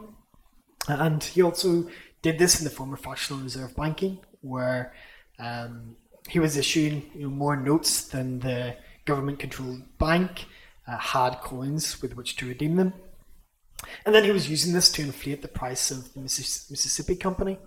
and 0.88 1.23
he 1.23 1.42
also 1.42 1.88
did 2.23 2.38
this 2.38 2.58
in 2.58 2.64
the 2.64 2.70
form 2.70 2.92
of 2.92 3.00
fractional 3.00 3.42
reserve 3.42 3.75
banking, 3.77 4.20
where 4.40 4.94
um, 5.38 5.96
he 6.33 6.40
was 6.40 6.56
issuing 6.56 7.02
you 7.14 7.24
know, 7.24 7.28
more 7.28 7.56
notes 7.56 8.04
than 8.04 8.38
the 8.38 8.74
government-controlled 9.04 9.83
bank 9.98 10.46
uh, 10.88 10.96
had 10.96 11.35
coins 11.42 12.00
with 12.00 12.16
which 12.16 12.37
to 12.37 12.46
redeem 12.48 12.76
them. 12.76 12.94
And 14.06 14.14
then 14.14 14.24
he 14.24 14.30
was 14.30 14.48
using 14.48 14.72
this 14.72 14.90
to 14.92 15.02
inflate 15.02 15.42
the 15.42 15.48
price 15.48 15.90
of 15.90 16.14
the 16.14 16.20
Mississippi 16.20 17.16
Company. 17.16 17.58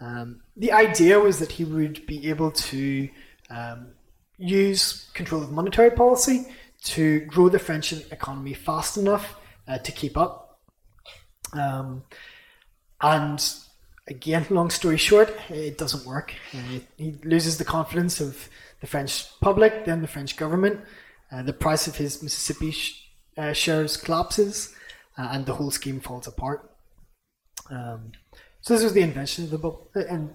Um, 0.00 0.42
the 0.56 0.70
idea 0.70 1.18
was 1.18 1.40
that 1.40 1.50
he 1.50 1.64
would 1.64 2.06
be 2.06 2.28
able 2.28 2.52
to 2.70 3.08
um, 3.50 3.88
use 4.36 5.10
control 5.14 5.42
of 5.42 5.50
monetary 5.50 5.90
policy 5.90 6.46
to 6.84 7.22
grow 7.22 7.48
the 7.48 7.58
French 7.58 7.92
economy 8.12 8.54
fast 8.54 8.96
enough 8.96 9.34
uh, 9.66 9.78
to 9.78 9.90
keep 9.90 10.16
up 10.16 10.60
um, 11.52 12.04
and 13.00 13.44
again, 14.08 14.46
long 14.50 14.70
story 14.70 14.96
short, 14.96 15.34
it 15.50 15.78
doesn't 15.78 16.04
work. 16.06 16.34
Uh, 16.52 16.80
he 16.96 17.14
loses 17.24 17.58
the 17.58 17.64
confidence 17.64 18.20
of 18.20 18.48
the 18.80 18.86
French 18.86 19.26
public, 19.40 19.84
then 19.84 20.02
the 20.02 20.08
French 20.08 20.36
government. 20.36 20.80
Uh, 21.30 21.42
the 21.42 21.52
price 21.52 21.86
of 21.86 21.96
his 21.96 22.22
Mississippi 22.22 22.70
sh- 22.70 23.10
uh, 23.36 23.52
shares 23.52 23.96
collapses, 23.96 24.74
uh, 25.18 25.28
and 25.32 25.46
the 25.46 25.54
whole 25.54 25.70
scheme 25.70 26.00
falls 26.00 26.26
apart. 26.26 26.70
Um, 27.70 28.12
so 28.60 28.74
this 28.74 28.82
was 28.82 28.94
the 28.94 29.02
invention 29.02 29.44
of 29.44 29.50
the 29.50 29.58
bubble, 29.58 29.90
uh, 29.94 30.04
and 30.08 30.34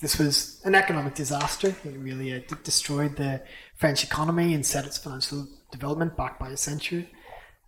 this, 0.00 0.18
was 0.18 0.60
an 0.64 0.74
economic 0.74 1.14
disaster. 1.14 1.68
It 1.68 1.98
really 1.98 2.30
d- 2.40 2.56
destroyed 2.62 3.16
the 3.16 3.42
French 3.76 4.04
economy 4.04 4.54
and 4.54 4.64
set 4.64 4.84
its 4.84 4.98
financial 4.98 5.48
development 5.72 6.16
back 6.16 6.38
by 6.38 6.50
a 6.50 6.56
century. 6.56 7.10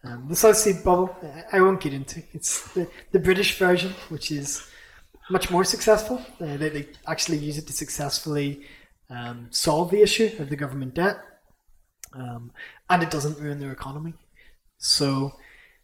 Um, 0.05 0.27
the 0.29 0.37
South 0.37 0.57
Sea 0.57 0.75
bubble, 0.85 1.17
I 1.51 1.61
won't 1.61 1.81
get 1.81 1.93
into. 1.95 2.23
It's 2.33 2.73
the, 2.75 2.89
the 3.11 3.19
British 3.19 3.59
version, 3.59 3.93
which 4.09 4.31
is 4.31 4.69
much 5.31 5.51
more 5.51 5.65
successful. 5.65 6.21
Uh, 6.41 6.57
they, 6.57 6.69
they 6.69 6.89
actually 7.07 7.39
use 7.39 7.59
it 7.59 7.67
to 7.67 7.73
successfully 7.73 8.63
um, 9.11 9.49
solve 9.51 9.91
the 9.91 10.03
issue 10.03 10.31
of 10.39 10.51
the 10.51 10.57
government 10.57 10.95
debt, 10.95 11.17
um, 12.13 12.53
and 12.91 13.03
it 13.03 13.11
doesn't 13.11 13.39
ruin 13.39 13.61
their 13.61 13.73
economy. 13.73 14.15
So, 14.79 15.33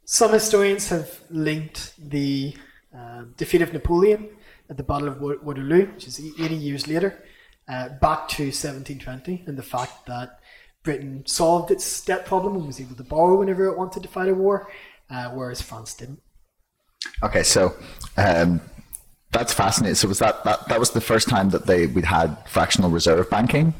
some 0.05 0.33
historians 0.33 0.89
have 0.89 1.21
linked 1.31 1.95
the 1.99 2.57
uh, 2.97 3.25
defeat 3.37 3.63
of 3.63 3.73
Napoleon 3.73 4.29
at 4.69 4.77
the 4.77 4.83
Battle 4.83 5.09
of 5.09 5.21
Waterloo, 5.21 5.87
which 5.93 6.07
is 6.07 6.21
80 6.21 6.55
years 6.55 6.89
later, 6.89 7.23
uh, 7.69 7.91
back 8.01 8.29
to 8.29 8.45
1720, 8.45 9.45
and 9.47 9.57
the 9.57 9.63
fact 9.63 10.07
that 10.07 10.41
Britain 10.83 11.23
solved 11.27 11.71
its 11.71 12.05
debt 12.05 12.27
problem 12.27 12.57
and 12.57 12.67
was 12.67 12.81
able 12.81 12.97
to 12.97 13.05
borrow 13.05 13.39
whenever 13.39 13.67
it 13.67 13.79
wanted 13.79 14.03
to 14.03 14.09
fight 14.09 14.29
a 14.29 14.35
war, 14.35 14.69
uh, 15.11 15.31
whereas 15.31 15.63
France 15.63 15.95
didn't. 15.95 16.21
Okay, 17.23 17.43
so 17.43 17.75
um, 18.17 18.61
that's 19.33 19.53
fascinating. 19.53 19.95
So 19.97 20.09
was 20.09 20.19
that, 20.21 20.45
that 20.45 20.69
that 20.69 20.79
was 20.79 20.91
the 20.91 21.01
first 21.01 21.29
time 21.29 21.51
that 21.51 21.67
they 21.67 21.87
we'd 21.87 22.05
had 22.05 22.37
fractional 22.47 22.91
reserve 22.91 23.29
banking? 23.31 23.75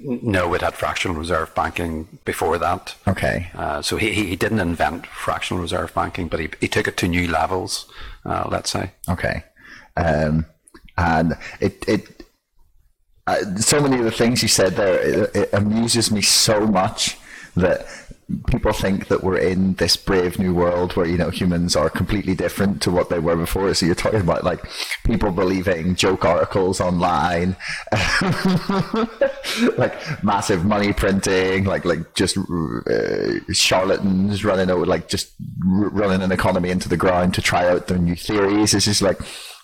No, 0.00 0.48
we'd 0.48 0.62
had 0.62 0.74
fractional 0.74 1.16
reserve 1.16 1.54
banking 1.54 2.08
before 2.24 2.58
that. 2.58 2.94
Okay. 3.06 3.50
Uh, 3.54 3.80
so 3.82 3.96
he, 3.96 4.12
he 4.12 4.36
didn't 4.36 4.60
invent 4.60 5.06
fractional 5.06 5.62
reserve 5.62 5.94
banking, 5.94 6.28
but 6.28 6.40
he, 6.40 6.48
he 6.60 6.68
took 6.68 6.88
it 6.88 6.96
to 6.96 7.08
new 7.08 7.28
levels, 7.28 7.86
uh, 8.24 8.48
let's 8.50 8.70
say. 8.70 8.92
Okay. 9.08 9.44
Um, 9.96 10.46
and 10.96 11.36
it, 11.60 11.84
it 11.86 12.24
uh, 13.26 13.56
so 13.56 13.80
many 13.80 13.98
of 13.98 14.04
the 14.04 14.10
things 14.10 14.42
you 14.42 14.48
said 14.48 14.72
there, 14.74 14.98
it, 15.00 15.36
it 15.36 15.50
amuses 15.52 16.10
me 16.10 16.22
so 16.22 16.66
much 16.66 17.18
that 17.54 17.86
people 18.46 18.72
think 18.72 19.08
that 19.08 19.24
we're 19.24 19.38
in 19.38 19.74
this 19.74 19.96
brave 19.96 20.38
new 20.38 20.54
world 20.54 20.94
where 20.96 21.06
you 21.06 21.16
know 21.16 21.30
humans 21.30 21.74
are 21.74 21.88
completely 21.88 22.34
different 22.34 22.82
to 22.82 22.90
what 22.90 23.08
they 23.08 23.18
were 23.18 23.36
before 23.36 23.72
so 23.72 23.86
you're 23.86 23.94
talking 23.94 24.20
about 24.20 24.44
like 24.44 24.60
people 25.04 25.30
believing 25.30 25.94
joke 25.94 26.24
articles 26.26 26.80
online 26.80 27.56
like 29.78 29.94
massive 30.22 30.64
money 30.64 30.92
printing 30.92 31.64
like 31.64 31.86
like 31.86 32.14
just 32.14 32.36
uh, 32.36 33.32
charlatans 33.52 34.44
running 34.44 34.70
out 34.70 34.86
like 34.86 35.08
just 35.08 35.32
running 35.64 36.20
an 36.20 36.32
economy 36.32 36.68
into 36.68 36.88
the 36.88 36.96
ground 36.96 37.32
to 37.32 37.40
try 37.40 37.66
out 37.66 37.86
their 37.86 37.98
new 37.98 38.14
theories 38.14 38.74
it's 38.74 38.84
just 38.84 39.00
like 39.00 39.18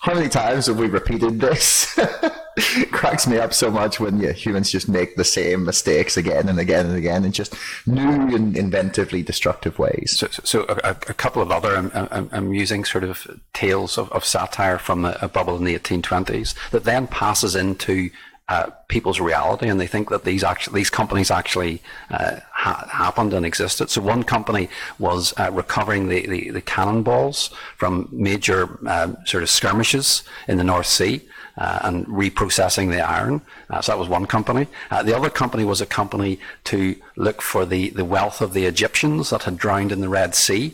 how 0.05 0.13
many 0.13 0.29
times 0.29 0.67
have 0.67 0.77
we 0.77 0.87
repeated 0.87 1.41
this? 1.41 1.99
cracks 2.91 3.27
me 3.27 3.37
up 3.37 3.53
so 3.53 3.69
much 3.69 3.99
when 3.99 4.19
yeah, 4.19 4.31
humans 4.31 4.71
just 4.71 4.87
make 4.87 5.15
the 5.15 5.23
same 5.23 5.65
mistakes 5.65 6.15
again 6.15 6.47
and 6.47 6.59
again 6.59 6.85
and 6.85 6.95
again 6.95 7.25
in 7.25 7.31
just 7.31 7.55
new 7.85 8.35
and 8.35 8.55
inventively 8.55 9.25
destructive 9.25 9.77
ways. 9.77 10.15
So, 10.17 10.27
so 10.43 10.65
a, 10.69 10.91
a, 10.91 11.13
couple 11.13 11.41
of 11.41 11.51
other 11.51 11.75
um, 11.75 11.91
um, 11.93 12.29
amusing 12.31 12.85
sort 12.85 13.03
of 13.03 13.27
tales 13.53 13.97
of, 13.97 14.11
of 14.11 14.23
satire 14.23 14.77
from 14.77 15.05
a, 15.05 15.17
a 15.21 15.27
bubble 15.27 15.57
in 15.57 15.65
the 15.65 15.77
1820s 15.77 16.53
that 16.71 16.85
then 16.85 17.07
passes 17.07 17.55
into 17.55 18.09
uh, 18.47 18.69
people's 18.87 19.19
reality, 19.19 19.67
and 19.67 19.79
they 19.79 19.87
think 19.87 20.09
that 20.09 20.23
these 20.23 20.43
actually 20.43 20.79
these 20.79 20.89
companies 20.91 21.31
actually 21.31 21.81
uh, 22.11 22.37
ha- 22.51 22.87
happened 22.91 23.33
and 23.33 23.43
existed. 23.43 23.89
So 23.89 24.01
one 24.01 24.23
company 24.23 24.69
was 24.99 25.33
uh, 25.37 25.49
recovering 25.51 26.09
the, 26.09 26.27
the, 26.27 26.49
the, 26.51 26.61
cannonballs 26.61 27.49
from 27.77 28.07
major 28.11 28.77
um, 28.87 29.17
sort 29.25 29.41
of 29.41 29.49
skirmishes 29.49 30.23
in 30.47 30.57
the 30.57 30.63
North 30.63 30.87
Sea. 30.87 31.21
Uh, 31.57 31.79
and 31.83 32.05
reprocessing 32.07 32.91
the 32.91 32.99
iron. 32.99 33.39
Uh, 33.69 33.81
so 33.81 33.93
that 33.93 33.97
was 33.97 34.09
one 34.09 34.25
company. 34.25 34.67
The 34.89 35.15
other 35.15 35.29
company 35.29 35.63
was 35.63 35.79
a 35.79 35.85
company 35.85 36.37
to 36.65 36.97
look 37.15 37.41
for 37.41 37.65
the, 37.65 37.91
the 37.91 38.03
wealth 38.03 38.41
of 38.41 38.51
the 38.51 38.65
Egyptians 38.65 39.29
that 39.29 39.43
had 39.43 39.57
drowned 39.57 39.93
in 39.93 40.01
the 40.01 40.09
Red 40.09 40.35
Sea. 40.35 40.73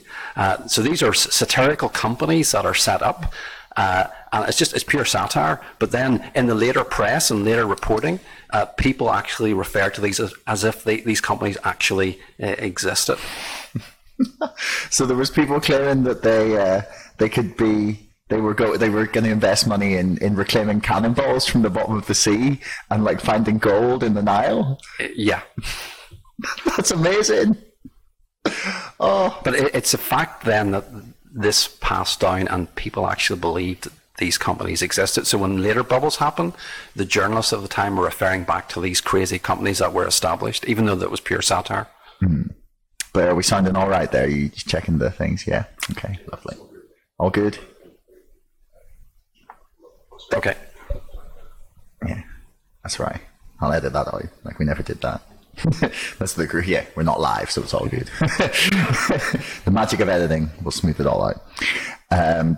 so 0.66 0.82
these 0.82 1.04
are 1.04 1.14
satirical 1.14 1.88
companies 1.88 2.52
that 2.54 2.66
are 2.66 2.74
set 2.74 3.04
up 3.04 3.32
uh, 3.78 4.06
and 4.32 4.48
it's 4.48 4.58
just 4.58 4.74
it's 4.74 4.84
pure 4.84 5.06
satire. 5.06 5.62
But 5.80 5.92
then 5.92 6.30
in 6.36 6.48
the 6.48 6.56
later 6.56 6.84
press 6.84 7.32
and 7.32 7.46
later 7.46 7.66
reporting, 7.66 8.20
uh, 8.52 8.66
people 8.66 9.12
actually 9.12 9.54
refer 9.54 9.90
to 9.90 10.02
these 10.02 10.20
as, 10.20 10.34
as 10.48 10.64
if 10.64 10.84
they, 10.84 11.02
these 11.02 11.22
companies 11.22 11.58
actually 11.64 12.20
uh, 12.42 12.48
existed. 12.58 13.18
so 14.90 15.06
there 15.06 15.18
was 15.18 15.30
people 15.30 15.60
claiming 15.60 16.04
that 16.04 16.22
they 16.22 16.58
uh, 16.58 16.82
they 17.18 17.30
could 17.30 17.56
be 17.58 18.10
they 18.30 18.42
were 18.42 18.54
go 18.54 18.78
they 18.78 18.90
were 18.90 19.06
going 19.06 19.26
to 19.26 19.32
invest 19.32 19.68
money 19.68 19.96
in, 19.96 20.18
in 20.18 20.36
reclaiming 20.36 20.82
cannonballs 20.82 21.46
from 21.46 21.62
the 21.62 21.70
bottom 21.70 21.96
of 21.96 22.08
the 22.08 22.16
sea 22.16 22.60
and 22.90 23.04
like 23.04 23.22
finding 23.22 23.58
gold 23.58 24.04
in 24.04 24.14
the 24.14 24.24
Nile. 24.24 24.80
Uh, 25.00 25.08
yeah, 25.16 25.42
that's 26.66 26.92
amazing. 26.92 27.58
Oh, 29.00 29.40
but 29.44 29.54
it, 29.54 29.76
it's 29.76 29.94
a 29.94 29.98
fact 29.98 30.46
then 30.46 30.72
that 30.72 30.86
this 31.32 31.68
passed 31.80 32.20
down 32.20 32.48
and 32.48 32.74
people 32.76 33.08
actually 33.08 33.40
believed 33.40 33.88
these 34.18 34.38
companies 34.38 34.82
existed. 34.82 35.26
So 35.26 35.38
when 35.38 35.62
later 35.64 35.84
bubbles 35.84 36.18
happened, 36.18 36.54
the 36.96 37.06
journalists 37.06 37.52
of 37.54 37.62
the 37.62 37.68
time 37.68 37.96
were 37.96 38.06
referring 38.06 38.44
back 38.44 38.70
to 38.70 38.82
these 38.82 39.02
crazy 39.02 39.40
companies 39.40 39.80
that 39.80 39.94
were 39.94 40.06
established, 40.06 40.66
even 40.66 40.86
though 40.86 40.96
that 40.96 41.10
was 41.12 41.22
pure 41.22 41.42
satire. 41.42 41.88
Mm. 42.22 42.54
But 43.14 43.28
are 43.28 43.36
we 43.36 43.44
sounding 43.44 43.76
all 43.76 43.90
right 43.90 44.12
there? 44.12 44.30
You 44.30 44.50
checking 44.50 45.00
the 45.00 45.12
things? 45.12 45.48
Yeah. 45.48 45.66
Okay. 45.92 46.20
Lovely. 46.32 46.56
All 47.18 47.30
good. 47.30 47.58
Okay. 50.34 50.56
Yeah, 52.08 52.22
that's 52.84 53.00
right. 53.00 53.22
I'll 53.60 53.72
edit 53.72 53.94
that 53.94 54.08
out. 54.08 54.24
Like 54.44 54.60
we 54.60 54.66
never 54.66 54.84
did 54.84 55.02
that. 55.02 55.22
That's 56.20 56.34
the 56.34 56.48
group. 56.48 56.68
Yeah, 56.68 56.86
we're 56.96 57.04
not 57.04 57.20
live, 57.20 57.52
so 57.52 57.62
it's 57.62 57.74
all 57.74 57.88
good. 57.88 58.10
the 58.20 59.72
magic 59.72 60.00
of 60.00 60.10
editing 60.10 60.50
will 60.64 60.72
smooth 60.72 61.00
it 61.00 61.08
all 61.08 61.24
out. 61.24 61.44
Um, 62.12 62.58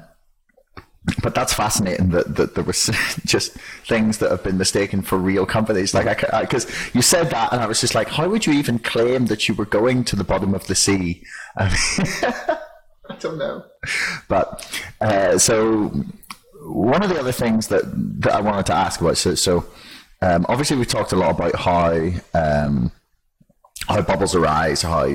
but 1.22 1.36
that's 1.36 1.54
fascinating 1.54 2.12
that, 2.12 2.36
that 2.38 2.56
there 2.56 2.64
was 2.64 2.86
just 3.26 3.54
things 3.86 4.20
that 4.20 4.32
have 4.32 4.42
been 4.42 4.58
mistaken 4.58 5.02
for 5.02 5.18
real 5.18 5.46
companies. 5.46 5.94
Like, 5.94 6.22
because 6.42 6.66
you 6.94 7.02
said 7.02 7.30
that, 7.32 7.52
and 7.52 7.62
I 7.62 7.66
was 7.66 7.82
just 7.82 7.94
like, 7.94 8.08
how 8.08 8.30
would 8.30 8.46
you 8.46 8.54
even 8.54 8.80
claim 8.80 9.26
that 9.26 9.50
you 9.50 9.54
were 9.56 9.66
going 9.66 10.06
to 10.06 10.16
the 10.16 10.24
bottom 10.24 10.56
of 10.56 10.66
the 10.68 10.76
sea? 10.76 11.24
I, 11.58 11.66
I 13.10 13.16
don't 13.20 13.38
know. 13.38 13.66
But 14.30 14.82
uh, 15.02 15.38
so 15.38 15.92
one 16.64 17.04
of 17.04 17.10
the 17.10 17.20
other 17.20 17.32
things 17.32 17.68
that 17.68 17.84
that 18.22 18.34
I 18.34 18.42
wanted 18.42 18.66
to 18.68 18.74
ask 18.74 19.02
about. 19.02 19.18
So 19.18 19.36
so 19.36 19.66
um, 20.24 20.46
obviously, 20.48 20.78
we 20.78 20.86
talked 20.86 21.12
a 21.12 21.18
lot 21.18 21.32
about 21.32 21.54
how 21.56 22.10
um, 22.34 22.92
how 23.90 24.02
bubbles 24.02 24.36
arise, 24.36 24.82
how 24.82 25.14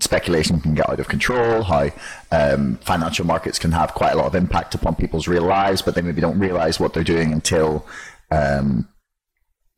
speculation 0.00 0.60
can 0.60 0.74
get 0.74 0.90
out 0.90 0.98
of 0.98 1.06
control, 1.06 1.62
how 1.62 1.88
um, 2.32 2.76
financial 2.78 3.24
markets 3.24 3.60
can 3.60 3.70
have 3.70 3.94
quite 3.94 4.14
a 4.14 4.16
lot 4.16 4.26
of 4.26 4.34
impact 4.34 4.74
upon 4.74 4.96
people's 4.96 5.28
real 5.28 5.44
lives, 5.44 5.82
but 5.82 5.94
they 5.94 6.02
maybe 6.02 6.20
don't 6.20 6.40
realize 6.40 6.80
what 6.80 6.94
they're 6.94 7.04
doing 7.04 7.32
until, 7.32 7.86
um, 8.32 8.88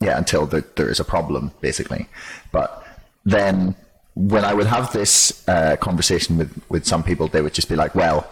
yeah, 0.00 0.16
until 0.16 0.46
the, 0.46 0.64
there 0.76 0.88
is 0.88 1.00
a 1.00 1.04
problem, 1.04 1.52
basically. 1.60 2.08
But 2.50 2.82
then 3.26 3.74
when 4.14 4.46
I 4.46 4.54
would 4.54 4.68
have 4.68 4.90
this 4.94 5.46
uh, 5.46 5.76
conversation 5.76 6.38
with, 6.38 6.58
with 6.70 6.86
some 6.86 7.02
people, 7.02 7.28
they 7.28 7.42
would 7.42 7.52
just 7.52 7.68
be 7.68 7.76
like, 7.76 7.94
well, 7.94 8.26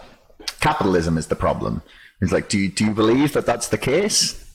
capitalism 0.61 1.19
is 1.19 1.27
the 1.27 1.37
problem. 1.37 1.83
It's 2.23 2.33
like, 2.33 2.49
do 2.49 2.59
you, 2.59 2.71
do 2.71 2.87
you 2.87 2.93
believe 2.93 3.35
that 3.35 3.45
that's 3.45 3.69
the 3.69 3.79
case? 3.79 4.48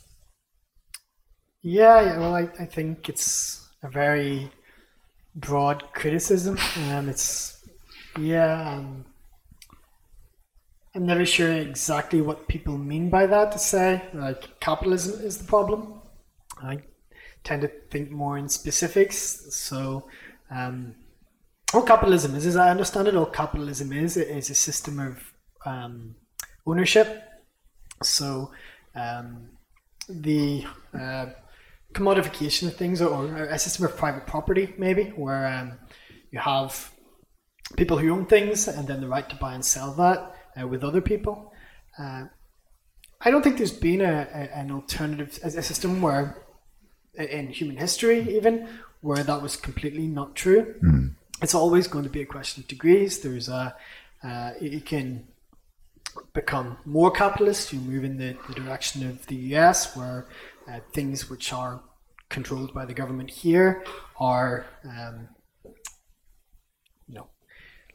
Yeah, 1.64 2.20
well, 2.20 2.36
I, 2.36 2.42
I 2.60 2.66
think 2.66 3.08
it's 3.08 3.70
a 3.82 3.90
very 3.90 4.52
broad 5.36 5.94
criticism. 5.94 6.58
Um, 6.90 7.08
it's 7.10 7.66
yeah. 8.20 8.70
Um, 8.74 9.06
I'm 10.96 11.06
never 11.06 11.26
sure 11.26 11.52
exactly 11.52 12.22
what 12.22 12.48
people 12.48 12.78
mean 12.78 13.10
by 13.10 13.26
that. 13.28 13.52
To 13.54 13.58
say 13.60 14.04
like 14.14 14.60
capitalism 14.60 15.26
is 15.26 15.38
the 15.38 15.46
problem. 15.46 16.02
I 16.62 16.80
tend 17.44 17.62
to 17.62 17.72
think 17.90 18.12
more 18.12 18.38
in 18.38 18.50
specifics. 18.50 19.56
So, 19.56 20.08
um, 20.52 20.96
all 21.74 21.82
capitalism 21.82 22.36
is, 22.36 22.46
as 22.46 22.58
I 22.58 22.70
understand 22.70 23.08
it, 23.08 23.16
all 23.16 23.26
capitalism 23.26 23.94
is 23.94 24.18
is 24.18 24.50
a 24.50 24.56
system 24.56 25.00
of 25.00 25.34
um, 25.66 26.16
ownership. 26.68 27.24
So, 28.04 28.52
um, 28.96 29.50
the 30.10 30.66
uh, 30.94 31.28
commodification 31.94 32.68
of 32.68 32.76
things 32.76 33.02
or, 33.02 33.10
or, 33.10 33.46
a 33.46 33.60
system 33.60 33.86
of 33.86 33.96
private 33.96 34.26
property, 34.28 34.74
maybe, 34.78 35.06
where 35.16 35.48
um, 35.48 35.74
you 36.32 36.40
have 36.40 36.92
people 37.78 37.98
who 37.98 38.10
own 38.12 38.26
things 38.26 38.68
and 38.68 38.88
then 38.88 39.02
the 39.02 39.08
right 39.08 39.30
to 39.30 39.36
buy 39.36 39.54
and 39.54 39.64
sell 39.64 39.94
that 39.94 40.36
uh, 40.60 40.68
with 40.68 40.84
other 40.84 41.02
people. 41.02 41.54
Uh, 41.98 42.26
I 43.22 43.32
don't 43.32 43.42
think 43.42 43.58
there's 43.58 43.72
been 43.72 44.02
a, 44.02 44.28
a, 44.34 44.58
an 44.58 44.72
alternative 44.72 45.40
a 45.44 45.62
system 45.62 46.02
where 46.02 46.44
in 47.16 47.48
human 47.50 47.78
history, 47.78 48.36
even 48.36 48.68
where 49.02 49.24
that 49.24 49.42
was 49.42 49.56
completely 49.56 50.08
not 50.08 50.36
true. 50.36 50.76
It's 51.42 51.54
always 51.54 51.88
going 51.88 52.06
to 52.06 52.10
be 52.10 52.22
a 52.22 52.26
question 52.26 52.64
of 52.64 52.68
degrees. 52.68 53.20
There's 53.20 53.50
a 53.50 53.76
uh, 54.24 54.52
you 54.62 54.80
can 54.80 55.28
become 56.34 56.78
more 56.86 57.12
capitalist. 57.12 57.74
You 57.74 57.80
move 57.80 58.04
in 58.04 58.18
the, 58.18 58.38
the 58.48 58.54
direction 58.54 59.08
of 59.10 59.26
the 59.28 59.36
US, 59.56 59.96
where 59.96 60.28
uh, 60.72 60.80
things 60.94 61.30
which 61.30 61.54
are 61.54 61.84
controlled 62.30 62.74
by 62.74 62.86
the 62.86 62.94
government 62.94 63.30
here 63.30 63.84
are, 64.20 64.66
um, 64.84 65.30
you 67.08 67.16
know, 67.16 67.28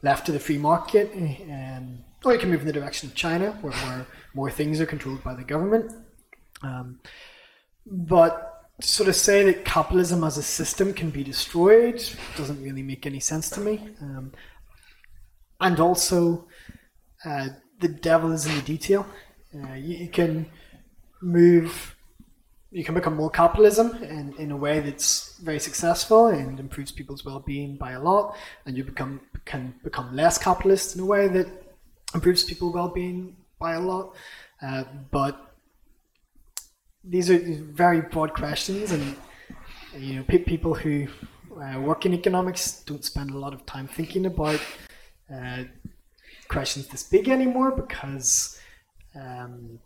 left 0.01 0.25
to 0.25 0.31
the 0.31 0.39
free 0.39 0.57
market. 0.57 1.11
Um, 1.13 2.05
or 2.23 2.33
you 2.33 2.39
can 2.39 2.49
move 2.49 2.61
in 2.61 2.67
the 2.67 2.73
direction 2.73 3.09
of 3.09 3.15
China, 3.15 3.51
where, 3.61 3.73
where 3.73 4.05
more 4.33 4.51
things 4.51 4.79
are 4.81 4.85
controlled 4.85 5.23
by 5.23 5.35
the 5.35 5.43
government. 5.43 5.91
Um, 6.61 6.99
but 7.85 8.59
to 8.81 8.87
sort 8.87 9.09
of 9.09 9.15
say 9.15 9.43
that 9.43 9.65
capitalism 9.65 10.23
as 10.23 10.37
a 10.37 10.43
system 10.43 10.93
can 10.93 11.09
be 11.09 11.23
destroyed 11.23 12.01
doesn't 12.37 12.61
really 12.63 12.83
make 12.83 13.05
any 13.05 13.19
sense 13.19 13.49
to 13.51 13.59
me. 13.59 13.89
Um, 14.01 14.31
and 15.59 15.79
also, 15.79 16.47
uh, 17.25 17.49
the 17.79 17.89
devil 17.89 18.31
is 18.31 18.45
in 18.45 18.55
the 18.55 18.61
detail. 18.61 19.05
Uh, 19.53 19.73
you, 19.73 19.97
you, 19.97 20.09
can 20.09 20.45
move, 21.21 21.95
you 22.71 22.83
can 22.83 22.93
become 22.93 23.15
more 23.15 23.29
capitalism 23.29 24.03
in, 24.03 24.33
in 24.37 24.51
a 24.51 24.57
way 24.57 24.79
that's 24.79 25.37
very 25.39 25.59
successful 25.59 26.27
and 26.27 26.59
improves 26.59 26.91
people's 26.91 27.25
well-being 27.25 27.77
by 27.77 27.93
a 27.93 28.01
lot, 28.01 28.35
and 28.65 28.77
you 28.77 28.83
become 28.83 29.21
can 29.45 29.73
become 29.83 30.15
less 30.15 30.37
capitalist 30.37 30.95
in 30.95 31.01
a 31.01 31.05
way 31.05 31.27
that 31.27 31.47
improves 32.13 32.43
people's 32.43 32.73
well-being 32.73 33.35
by 33.59 33.73
a 33.73 33.79
lot. 33.79 34.15
Uh, 34.61 34.83
but 35.09 35.55
these 37.03 37.29
are 37.29 37.39
very 37.39 38.01
broad 38.01 38.33
questions, 38.33 38.91
and 38.91 39.15
you 39.97 40.15
know, 40.15 40.23
people 40.23 40.73
who 40.73 41.07
uh, 41.59 41.79
work 41.79 42.05
in 42.05 42.13
economics 42.13 42.83
don't 42.83 43.03
spend 43.03 43.31
a 43.31 43.37
lot 43.37 43.53
of 43.53 43.65
time 43.65 43.87
thinking 43.87 44.25
about 44.25 44.59
uh, 45.33 45.63
questions 46.47 46.87
this 46.87 47.03
big 47.03 47.29
anymore 47.29 47.71
because, 47.71 48.59
um, 49.15 49.79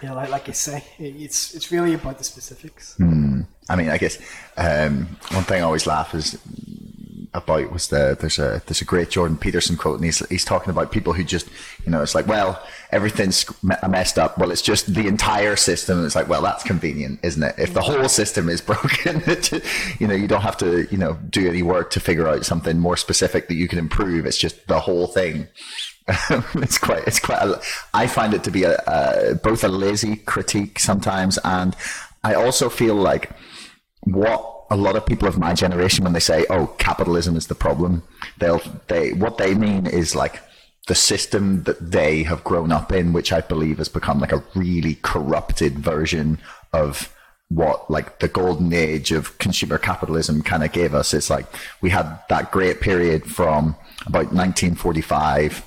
you 0.00 0.08
know, 0.08 0.14
like, 0.14 0.30
like 0.30 0.48
I 0.48 0.52
say, 0.52 0.84
it's 0.98 1.54
it's 1.54 1.70
really 1.70 1.94
about 1.94 2.18
the 2.18 2.24
specifics. 2.24 2.96
Mm. 2.98 3.46
I 3.68 3.76
mean, 3.76 3.88
I 3.88 3.98
guess 3.98 4.18
um, 4.56 5.06
one 5.30 5.44
thing 5.44 5.62
I 5.62 5.64
always 5.64 5.86
laugh 5.86 6.14
is 6.14 6.38
about 7.34 7.72
was 7.72 7.88
the 7.88 8.16
there's 8.20 8.38
a 8.38 8.62
there's 8.66 8.82
a 8.82 8.84
great 8.84 9.10
Jordan 9.10 9.36
Peterson 9.36 9.76
quote, 9.76 9.96
and 9.96 10.04
he's 10.04 10.18
he's 10.28 10.44
talking 10.44 10.70
about 10.70 10.92
people 10.92 11.12
who 11.12 11.24
just 11.24 11.48
you 11.84 11.90
know 11.90 12.02
it's 12.02 12.14
like 12.14 12.26
well 12.26 12.62
everything's 12.90 13.46
messed 13.62 14.18
up. 14.18 14.36
Well, 14.38 14.50
it's 14.50 14.62
just 14.62 14.92
the 14.92 15.06
entire 15.06 15.56
system. 15.56 16.04
It's 16.04 16.14
like 16.14 16.28
well 16.28 16.42
that's 16.42 16.62
convenient, 16.62 17.20
isn't 17.22 17.42
it? 17.42 17.54
If 17.58 17.72
the 17.72 17.80
whole 17.80 18.08
system 18.08 18.48
is 18.48 18.60
broken, 18.72 19.22
you 19.98 20.06
know 20.06 20.14
you 20.14 20.28
don't 20.28 20.42
have 20.42 20.56
to 20.58 20.86
you 20.90 20.98
know 20.98 21.14
do 21.30 21.48
any 21.48 21.62
work 21.62 21.90
to 21.92 22.00
figure 22.00 22.28
out 22.28 22.44
something 22.44 22.78
more 22.78 22.96
specific 22.96 23.48
that 23.48 23.54
you 23.54 23.68
can 23.68 23.78
improve. 23.78 24.26
It's 24.26 24.38
just 24.38 24.66
the 24.66 24.80
whole 24.80 25.06
thing. 25.06 25.48
it's 26.54 26.78
quite 26.78 27.06
it's 27.06 27.20
quite. 27.20 27.42
A, 27.42 27.60
I 27.94 28.06
find 28.06 28.34
it 28.34 28.44
to 28.44 28.50
be 28.50 28.64
a, 28.64 28.76
a 28.86 29.34
both 29.34 29.62
a 29.64 29.68
lazy 29.68 30.16
critique 30.16 30.78
sometimes, 30.78 31.38
and 31.44 31.76
I 32.24 32.34
also 32.34 32.68
feel 32.68 32.94
like 32.94 33.30
what 34.04 34.64
a 34.70 34.76
lot 34.76 34.96
of 34.96 35.06
people 35.06 35.28
of 35.28 35.38
my 35.38 35.54
generation 35.54 36.04
when 36.04 36.12
they 36.12 36.20
say, 36.20 36.44
"Oh, 36.50 36.66
capitalism 36.78 37.36
is 37.36 37.46
the 37.46 37.54
problem," 37.54 38.02
they'll 38.38 38.60
they 38.88 39.12
what 39.12 39.38
they 39.38 39.54
mean 39.54 39.86
is 39.86 40.16
like 40.16 40.40
the 40.88 40.94
system 40.94 41.62
that 41.64 41.92
they 41.92 42.24
have 42.24 42.42
grown 42.42 42.72
up 42.72 42.90
in, 42.92 43.12
which 43.12 43.32
I 43.32 43.40
believe 43.40 43.78
has 43.78 43.88
become 43.88 44.18
like 44.18 44.32
a 44.32 44.42
really 44.54 44.98
corrupted 45.02 45.78
version 45.78 46.38
of 46.72 47.14
what 47.48 47.88
like 47.90 48.18
the 48.18 48.28
golden 48.28 48.72
age 48.72 49.12
of 49.12 49.38
consumer 49.38 49.78
capitalism 49.78 50.42
kind 50.42 50.64
of 50.64 50.72
gave 50.72 50.94
us. 50.94 51.14
It's 51.14 51.30
like 51.30 51.46
we 51.80 51.90
had 51.90 52.18
that 52.28 52.50
great 52.50 52.80
period 52.80 53.30
from 53.30 53.76
about 54.06 54.32
1945 54.32 55.64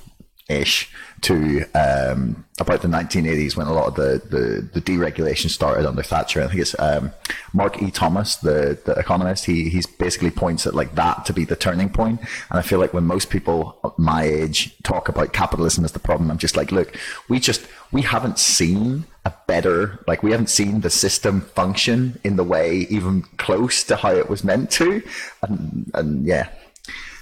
ish 0.48 0.92
to 1.22 1.64
um, 1.74 2.44
about 2.60 2.82
the 2.82 2.88
1980s 2.88 3.56
when 3.56 3.66
a 3.66 3.72
lot 3.72 3.88
of 3.88 3.94
the, 3.96 4.22
the, 4.28 4.80
the 4.80 4.80
deregulation 4.80 5.50
started 5.50 5.86
under 5.86 6.02
Thatcher. 6.02 6.42
I 6.42 6.46
think 6.46 6.60
it's 6.60 6.78
um, 6.78 7.12
Mark 7.52 7.82
E. 7.82 7.90
Thomas, 7.90 8.36
the, 8.36 8.78
the 8.84 8.92
economist. 8.92 9.44
He 9.44 9.68
he's 9.68 9.86
basically 9.86 10.30
points 10.30 10.66
at 10.66 10.74
like 10.74 10.94
that 10.94 11.24
to 11.26 11.32
be 11.32 11.44
the 11.44 11.56
turning 11.56 11.88
point. 11.88 12.20
And 12.20 12.58
I 12.58 12.62
feel 12.62 12.78
like 12.78 12.94
when 12.94 13.04
most 13.04 13.30
people 13.30 13.94
my 13.96 14.22
age 14.24 14.76
talk 14.82 15.08
about 15.08 15.32
capitalism 15.32 15.84
as 15.84 15.92
the 15.92 15.98
problem, 15.98 16.30
I'm 16.30 16.38
just 16.38 16.56
like, 16.56 16.70
look, 16.70 16.96
we 17.28 17.40
just 17.40 17.66
we 17.90 18.02
haven't 18.02 18.38
seen 18.38 19.04
a 19.24 19.32
better 19.48 20.04
like 20.06 20.22
we 20.22 20.30
haven't 20.30 20.50
seen 20.50 20.82
the 20.82 20.90
system 20.90 21.40
function 21.40 22.20
in 22.22 22.36
the 22.36 22.44
way 22.44 22.86
even 22.90 23.22
close 23.38 23.82
to 23.84 23.96
how 23.96 24.12
it 24.12 24.30
was 24.30 24.44
meant 24.44 24.70
to, 24.72 25.02
and 25.42 25.90
and 25.94 26.24
yeah, 26.24 26.48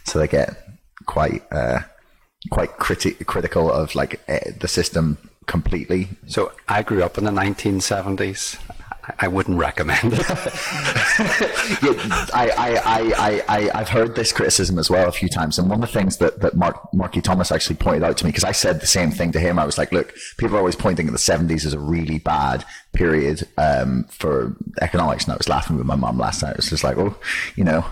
so 0.04 0.18
they 0.18 0.28
get 0.28 0.54
quite. 1.06 1.42
Uh, 1.50 1.80
quite 2.50 2.78
criti- 2.78 3.24
critical 3.26 3.70
of 3.70 3.94
like 3.94 4.20
uh, 4.28 4.38
the 4.60 4.68
system 4.68 5.18
completely. 5.46 6.08
So 6.26 6.52
I 6.68 6.82
grew 6.82 7.02
up 7.02 7.18
in 7.18 7.24
the 7.24 7.30
1970s. 7.30 8.58
I 9.18 9.28
wouldn't 9.28 9.58
recommend 9.58 10.14
it. 10.14 10.18
yeah, 11.82 12.26
I, 12.32 12.50
I, 12.56 12.82
I, 12.86 13.44
I, 13.48 13.70
I've 13.74 13.88
heard 13.90 14.16
this 14.16 14.32
criticism 14.32 14.78
as 14.78 14.88
well 14.88 15.08
a 15.08 15.12
few 15.12 15.28
times. 15.28 15.58
And 15.58 15.68
one 15.68 15.82
of 15.82 15.92
the 15.92 15.98
things 15.98 16.16
that, 16.18 16.40
that 16.40 16.56
Mark, 16.56 16.92
Marky 16.94 17.20
Thomas 17.20 17.52
actually 17.52 17.76
pointed 17.76 18.02
out 18.02 18.16
to 18.18 18.24
me, 18.24 18.30
because 18.30 18.44
I 18.44 18.52
said 18.52 18.80
the 18.80 18.86
same 18.86 19.10
thing 19.10 19.30
to 19.32 19.40
him. 19.40 19.58
I 19.58 19.66
was 19.66 19.76
like, 19.76 19.92
look, 19.92 20.14
people 20.38 20.56
are 20.56 20.58
always 20.58 20.76
pointing 20.76 21.06
at 21.06 21.12
the 21.12 21.18
70s 21.18 21.66
as 21.66 21.74
a 21.74 21.78
really 21.78 22.18
bad 22.18 22.64
period 22.94 23.46
um, 23.58 24.04
for 24.04 24.56
economics. 24.80 25.24
And 25.24 25.34
I 25.34 25.36
was 25.36 25.50
laughing 25.50 25.76
with 25.76 25.86
my 25.86 25.96
mom 25.96 26.18
last 26.18 26.42
night. 26.42 26.52
It 26.52 26.56
was 26.56 26.70
just 26.70 26.84
like, 26.84 26.96
oh, 26.96 27.14
you 27.56 27.64
know, 27.64 27.84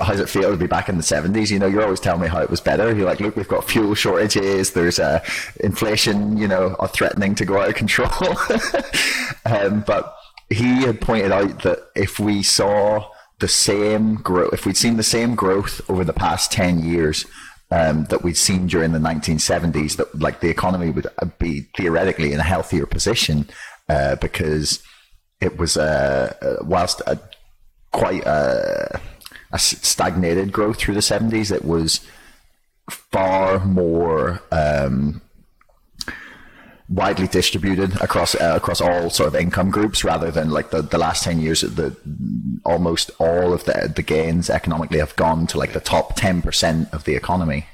how 0.00 0.12
does 0.12 0.20
it 0.20 0.28
feel 0.28 0.50
to 0.50 0.56
be 0.56 0.66
back 0.66 0.88
in 0.88 0.96
the 0.96 1.02
70s? 1.02 1.50
You 1.50 1.58
know, 1.58 1.66
you're 1.66 1.82
always 1.82 2.00
telling 2.00 2.20
me 2.20 2.28
how 2.28 2.40
it 2.40 2.50
was 2.50 2.60
better. 2.60 2.94
You're 2.94 3.06
like, 3.06 3.20
look, 3.20 3.36
we've 3.36 3.48
got 3.48 3.68
fuel 3.68 3.94
shortages. 3.94 4.72
There's 4.72 4.98
uh, 4.98 5.24
inflation, 5.60 6.36
you 6.36 6.48
know, 6.48 6.76
are 6.78 6.88
threatening 6.88 7.34
to 7.36 7.44
go 7.44 7.60
out 7.60 7.68
of 7.68 7.74
control. 7.74 8.10
um, 9.46 9.84
but 9.86 10.16
he 10.50 10.82
had 10.82 11.00
pointed 11.00 11.32
out 11.32 11.62
that 11.62 11.90
if 11.94 12.18
we 12.18 12.42
saw 12.42 13.08
the 13.38 13.48
same 13.48 14.16
growth, 14.16 14.52
if 14.52 14.66
we'd 14.66 14.76
seen 14.76 14.96
the 14.96 15.02
same 15.02 15.34
growth 15.34 15.80
over 15.88 16.04
the 16.04 16.12
past 16.12 16.50
10 16.52 16.80
years, 16.80 17.24
um, 17.70 18.04
that 18.06 18.22
we'd 18.22 18.36
seen 18.36 18.66
during 18.66 18.92
the 18.92 18.98
1970s, 18.98 19.96
that 19.96 20.18
like 20.18 20.40
the 20.40 20.48
economy 20.48 20.90
would 20.90 21.08
be 21.38 21.62
theoretically 21.76 22.32
in 22.32 22.40
a 22.40 22.44
healthier 22.44 22.86
position 22.86 23.48
uh, 23.88 24.16
because 24.16 24.82
it 25.40 25.58
was, 25.58 25.76
uh, 25.76 26.34
uh 26.40 26.64
whilst 26.64 27.00
a, 27.06 27.18
quite 27.92 28.24
a, 28.24 29.00
a, 29.52 29.58
stagnated 29.58 30.52
growth 30.52 30.78
through 30.78 30.94
the 30.94 31.00
70s, 31.00 31.54
it 31.54 31.64
was 31.64 32.00
far 32.90 33.64
more 33.64 34.40
um, 34.52 35.20
widely 36.88 37.26
distributed 37.26 38.00
across 38.00 38.34
uh, 38.36 38.52
across 38.54 38.80
all 38.80 39.10
sort 39.10 39.26
of 39.26 39.34
income 39.34 39.70
groups 39.70 40.04
rather 40.04 40.30
than 40.30 40.50
like 40.50 40.70
the, 40.70 40.82
the 40.82 40.98
last 40.98 41.24
10 41.24 41.40
years 41.40 41.62
the 41.62 41.96
almost 42.64 43.10
all 43.18 43.52
of 43.52 43.64
the 43.64 43.92
the 43.94 44.02
gains 44.02 44.48
economically 44.48 44.98
have 44.98 45.16
gone 45.16 45.46
to 45.48 45.58
like 45.58 45.72
the 45.72 45.80
top 45.80 46.16
10% 46.16 46.92
of 46.92 47.04
the 47.04 47.16
economy. 47.16 47.66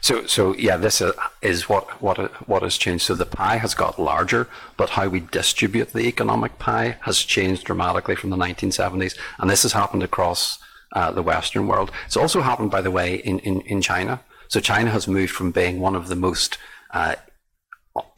So 0.00 0.26
so 0.26 0.54
yeah 0.56 0.76
this 0.76 1.02
is 1.42 1.68
what 1.68 2.00
what 2.00 2.18
what 2.48 2.62
has 2.62 2.76
changed. 2.76 3.04
So 3.04 3.14
the 3.14 3.26
pie 3.26 3.56
has 3.56 3.74
got 3.74 3.98
larger 3.98 4.46
but 4.76 4.90
how 4.90 5.08
we 5.08 5.20
distribute 5.20 5.92
the 5.92 6.06
economic 6.06 6.58
pie 6.60 6.96
has 7.02 7.18
changed 7.18 7.64
dramatically 7.64 8.14
from 8.14 8.30
the 8.30 8.36
1970s 8.36 9.16
and 9.38 9.50
this 9.50 9.64
has 9.64 9.72
happened 9.72 10.04
across 10.04 10.60
uh, 10.92 11.10
the 11.12 11.22
western 11.22 11.66
world 11.66 11.90
it's 12.06 12.16
also 12.16 12.40
happened 12.40 12.70
by 12.70 12.80
the 12.80 12.90
way 12.90 13.16
in 13.16 13.38
in, 13.40 13.60
in 13.62 13.80
China 13.80 14.20
so 14.48 14.58
China 14.58 14.90
has 14.90 15.06
moved 15.06 15.32
from 15.32 15.52
being 15.52 15.80
one 15.80 15.94
of 15.94 16.08
the 16.08 16.16
most 16.16 16.58
uh, 16.92 17.14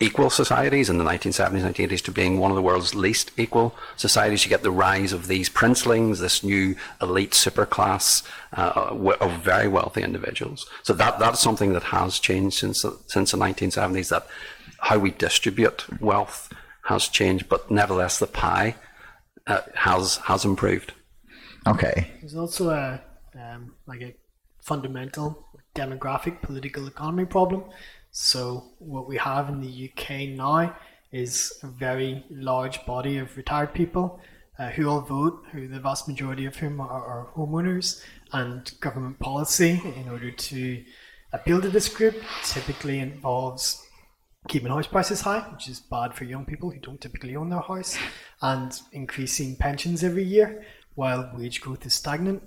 equal 0.01 0.31
societies 0.31 0.91
in 0.91 0.99
the 0.99 1.05
1970s, 1.05 1.63
1980s 1.63 2.03
to 2.03 2.13
being 2.13 2.39
one 2.39 2.51
of 2.51 2.57
the 2.57 2.63
world's 2.63 2.95
least 2.95 3.31
equal 3.37 3.75
societies. 3.97 4.45
You 4.45 4.51
get 4.51 4.63
the 4.63 4.71
rise 4.71 5.13
of 5.13 5.29
these 5.29 5.49
princelings, 5.49 6.21
this 6.21 6.45
new 6.45 6.77
elite 7.01 7.33
superclass 7.33 8.23
uh, 8.53 8.95
of 9.21 9.33
very 9.43 9.69
wealthy 9.69 10.03
individuals. 10.03 10.67
So 10.83 10.93
that 10.95 11.19
that's 11.19 11.41
something 11.41 11.73
that 11.73 11.85
has 11.85 12.19
changed 12.19 12.59
since 12.59 12.85
since 13.07 13.33
the 13.33 13.39
1970s. 13.39 14.09
That 14.09 14.27
how 14.81 14.99
we 14.99 15.11
distribute 15.13 15.87
wealth 16.01 16.53
has 16.85 17.09
changed, 17.09 17.49
but 17.49 17.71
nevertheless 17.71 18.19
the 18.19 18.27
pie 18.27 18.77
uh, 19.47 19.63
has 19.75 20.17
has 20.17 20.45
improved. 20.45 20.93
Okay. 21.67 22.11
There's 22.21 22.37
also 22.37 22.71
a 22.71 23.01
um, 23.35 23.75
like 23.87 24.03
a 24.03 24.15
fundamental 24.61 25.47
demographic 25.75 26.43
political 26.43 26.87
economy 26.87 27.25
problem 27.25 27.65
so 28.13 28.65
what 28.79 29.09
we 29.09 29.17
have 29.17 29.49
in 29.49 29.61
the 29.61 29.91
UK 29.91 30.37
now 30.37 30.77
is 31.13 31.59
a 31.63 31.67
very 31.67 32.25
large 32.31 32.85
body 32.85 33.17
of 33.17 33.35
retired 33.39 33.73
people 33.73 34.21
uh, 34.59 34.69
who 34.69 34.87
all 34.87 35.01
vote, 35.01 35.43
who 35.51 35.67
the 35.67 35.81
vast 35.81 36.07
majority 36.07 36.45
of 36.45 36.55
whom 36.57 36.79
are, 36.79 36.91
are 36.91 37.29
homeowners, 37.35 38.03
and 38.33 38.71
government 38.81 39.19
policy 39.19 39.81
in 39.97 40.11
order 40.11 40.31
to 40.31 40.85
appeal 41.33 41.63
to 41.63 41.71
this 41.71 41.89
group 41.89 42.15
typically 42.45 42.99
involves 42.99 43.83
keeping 44.47 44.69
house 44.69 44.87
prices 44.87 45.23
high, 45.23 45.41
which 45.51 45.69
is 45.69 45.81
bad 45.81 46.13
for 46.13 46.25
young 46.25 46.45
people 46.45 46.71
who 46.71 46.81
don't 46.81 47.01
typically 47.01 47.35
own 47.35 47.49
their 47.49 47.61
house, 47.61 47.97
and 48.43 48.79
increasing 48.93 49.57
pensions 49.57 50.05
every 50.05 50.25
year 50.25 50.63
while 50.95 51.31
wage 51.37 51.61
growth 51.61 51.87
is 51.87 51.95
stagnant. 51.95 52.43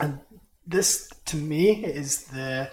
And 0.00 0.20
this, 0.66 1.08
to 1.26 1.36
me, 1.36 1.84
is 1.84 2.24
the 2.24 2.70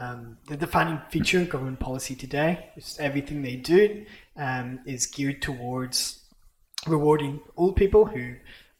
um, 0.00 0.38
the 0.46 0.56
defining 0.56 1.00
feature 1.10 1.40
of 1.40 1.48
government 1.48 1.80
policy 1.80 2.14
today. 2.14 2.70
Everything 2.98 3.42
they 3.42 3.56
do 3.56 4.04
um, 4.36 4.80
is 4.86 5.06
geared 5.06 5.42
towards 5.42 6.20
rewarding 6.86 7.40
old 7.56 7.74
people 7.76 8.04
who 8.04 8.34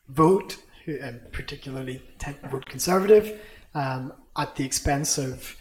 vote, 0.09 0.59
who 0.85 0.97
and 1.01 1.21
particularly 1.33 2.03
tend 2.19 2.41
to 2.43 2.49
vote 2.49 2.67
conservative, 2.67 3.41
um, 3.75 4.13
at 4.37 4.55
the 4.55 4.65
expense 4.65 5.19
of 5.19 5.57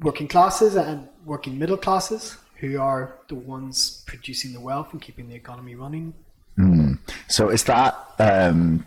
working 0.00 0.26
classes 0.26 0.74
and 0.74 1.08
working 1.24 1.58
middle 1.58 1.76
classes, 1.76 2.36
who 2.56 2.80
are 2.80 3.20
the 3.28 3.34
ones 3.36 4.02
producing 4.06 4.52
the 4.52 4.60
wealth 4.60 4.88
and 4.92 5.00
keeping 5.00 5.28
the 5.28 5.34
economy 5.34 5.74
running. 5.76 6.12
So 7.28 7.48
is 7.48 7.64
that 7.64 7.96
um, 8.18 8.86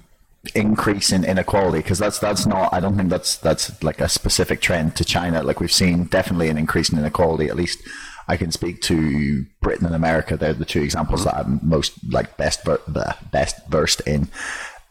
increase 0.56 1.12
in 1.12 1.24
inequality? 1.24 1.80
Because 1.80 2.00
that's 2.00 2.20
that's 2.20 2.46
not. 2.46 2.74
I 2.74 2.80
don't 2.80 2.96
think 2.98 3.10
that's 3.10 3.38
that's 3.38 3.82
like 3.84 4.00
a 4.00 4.10
specific 4.10 4.62
trend 4.62 4.96
to 4.98 5.06
China. 5.06 5.44
Like 5.44 5.60
we've 5.60 5.72
seen 5.72 6.06
definitely 6.06 6.50
an 6.50 6.58
increase 6.58 6.90
in 6.90 6.98
inequality. 6.98 7.48
At 7.48 7.56
least 7.56 7.80
I 8.28 8.38
can 8.38 8.52
speak 8.52 8.82
to 8.84 9.46
Britain 9.62 9.86
and 9.86 9.96
America. 9.96 10.38
They're 10.38 10.54
the 10.54 10.66
two 10.66 10.82
examples 10.82 11.24
that 11.24 11.36
I'm 11.36 11.60
most 11.64 11.94
like 12.10 12.36
best 12.38 12.64
ver- 12.64 12.82
the 12.88 13.16
best 13.32 13.66
versed 13.68 14.02
in. 14.02 14.30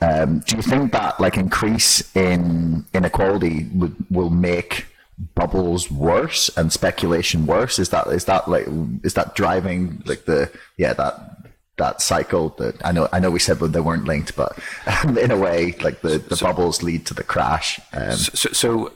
Um, 0.00 0.40
do 0.40 0.56
you 0.56 0.62
think 0.62 0.92
that 0.92 1.18
like 1.20 1.36
increase 1.36 2.14
in 2.14 2.84
inequality 2.92 3.68
would 3.74 3.94
will 4.10 4.30
make 4.30 4.86
bubbles 5.34 5.90
worse 5.90 6.50
and 6.56 6.72
speculation 6.72 7.46
worse? 7.46 7.78
Is 7.78 7.90
that 7.90 8.06
is 8.08 8.26
that 8.26 8.48
like 8.48 8.66
is 9.02 9.14
that 9.14 9.34
driving 9.34 10.02
like 10.06 10.24
the 10.24 10.50
yeah 10.76 10.92
that 10.94 11.45
that 11.76 12.00
cycle 12.00 12.50
that 12.58 12.74
I 12.84 12.92
know 12.92 13.08
I 13.12 13.20
know 13.20 13.30
we 13.30 13.38
said 13.38 13.58
they 13.58 13.80
weren't 13.80 14.04
linked, 14.04 14.34
but 14.36 14.58
um, 14.86 15.18
in 15.18 15.30
a 15.30 15.36
way, 15.36 15.72
like 15.82 16.00
the, 16.00 16.18
the 16.18 16.36
bubbles 16.36 16.82
lead 16.82 17.06
to 17.06 17.14
the 17.14 17.24
crash. 17.24 17.80
Um, 17.92 18.12
So, 18.12 18.50
so 18.52 18.92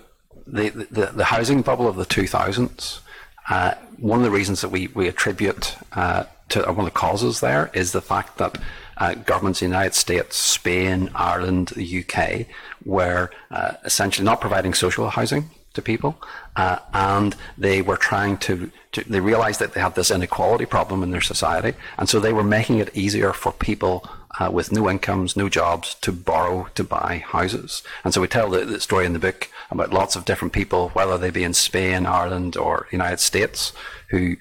the, 0.47 0.71
the 0.71 1.07
the 1.15 1.25
housing 1.25 1.63
bubble 1.63 1.87
of 1.87 1.97
the 1.97 2.07
2000s. 2.07 3.01
Uh, 3.49 3.75
one 3.99 4.21
of 4.21 4.25
the 4.25 4.31
reasons 4.31 4.61
that 4.61 4.69
we 4.71 4.89
we 4.89 5.09
attribute 5.09 5.77
uh, 5.93 6.25
to 6.51 6.61
one 6.63 6.81
of 6.81 6.85
the 6.85 6.91
causes 6.91 7.41
there 7.41 7.71
is 7.75 7.93
the 7.93 8.01
fact 8.01 8.39
that 8.39 8.59
uh, 8.99 9.15
governments 9.15 9.63
in 9.63 9.71
the 9.71 9.77
United 9.77 9.95
States, 9.95 10.37
Spain, 10.37 11.11
Ireland, 11.15 11.69
the 11.69 12.05
UK 12.05 12.47
were 12.85 13.31
uh, 13.51 13.73
essentially 13.85 14.25
not 14.25 14.41
providing 14.41 14.75
social 14.75 15.09
housing 15.09 15.51
to 15.75 15.83
people, 15.83 16.21
uh, 16.57 16.79
and 16.93 17.37
they 17.57 17.81
were 17.83 17.97
trying 17.97 18.37
to, 18.39 18.71
to. 18.93 19.05
They 19.05 19.21
realized 19.21 19.61
that 19.61 19.75
they 19.75 19.81
had 19.81 19.95
this 19.95 20.11
inequality 20.11 20.67
problem 20.67 21.03
in 21.03 21.11
their 21.11 21.21
society, 21.21 21.75
and 21.99 22.09
so 22.09 22.19
they 22.19 22.33
were 22.33 22.45
making 22.45 22.79
it 22.79 22.97
easier 22.97 23.33
for 23.33 23.53
people 23.53 24.09
uh, 24.39 24.51
with 24.51 24.73
no 24.73 24.89
incomes, 24.89 25.37
no 25.37 25.49
jobs, 25.49 25.95
to 25.97 26.13
borrow 26.13 26.69
to 26.75 26.85
buy 26.85 27.25
houses. 27.27 27.83
And 28.05 28.15
so 28.15 28.21
we 28.21 28.29
tell 28.29 28.51
the, 28.51 28.65
the 28.65 28.81
story 28.81 29.07
in 29.07 29.13
the 29.13 29.19
book 29.19 29.49
about 29.71 29.93
lots 29.93 30.17
of 30.17 30.25
different 30.25 30.53
people, 30.53 30.91
whether 30.91 31.19
they 31.19 31.31
be 31.31 31.45
in 31.45 31.55
Spain, 31.55 32.07
Ireland, 32.07 32.57
or 32.57 32.87
United 32.91 33.21
States, 33.21 33.73
who 34.09 34.37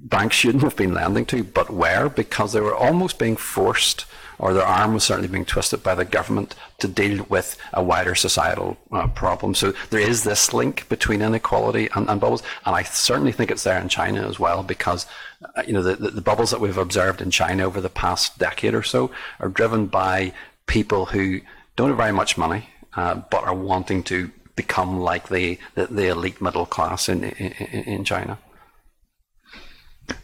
banks 0.00 0.36
shouldn't 0.36 0.62
have 0.62 0.76
been 0.76 0.94
lending 0.94 1.26
to, 1.26 1.42
but 1.42 1.70
were 1.70 2.08
because 2.08 2.52
they 2.52 2.60
were 2.60 2.74
almost 2.74 3.18
being 3.18 3.36
forced, 3.36 4.04
or 4.38 4.54
their 4.54 4.64
arm 4.64 4.94
was 4.94 5.04
certainly 5.04 5.28
being 5.28 5.44
twisted 5.44 5.82
by 5.82 5.94
the 5.94 6.04
government 6.04 6.54
to 6.78 6.88
deal 6.88 7.24
with 7.28 7.56
a 7.72 7.82
wider 7.82 8.14
societal 8.14 8.76
uh, 8.92 9.08
problem. 9.08 9.54
So 9.54 9.72
there 9.90 10.00
is 10.00 10.24
this 10.24 10.52
link 10.52 10.88
between 10.88 11.22
inequality 11.22 11.88
and, 11.94 12.08
and, 12.08 12.20
bubbles, 12.20 12.42
and 12.64 12.74
I 12.74 12.82
certainly 12.82 13.32
think 13.32 13.50
it's 13.50 13.64
there 13.64 13.80
in 13.80 13.88
China 13.88 14.28
as 14.28 14.38
well 14.38 14.62
because 14.62 15.06
uh, 15.56 15.62
you 15.66 15.72
know 15.72 15.82
the, 15.82 15.96
the, 15.96 16.10
the 16.10 16.20
bubbles 16.20 16.50
that 16.50 16.60
we've 16.60 16.78
observed 16.78 17.20
in 17.20 17.30
China 17.30 17.64
over 17.64 17.80
the 17.80 17.88
past 17.88 18.38
decade 18.38 18.74
or 18.74 18.82
so 18.82 19.10
are 19.40 19.48
driven 19.48 19.86
by 19.86 20.32
people 20.66 21.06
who 21.06 21.40
don't 21.76 21.88
have 21.88 21.96
very 21.96 22.12
much 22.12 22.36
money, 22.36 22.68
uh, 22.96 23.14
but 23.30 23.44
are 23.44 23.54
wanting 23.54 24.02
to 24.04 24.30
become 24.56 24.98
like 24.98 25.28
the, 25.28 25.58
the, 25.74 25.86
the 25.86 26.08
elite 26.08 26.40
middle 26.42 26.66
class 26.66 27.08
in, 27.08 27.24
in, 27.24 27.52
in 27.84 28.04
China. 28.04 28.38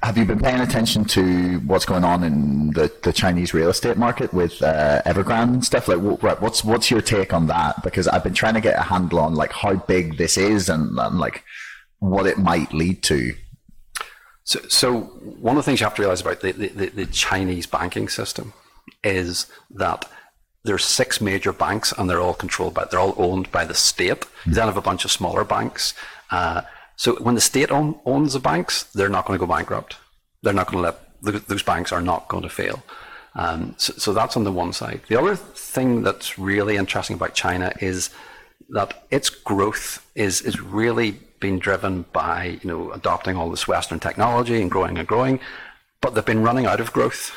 Have 0.03 0.19
you 0.19 0.25
been 0.25 0.41
paying 0.41 0.61
attention 0.61 1.05
to 1.07 1.59
what's 1.61 1.85
going 1.85 2.05
on 2.05 2.25
in 2.25 2.71
the, 2.73 2.93
the 3.03 3.13
Chinese 3.13 3.55
real 3.55 3.71
estate 3.71 3.97
market 3.97 4.33
with 4.33 4.63
uh, 4.63 5.03
Evergrande 5.05 5.55
and 5.55 5.65
stuff? 5.65 5.89
Like, 5.89 5.99
what, 5.99 6.41
what's 6.41 6.65
what's 6.65 6.91
your 6.91 7.01
take 7.01 7.33
on 7.33 7.47
that? 7.49 7.83
Because 7.83 8.09
I've 8.09 8.25
been 8.25 8.35
trying 8.35 8.55
to 8.55 8.61
get 8.61 8.79
a 8.79 8.83
handle 8.83 9.21
on 9.21 9.35
like 9.35 9.53
how 9.53 9.75
big 9.75 10.17
this 10.17 10.37
is 10.37 10.69
and, 10.69 10.99
and 10.99 11.19
like 11.19 11.43
what 11.99 12.27
it 12.27 12.39
might 12.39 12.73
lead 12.73 13.03
to. 13.05 13.35
So, 14.45 14.61
so 14.69 15.01
one 15.01 15.57
of 15.57 15.65
the 15.65 15.71
things 15.71 15.81
you 15.81 15.87
have 15.87 15.95
to 15.95 16.03
realize 16.03 16.21
about 16.21 16.41
the, 16.41 16.53
the, 16.53 16.87
the 16.89 17.07
Chinese 17.07 17.67
banking 17.67 18.09
system 18.09 18.53
is 19.03 19.47
that 19.71 20.09
there's 20.65 20.85
six 20.85 21.21
major 21.21 21.53
banks 21.53 21.93
and 21.93 22.09
they're 22.09 22.21
all 22.21 22.35
controlled 22.35 22.75
by 22.75 22.85
they're 22.85 23.01
all 23.01 23.15
owned 23.17 23.51
by 23.53 23.65
the 23.65 23.75
state. 23.75 24.25
You 24.47 24.55
then 24.55 24.67
have 24.67 24.77
a 24.77 24.83
bunch 24.83 25.05
of 25.05 25.11
smaller 25.11 25.45
banks. 25.45 25.95
Uh, 26.31 26.63
so 26.97 27.17
when 27.17 27.35
the 27.35 27.41
state 27.41 27.71
own, 27.71 27.99
owns 28.05 28.35
the 28.35 28.41
banks, 28.41 28.85
they're 28.85 29.09
not 29.09 29.27
going 29.27 29.39
to 29.39 29.45
go 29.45 29.53
bankrupt. 29.53 29.97
They're 30.43 30.53
not 30.53 30.71
going 30.71 30.85
to 30.85 30.91
let 30.91 31.49
those 31.49 31.63
banks 31.63 31.91
are 31.91 32.03
not 32.03 32.29
going 32.29 32.43
to 32.43 32.49
fail. 32.49 32.83
Um, 33.35 33.75
so, 33.79 33.95
so, 33.95 34.13
that's 34.13 34.37
on 34.37 34.45
the 34.45 34.53
one 34.53 34.73
side. 34.73 35.01
The 35.09 35.19
other 35.19 35.35
thing 35.35 36.03
that's 36.03 36.39
really 36.39 36.77
interesting 36.77 37.17
about 37.17 37.35
China 37.35 37.73
is 37.81 38.11
that 38.69 39.05
its 39.11 39.29
growth 39.29 40.07
is 40.15 40.41
is 40.43 40.61
really 40.61 41.19
being 41.41 41.59
driven 41.59 42.03
by 42.13 42.59
you 42.63 42.69
know 42.69 42.93
adopting 42.93 43.37
all 43.37 43.51
this 43.51 43.67
Western 43.67 43.99
technology 43.99 44.63
and 44.63 44.71
growing 44.71 44.99
and 44.99 45.09
growing, 45.09 45.41
but 46.01 46.15
they've 46.15 46.25
been 46.25 46.45
running 46.45 46.67
out 46.67 46.81
of 46.81 46.93
growth. 46.93 47.33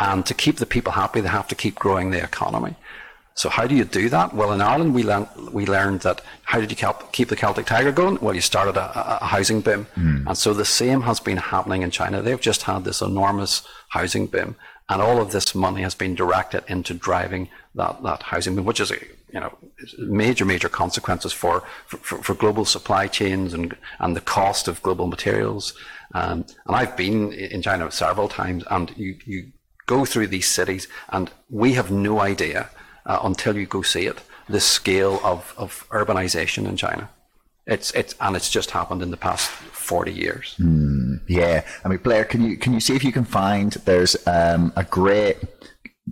And 0.00 0.24
to 0.26 0.32
keep 0.32 0.56
the 0.56 0.66
people 0.66 0.92
happy, 0.92 1.20
they 1.20 1.28
have 1.28 1.48
to 1.48 1.54
keep 1.54 1.74
growing 1.74 2.10
the 2.10 2.22
economy. 2.22 2.76
So 3.38 3.48
how 3.48 3.68
do 3.68 3.76
you 3.76 3.84
do 3.84 4.08
that? 4.08 4.34
Well, 4.34 4.52
in 4.52 4.60
Ireland, 4.60 4.96
we 4.96 5.04
learned 5.04 5.28
we 5.52 5.64
learned 5.64 6.00
that 6.00 6.22
how 6.42 6.58
did 6.60 6.72
you 6.72 6.92
keep 7.12 7.28
the 7.28 7.36
Celtic 7.36 7.66
Tiger 7.66 7.92
going? 7.92 8.18
Well, 8.20 8.34
you 8.34 8.40
started 8.40 8.76
a, 8.76 9.20
a 9.22 9.26
housing 9.26 9.60
boom, 9.60 9.86
mm. 9.96 10.26
and 10.26 10.36
so 10.36 10.52
the 10.52 10.64
same 10.64 11.02
has 11.02 11.20
been 11.20 11.36
happening 11.36 11.82
in 11.82 11.92
China. 11.92 12.20
They've 12.20 12.40
just 12.40 12.62
had 12.62 12.82
this 12.82 13.00
enormous 13.00 13.62
housing 13.90 14.26
boom, 14.26 14.56
and 14.88 15.00
all 15.00 15.20
of 15.20 15.30
this 15.30 15.54
money 15.54 15.82
has 15.82 15.94
been 15.94 16.16
directed 16.16 16.64
into 16.66 16.94
driving 16.94 17.48
that 17.76 18.02
that 18.02 18.24
housing 18.24 18.56
boom, 18.56 18.64
which 18.64 18.80
is 18.80 18.90
a 18.90 18.98
you 19.32 19.38
know 19.38 19.56
major 19.98 20.44
major 20.44 20.68
consequences 20.68 21.32
for 21.32 21.62
for, 21.86 22.16
for 22.24 22.34
global 22.34 22.64
supply 22.64 23.06
chains 23.06 23.54
and 23.54 23.76
and 24.00 24.16
the 24.16 24.20
cost 24.20 24.66
of 24.66 24.82
global 24.82 25.06
materials. 25.06 25.74
Um, 26.12 26.44
and 26.66 26.74
I've 26.74 26.96
been 26.96 27.32
in 27.32 27.62
China 27.62 27.88
several 27.92 28.28
times, 28.28 28.64
and 28.68 28.92
you 28.96 29.16
you 29.24 29.52
go 29.86 30.04
through 30.04 30.26
these 30.26 30.48
cities, 30.48 30.88
and 31.10 31.30
we 31.48 31.74
have 31.74 31.92
no 31.92 32.18
idea 32.18 32.68
uh, 33.08 33.18
until 33.24 33.56
you 33.56 33.66
go 33.66 33.82
see 33.82 34.06
it. 34.06 34.18
The 34.48 34.60
scale 34.60 35.20
of, 35.24 35.52
of 35.56 35.86
urbanization 35.90 36.66
in 36.68 36.76
China. 36.76 37.10
It's 37.66 37.90
it's 37.90 38.14
and 38.20 38.34
it's 38.34 38.50
just 38.50 38.70
happened 38.70 39.02
in 39.02 39.10
the 39.10 39.18
past 39.18 39.50
forty 39.50 40.12
years. 40.12 40.56
Mm, 40.58 41.20
yeah, 41.26 41.66
I 41.84 41.88
mean, 41.88 41.98
Blair, 41.98 42.24
can 42.24 42.42
you 42.42 42.56
can 42.56 42.72
you 42.72 42.80
see 42.80 42.96
if 42.96 43.04
you 43.04 43.12
can 43.12 43.26
find? 43.26 43.72
There's 43.84 44.16
um, 44.26 44.72
a 44.74 44.84
great 44.84 45.36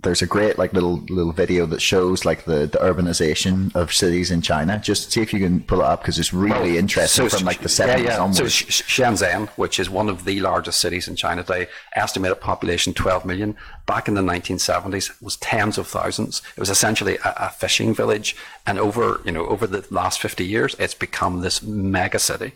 there's 0.03 0.21
a 0.21 0.27
great 0.27 0.57
like 0.57 0.73
little 0.73 0.97
little 1.09 1.31
video 1.31 1.65
that 1.65 1.81
shows 1.81 2.25
like 2.25 2.45
the, 2.45 2.67
the 2.67 2.77
urbanization 2.79 3.75
of 3.75 3.93
cities 3.93 4.31
in 4.31 4.41
China. 4.41 4.79
Just 4.79 5.11
see 5.11 5.21
if 5.21 5.33
you 5.33 5.39
can 5.39 5.61
pull 5.61 5.79
it 5.79 5.85
up 5.85 6.01
because 6.01 6.19
it's 6.19 6.33
really 6.33 6.53
oh, 6.53 6.61
well, 6.61 6.75
interesting 6.75 7.29
so 7.29 7.37
from 7.37 7.45
like 7.45 7.61
the 7.61 7.69
seventies 7.69 8.05
yeah, 8.05 8.15
yeah. 8.15 8.21
onwards. 8.21 8.37
So 8.37 8.83
Shenzhen, 8.83 9.47
which 9.49 9.79
is 9.79 9.89
one 9.89 10.09
of 10.09 10.25
the 10.25 10.39
largest 10.39 10.79
cities 10.79 11.07
in 11.07 11.15
China 11.15 11.43
today, 11.43 11.67
estimated 11.95 12.39
population 12.41 12.93
12 12.93 13.25
million. 13.25 13.55
Back 13.85 14.07
in 14.07 14.15
the 14.15 14.21
1970s, 14.21 15.21
was 15.21 15.37
tens 15.37 15.77
of 15.77 15.87
thousands. 15.87 16.41
It 16.55 16.59
was 16.59 16.69
essentially 16.69 17.17
a, 17.17 17.33
a 17.37 17.49
fishing 17.49 17.93
village, 17.93 18.35
and 18.65 18.77
over 18.77 19.21
you 19.25 19.31
know 19.31 19.45
over 19.47 19.65
the 19.65 19.85
last 19.89 20.19
50 20.19 20.45
years, 20.45 20.75
it's 20.79 20.93
become 20.93 21.41
this 21.41 21.61
mega 21.63 22.19
city. 22.19 22.53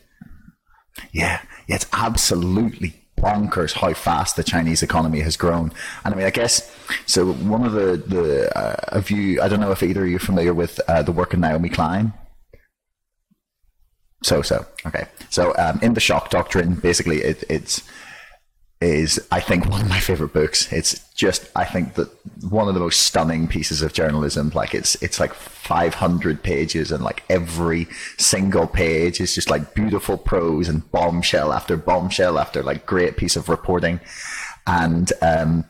Yeah, 1.11 1.41
yeah, 1.67 1.75
it's 1.75 1.87
absolutely 1.93 3.00
bonkers 3.21 3.73
how 3.73 3.93
fast 3.93 4.35
the 4.35 4.43
Chinese 4.43 4.83
economy 4.83 5.21
has 5.21 5.37
grown. 5.37 5.71
And 6.03 6.13
I 6.13 6.17
mean, 6.17 6.25
I 6.25 6.31
guess 6.31 6.75
so. 7.05 7.33
One 7.33 7.63
of 7.65 7.73
the 7.73 7.97
the 7.97 8.57
uh, 8.57 8.97
of 8.97 9.11
you, 9.11 9.41
I 9.41 9.47
don't 9.47 9.59
know 9.59 9.71
if 9.71 9.83
either 9.83 10.03
of 10.03 10.09
you 10.09 10.15
are 10.17 10.19
familiar 10.19 10.53
with 10.53 10.79
uh, 10.87 11.03
the 11.03 11.11
work 11.11 11.33
of 11.33 11.39
Naomi 11.39 11.69
Klein. 11.69 12.13
So 14.23 14.41
so 14.41 14.65
okay. 14.85 15.05
So 15.29 15.53
um, 15.57 15.79
in 15.81 15.93
the 15.93 15.99
shock 15.99 16.29
doctrine, 16.29 16.75
basically, 16.75 17.19
it, 17.21 17.43
it's 17.49 17.83
is 18.81 19.25
I 19.31 19.39
think 19.39 19.69
one 19.69 19.81
of 19.81 19.89
my 19.89 19.99
favorite 19.99 20.33
books. 20.33 20.71
It's 20.73 20.99
just 21.13 21.49
I 21.55 21.65
think 21.65 21.93
that 21.93 22.09
one 22.49 22.67
of 22.67 22.73
the 22.73 22.79
most 22.79 23.01
stunning 23.01 23.47
pieces 23.47 23.81
of 23.81 23.93
journalism. 23.93 24.51
Like 24.55 24.73
it's 24.73 24.95
it's 25.03 25.19
like 25.19 25.33
500 25.33 26.41
pages 26.41 26.91
and 26.91 27.03
like 27.03 27.23
every 27.29 27.87
single 28.17 28.67
page 28.67 29.21
is 29.21 29.35
just 29.35 29.49
like 29.49 29.75
beautiful 29.75 30.17
prose 30.17 30.67
and 30.67 30.89
bombshell 30.91 31.53
after 31.53 31.77
bombshell 31.77 32.39
after 32.39 32.63
like 32.63 32.85
great 32.87 33.17
piece 33.17 33.35
of 33.35 33.49
reporting. 33.49 33.99
And 34.65 35.11
um, 35.21 35.65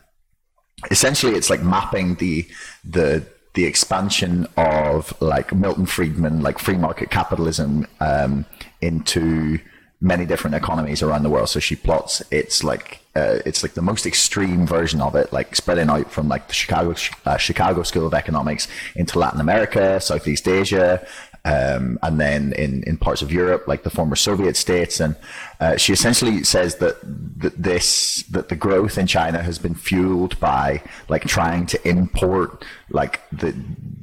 essentially 0.90 1.34
it's 1.34 1.50
like 1.50 1.62
mapping 1.62 2.14
the 2.16 2.48
the 2.82 3.26
the 3.54 3.66
expansion 3.66 4.46
of 4.56 5.12
like 5.20 5.52
Milton 5.52 5.84
Friedman 5.84 6.40
like 6.40 6.58
free 6.58 6.78
market 6.78 7.10
capitalism 7.10 7.86
um, 8.00 8.46
into 8.80 9.58
many 10.02 10.26
different 10.26 10.56
economies 10.56 11.02
around 11.02 11.22
the 11.22 11.30
world. 11.30 11.48
So 11.48 11.60
she 11.60 11.76
plots 11.76 12.22
it's 12.30 12.62
like 12.64 13.00
uh, 13.14 13.38
it's 13.46 13.62
like 13.62 13.74
the 13.74 13.82
most 13.82 14.04
extreme 14.04 14.66
version 14.66 15.00
of 15.00 15.14
it, 15.14 15.32
like 15.32 15.54
spreading 15.54 15.88
out 15.88 16.10
from 16.10 16.28
like 16.28 16.48
the 16.48 16.54
Chicago 16.54 16.94
uh, 17.24 17.36
Chicago 17.36 17.82
School 17.82 18.06
of 18.06 18.14
Economics 18.14 18.68
into 18.96 19.18
Latin 19.18 19.40
America, 19.40 20.00
Southeast 20.00 20.48
Asia, 20.48 21.06
um, 21.44 21.98
and 22.02 22.20
then 22.20 22.52
in, 22.54 22.82
in 22.84 22.96
parts 22.96 23.22
of 23.22 23.32
Europe, 23.32 23.66
like 23.66 23.82
the 23.82 23.90
former 23.90 24.16
Soviet 24.16 24.56
states. 24.56 25.00
And 25.00 25.16
uh, 25.60 25.76
she 25.76 25.92
essentially 25.92 26.42
says 26.44 26.76
that, 26.76 26.96
that 27.40 27.60
this 27.60 28.22
that 28.30 28.48
the 28.48 28.56
growth 28.56 28.98
in 28.98 29.06
China 29.06 29.42
has 29.42 29.58
been 29.58 29.74
fueled 29.74 30.38
by 30.40 30.82
like 31.08 31.24
trying 31.24 31.66
to 31.66 31.88
import 31.88 32.64
like 32.90 33.20
the 33.30 33.54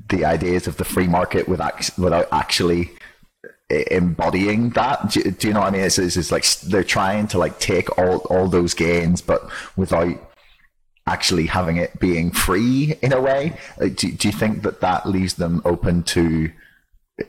the 0.09 0.23
ideas 0.23 0.67
of 0.67 0.77
the 0.77 0.85
free 0.85 1.07
market 1.07 1.47
without 1.47 1.89
without 1.97 2.27
actually 2.31 2.91
embodying 3.69 4.69
that. 4.71 5.11
Do, 5.11 5.23
do, 5.23 5.47
you 5.47 5.53
know 5.53 5.61
what 5.61 5.67
I 5.67 5.71
mean? 5.71 5.81
It's, 5.81 5.99
it's, 5.99 6.17
it's, 6.17 6.31
like 6.31 6.45
they're 6.61 6.83
trying 6.83 7.27
to 7.29 7.37
like 7.37 7.59
take 7.59 7.97
all 7.97 8.17
all 8.29 8.47
those 8.47 8.73
gains, 8.73 9.21
but 9.21 9.47
without 9.75 10.17
actually 11.07 11.47
having 11.47 11.77
it 11.77 11.99
being 11.99 12.31
free 12.31 12.95
in 13.01 13.11
a 13.13 13.19
way. 13.21 13.57
Uh, 13.81 13.87
do, 13.87 14.11
do 14.11 14.27
you 14.27 14.31
think 14.31 14.61
that 14.61 14.81
that 14.81 15.07
leaves 15.07 15.35
them 15.35 15.61
open 15.65 16.03
to 16.03 16.51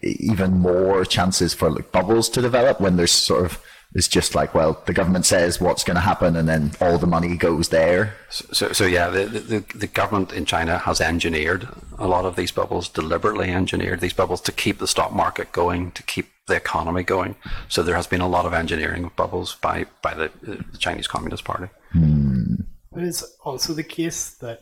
even 0.03 0.53
more 0.53 1.05
chances 1.05 1.55
for 1.55 1.71
like 1.71 1.91
bubbles 1.91 2.29
to 2.29 2.43
develop 2.43 2.81
when 2.81 2.97
there's 2.97 3.11
sort 3.11 3.45
of 3.45 3.63
it's 3.93 4.09
just 4.09 4.35
like 4.35 4.55
well 4.55 4.81
the 4.87 4.93
government 4.93 5.27
says 5.27 5.61
what's 5.61 5.85
going 5.85 5.97
to 5.97 6.01
happen 6.01 6.37
and 6.37 6.49
then 6.49 6.73
all 6.81 6.99
the 6.99 7.07
money 7.07 7.37
goes 7.37 7.69
there. 7.71 8.15
So 8.29 8.47
so, 8.53 8.73
so 8.73 8.87
yeah 8.87 9.09
the, 9.09 9.27
the, 9.27 9.65
the 9.75 9.87
government 9.87 10.33
in 10.33 10.45
china 10.45 10.79
has 10.79 11.01
engineered 11.01 11.69
a 11.99 12.07
lot 12.07 12.25
of 12.25 12.37
these 12.37 12.53
bubbles 12.53 12.89
deliberately 12.89 13.51
engineered 13.51 14.01
these 14.01 14.13
bubbles 14.13 14.41
to 14.43 14.53
keep 14.53 14.79
the 14.79 14.87
stock 14.87 15.13
market 15.13 15.53
going 15.53 15.91
to 15.93 16.03
keep 16.05 16.29
the 16.47 16.57
economy 16.57 17.03
going. 17.03 17.37
So 17.69 17.83
there 17.83 17.97
has 17.97 18.07
been 18.07 18.21
a 18.21 18.29
lot 18.29 18.45
of 18.47 18.53
engineering 18.53 19.05
of 19.05 19.17
bubbles 19.17 19.57
by 19.57 19.87
by 20.03 20.15
the, 20.15 20.31
the 20.43 20.79
chinese 20.79 21.07
communist 21.07 21.45
party. 21.45 21.69
Hmm. 21.93 22.55
but 22.93 23.03
it's 23.03 23.25
also 23.43 23.73
the 23.73 23.83
case 23.83 24.31
that 24.37 24.61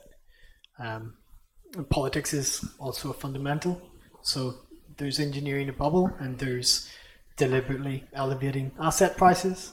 um, 0.79 1.15
politics 1.91 2.33
is 2.33 2.65
also 2.79 3.11
a 3.11 3.15
fundamental. 3.15 3.81
So 4.23 4.55
there's 4.97 5.21
engineering 5.21 5.69
a 5.69 5.73
bubble 5.73 6.11
and 6.19 6.39
there's 6.39 6.89
deliberately 7.39 8.05
elevating 8.13 8.73
asset 8.79 9.17
prices. 9.17 9.73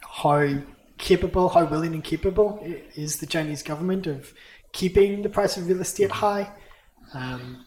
How 0.00 0.62
capable, 0.96 1.50
how 1.50 1.64
willing 1.66 1.94
and 1.94 2.02
capable 2.02 2.60
is 2.96 3.18
the 3.18 3.26
Chinese 3.26 3.62
government 3.62 4.06
of 4.06 4.32
keeping 4.72 5.22
the 5.22 5.28
price 5.28 5.56
of 5.56 5.68
real 5.68 5.80
estate 5.80 6.10
high? 6.10 6.52
Um, 7.12 7.66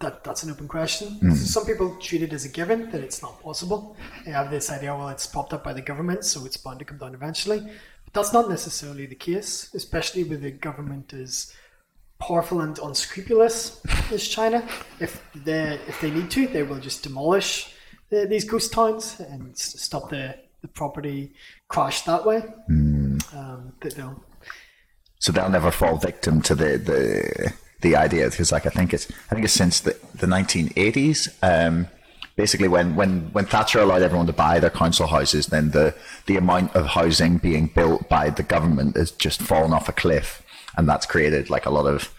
that 0.00 0.24
that's 0.24 0.42
an 0.42 0.50
open 0.50 0.66
question. 0.66 1.18
Mm. 1.22 1.36
Some 1.36 1.66
people 1.66 1.96
treat 2.00 2.22
it 2.22 2.32
as 2.32 2.44
a 2.44 2.48
given 2.48 2.90
that 2.90 3.02
it's 3.02 3.22
not 3.22 3.40
possible. 3.42 3.96
They 4.24 4.30
have 4.32 4.50
this 4.50 4.70
idea, 4.70 4.96
well, 4.96 5.10
it's 5.10 5.26
propped 5.26 5.52
up 5.52 5.62
by 5.62 5.74
the 5.74 5.82
government, 5.82 6.24
so 6.24 6.44
it's 6.46 6.56
bound 6.56 6.78
to 6.78 6.84
come 6.84 6.98
down 6.98 7.14
eventually. 7.14 7.60
But 7.60 8.14
that's 8.14 8.32
not 8.32 8.48
necessarily 8.48 9.06
the 9.06 9.14
case, 9.14 9.72
especially 9.74 10.24
with 10.24 10.40
the 10.40 10.52
government 10.52 11.12
as 11.12 11.52
powerful 12.20 12.60
and 12.60 12.78
unscrupulous 12.78 13.80
as 14.12 14.28
China. 14.28 14.66
If 15.00 15.22
they 15.34 15.80
if 15.88 16.00
they 16.00 16.10
need 16.10 16.30
to, 16.32 16.46
they 16.46 16.62
will 16.62 16.78
just 16.78 17.02
demolish 17.02 17.74
the, 18.10 18.26
these 18.26 18.44
ghost 18.44 18.72
towns 18.72 19.18
and 19.18 19.56
stop 19.56 20.10
the, 20.10 20.36
the 20.62 20.68
property 20.68 21.32
crash 21.68 22.02
that 22.02 22.24
way. 22.24 22.44
Mm. 22.70 23.34
Um, 23.34 23.72
they'll, 23.80 24.22
so 25.18 25.32
they'll 25.32 25.48
never 25.48 25.70
fall 25.70 25.96
victim 25.96 26.40
to 26.42 26.54
the 26.54 26.78
the 26.78 27.52
the 27.80 27.96
idea 27.96 28.30
because 28.30 28.52
like 28.52 28.66
I 28.66 28.70
think 28.70 28.94
it's 28.94 29.10
I 29.30 29.34
think 29.34 29.44
it's 29.44 29.54
since 29.54 29.80
the 29.80 29.96
the 30.14 30.26
1980s. 30.26 31.34
Um, 31.42 31.88
basically 32.36 32.68
when, 32.68 32.96
when, 32.96 33.30
when 33.32 33.44
Thatcher 33.44 33.80
allowed 33.80 34.00
everyone 34.00 34.26
to 34.26 34.32
buy 34.32 34.58
their 34.60 34.70
council 34.70 35.06
houses, 35.06 35.48
then 35.48 35.72
the, 35.72 35.94
the 36.24 36.38
amount 36.38 36.74
of 36.74 36.86
housing 36.86 37.36
being 37.36 37.66
built 37.66 38.08
by 38.08 38.30
the 38.30 38.42
government 38.42 38.96
has 38.96 39.10
just 39.10 39.42
fallen 39.42 39.74
off 39.74 39.90
a 39.90 39.92
cliff 39.92 40.42
and 40.76 40.88
that's 40.88 41.06
created 41.06 41.50
like 41.50 41.66
a 41.66 41.70
lot 41.70 41.86
of 41.86 42.12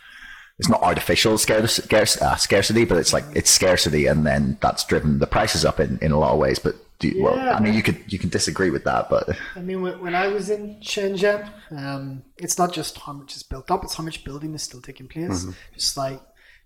it's 0.62 0.70
not 0.70 0.84
artificial 0.84 1.40
scarce, 1.40 1.78
scarce, 1.78 2.22
uh, 2.22 2.36
scarcity, 2.36 2.86
but 2.86 3.00
it's 3.00 3.14
like 3.14 3.24
it's 3.34 3.50
scarcity, 3.50 4.06
and 4.06 4.28
then 4.28 4.60
that's 4.62 4.84
driven 4.86 5.18
the 5.18 5.26
prices 5.26 5.66
up 5.66 5.80
in, 5.80 5.98
in 6.04 6.12
a 6.12 6.20
lot 6.20 6.34
of 6.34 6.38
ways. 6.38 6.60
But 6.60 6.76
do 7.00 7.08
you, 7.08 7.18
yeah, 7.18 7.24
well, 7.24 7.56
I 7.56 7.60
mean, 7.60 7.74
you 7.74 7.82
could 7.82 8.00
you 8.14 8.20
can 8.20 8.30
disagree 8.30 8.70
with 8.70 8.84
that, 8.84 9.10
but 9.10 9.28
I 9.56 9.62
mean, 9.62 9.82
when 9.82 10.14
I 10.14 10.28
was 10.28 10.52
in 10.52 10.76
Shenzhen, 10.82 11.50
um, 11.72 12.22
it's 12.38 12.60
not 12.60 12.74
just 12.74 13.00
how 13.00 13.14
much 13.14 13.36
is 13.36 13.42
built 13.42 13.72
up; 13.72 13.84
it's 13.84 13.96
how 13.96 14.04
much 14.04 14.24
building 14.24 14.54
is 14.54 14.62
still 14.62 14.82
taking 14.82 15.08
place. 15.08 15.46
Mm-hmm. 15.46 15.52
Just 15.74 15.98
like 15.98 16.22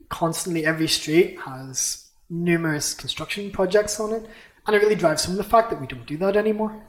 constantly, 0.09 0.65
every 0.65 0.89
street 0.89 1.39
has 1.45 2.09
numerous 2.29 2.93
construction 2.93 3.49
projects 3.49 3.97
on 3.97 4.11
it, 4.11 4.29
and 4.67 4.75
it 4.75 4.79
really 4.79 4.95
drives 4.95 5.23
home 5.23 5.37
the 5.37 5.43
fact 5.45 5.69
that 5.69 5.79
we 5.79 5.87
don't 5.87 6.05
do 6.05 6.17
that 6.17 6.35
anymore. 6.35 6.83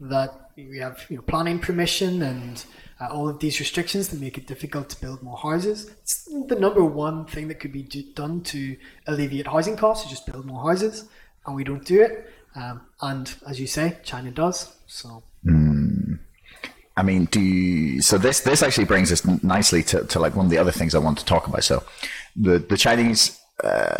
That 0.00 0.50
we 0.54 0.80
have 0.80 1.06
you 1.08 1.16
know 1.16 1.22
planning 1.22 1.60
permission 1.60 2.20
and 2.20 2.62
uh, 3.02 3.08
all 3.12 3.28
of 3.28 3.38
these 3.40 3.58
restrictions 3.58 4.08
that 4.08 4.20
make 4.20 4.38
it 4.38 4.46
difficult 4.46 4.88
to 4.90 5.00
build 5.00 5.22
more 5.22 5.36
houses. 5.36 5.90
It's 6.02 6.24
the 6.24 6.56
number 6.56 6.84
one 6.84 7.24
thing 7.24 7.48
that 7.48 7.56
could 7.56 7.72
be 7.72 7.82
do, 7.82 8.02
done 8.14 8.42
to 8.44 8.76
alleviate 9.06 9.46
housing 9.46 9.76
costs 9.76 10.04
is 10.04 10.10
just 10.10 10.26
build 10.26 10.46
more 10.46 10.62
houses, 10.62 11.08
and 11.46 11.56
we 11.56 11.64
don't 11.64 11.84
do 11.84 12.02
it. 12.02 12.30
Um, 12.54 12.82
and 13.00 13.34
as 13.48 13.58
you 13.58 13.66
say, 13.66 13.98
China 14.04 14.30
does. 14.30 14.76
So. 14.86 15.22
Mm. 15.44 16.18
I 16.96 17.02
mean, 17.02 17.24
do 17.24 17.40
you, 17.40 18.02
so 18.02 18.18
this 18.18 18.40
this 18.40 18.62
actually 18.62 18.84
brings 18.84 19.10
us 19.10 19.24
nicely 19.42 19.82
to, 19.84 20.04
to 20.04 20.20
like 20.20 20.36
one 20.36 20.44
of 20.46 20.50
the 20.50 20.58
other 20.58 20.72
things 20.72 20.94
I 20.94 20.98
want 20.98 21.18
to 21.18 21.24
talk 21.24 21.46
about. 21.46 21.64
So, 21.64 21.82
the 22.36 22.58
the 22.58 22.76
Chinese, 22.76 23.40
uh, 23.64 23.96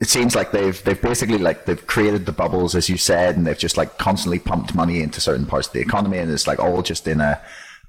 it 0.00 0.08
seems 0.08 0.36
like 0.36 0.52
they've 0.52 0.82
they've 0.84 1.02
basically 1.02 1.38
like 1.38 1.66
they've 1.66 1.84
created 1.88 2.24
the 2.24 2.32
bubbles 2.32 2.76
as 2.76 2.88
you 2.88 2.96
said, 2.96 3.36
and 3.36 3.44
they've 3.44 3.58
just 3.58 3.76
like 3.76 3.98
constantly 3.98 4.38
pumped 4.38 4.76
money 4.76 5.00
into 5.00 5.20
certain 5.20 5.44
parts 5.44 5.66
of 5.66 5.72
the 5.72 5.80
economy, 5.80 6.18
and 6.18 6.30
it's 6.30 6.46
like 6.46 6.60
all 6.60 6.82
just 6.82 7.08
in 7.08 7.20
a 7.20 7.40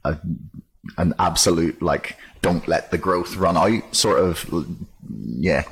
a 0.06 0.20
an 0.98 1.14
absolute 1.20 1.82
like 1.82 2.18
don't 2.42 2.68
let 2.68 2.92
the 2.92 2.98
growth 2.98 3.36
run 3.36 3.58
out 3.58 3.96
sort 3.96 4.20
of 4.20 4.46
yeah. 5.10 5.64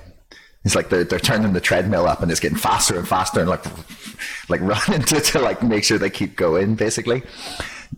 It's 0.65 0.75
like 0.75 0.89
they're, 0.89 1.03
they're 1.03 1.19
turning 1.19 1.51
the 1.51 1.59
treadmill 1.59 2.07
up 2.07 2.21
and 2.21 2.31
it's 2.31 2.39
getting 2.39 2.57
faster 2.57 2.97
and 2.97 3.07
faster 3.07 3.41
and 3.41 3.49
like 3.49 3.65
like 4.49 4.61
running 4.73 5.03
to, 5.03 5.19
to 5.19 5.39
like 5.39 5.61
make 5.61 5.84
sure 5.84 5.97
they 5.97 6.09
keep 6.09 6.36
going 6.36 6.75
basically. 6.75 7.23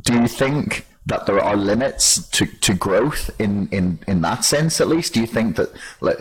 Do 0.02 0.14
you 0.14 0.28
think 0.28 0.86
that 1.06 1.26
there 1.26 1.40
are 1.40 1.56
limits 1.56 2.28
to, 2.30 2.46
to 2.46 2.74
growth 2.74 3.30
in, 3.40 3.70
in, 3.70 4.00
in 4.08 4.22
that 4.22 4.44
sense 4.44 4.82
at 4.82 4.88
least? 4.88 5.14
Do 5.14 5.22
you 5.22 5.28
think 5.28 5.56
that 5.58 5.70
like, 6.02 6.18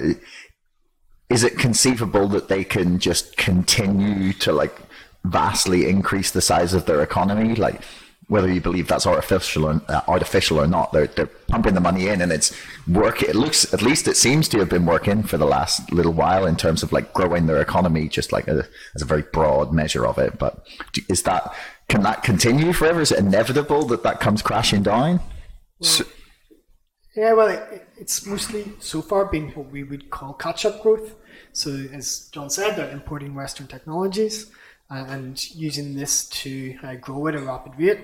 is 1.30 1.42
it 1.42 1.58
conceivable 1.58 2.28
that 2.28 2.48
they 2.48 2.64
can 2.64 2.98
just 2.98 3.36
continue 3.36 4.32
to 4.34 4.52
like 4.52 4.78
vastly 5.24 5.88
increase 5.88 6.30
the 6.30 6.42
size 6.42 6.74
of 6.74 6.84
their 6.84 7.02
economy? 7.02 7.54
Like 7.54 7.80
whether 8.28 8.50
you 8.50 8.60
believe 8.60 8.88
that's 8.88 9.06
artificial 9.06 9.66
or, 9.66 9.82
uh, 9.88 10.00
artificial 10.08 10.58
or 10.58 10.66
not, 10.66 10.92
they're, 10.92 11.06
they're 11.06 11.26
pumping 11.48 11.74
the 11.74 11.80
money 11.80 12.08
in 12.08 12.20
and 12.20 12.32
it's 12.32 12.56
work. 12.88 13.22
It 13.22 13.34
looks, 13.34 13.72
at 13.74 13.82
least 13.82 14.08
it 14.08 14.16
seems 14.16 14.48
to 14.48 14.58
have 14.58 14.70
been 14.70 14.86
working 14.86 15.22
for 15.22 15.36
the 15.36 15.44
last 15.44 15.92
little 15.92 16.12
while 16.12 16.46
in 16.46 16.56
terms 16.56 16.82
of 16.82 16.92
like 16.92 17.12
growing 17.12 17.46
their 17.46 17.60
economy, 17.60 18.08
just 18.08 18.32
like 18.32 18.48
a, 18.48 18.66
as 18.94 19.02
a 19.02 19.04
very 19.04 19.22
broad 19.22 19.72
measure 19.72 20.06
of 20.06 20.18
it. 20.18 20.38
But 20.38 20.66
is 21.08 21.22
that, 21.24 21.54
can 21.88 22.02
that 22.02 22.22
continue 22.22 22.72
forever? 22.72 23.00
Is 23.00 23.12
it 23.12 23.18
inevitable 23.18 23.84
that 23.86 24.02
that 24.02 24.20
comes 24.20 24.42
crashing 24.42 24.82
down? 24.82 25.20
Well, 25.78 25.90
so, 25.90 26.04
yeah, 27.14 27.32
well, 27.34 27.48
it, 27.48 27.88
it's 27.96 28.26
mostly 28.26 28.72
so 28.80 29.02
far 29.02 29.26
been 29.26 29.50
what 29.50 29.70
we 29.70 29.84
would 29.84 30.10
call 30.10 30.32
catch 30.32 30.64
up 30.64 30.82
growth. 30.82 31.14
So, 31.52 31.70
as 31.92 32.28
John 32.32 32.50
said, 32.50 32.74
they're 32.74 32.90
importing 32.90 33.34
Western 33.34 33.66
technologies 33.66 34.50
and 34.91 35.55
using 35.55 35.95
this 35.95 36.28
to 36.28 36.76
uh, 36.82 36.95
grow 36.95 37.26
at 37.28 37.35
a 37.35 37.41
rapid 37.41 37.72
rate 37.78 38.01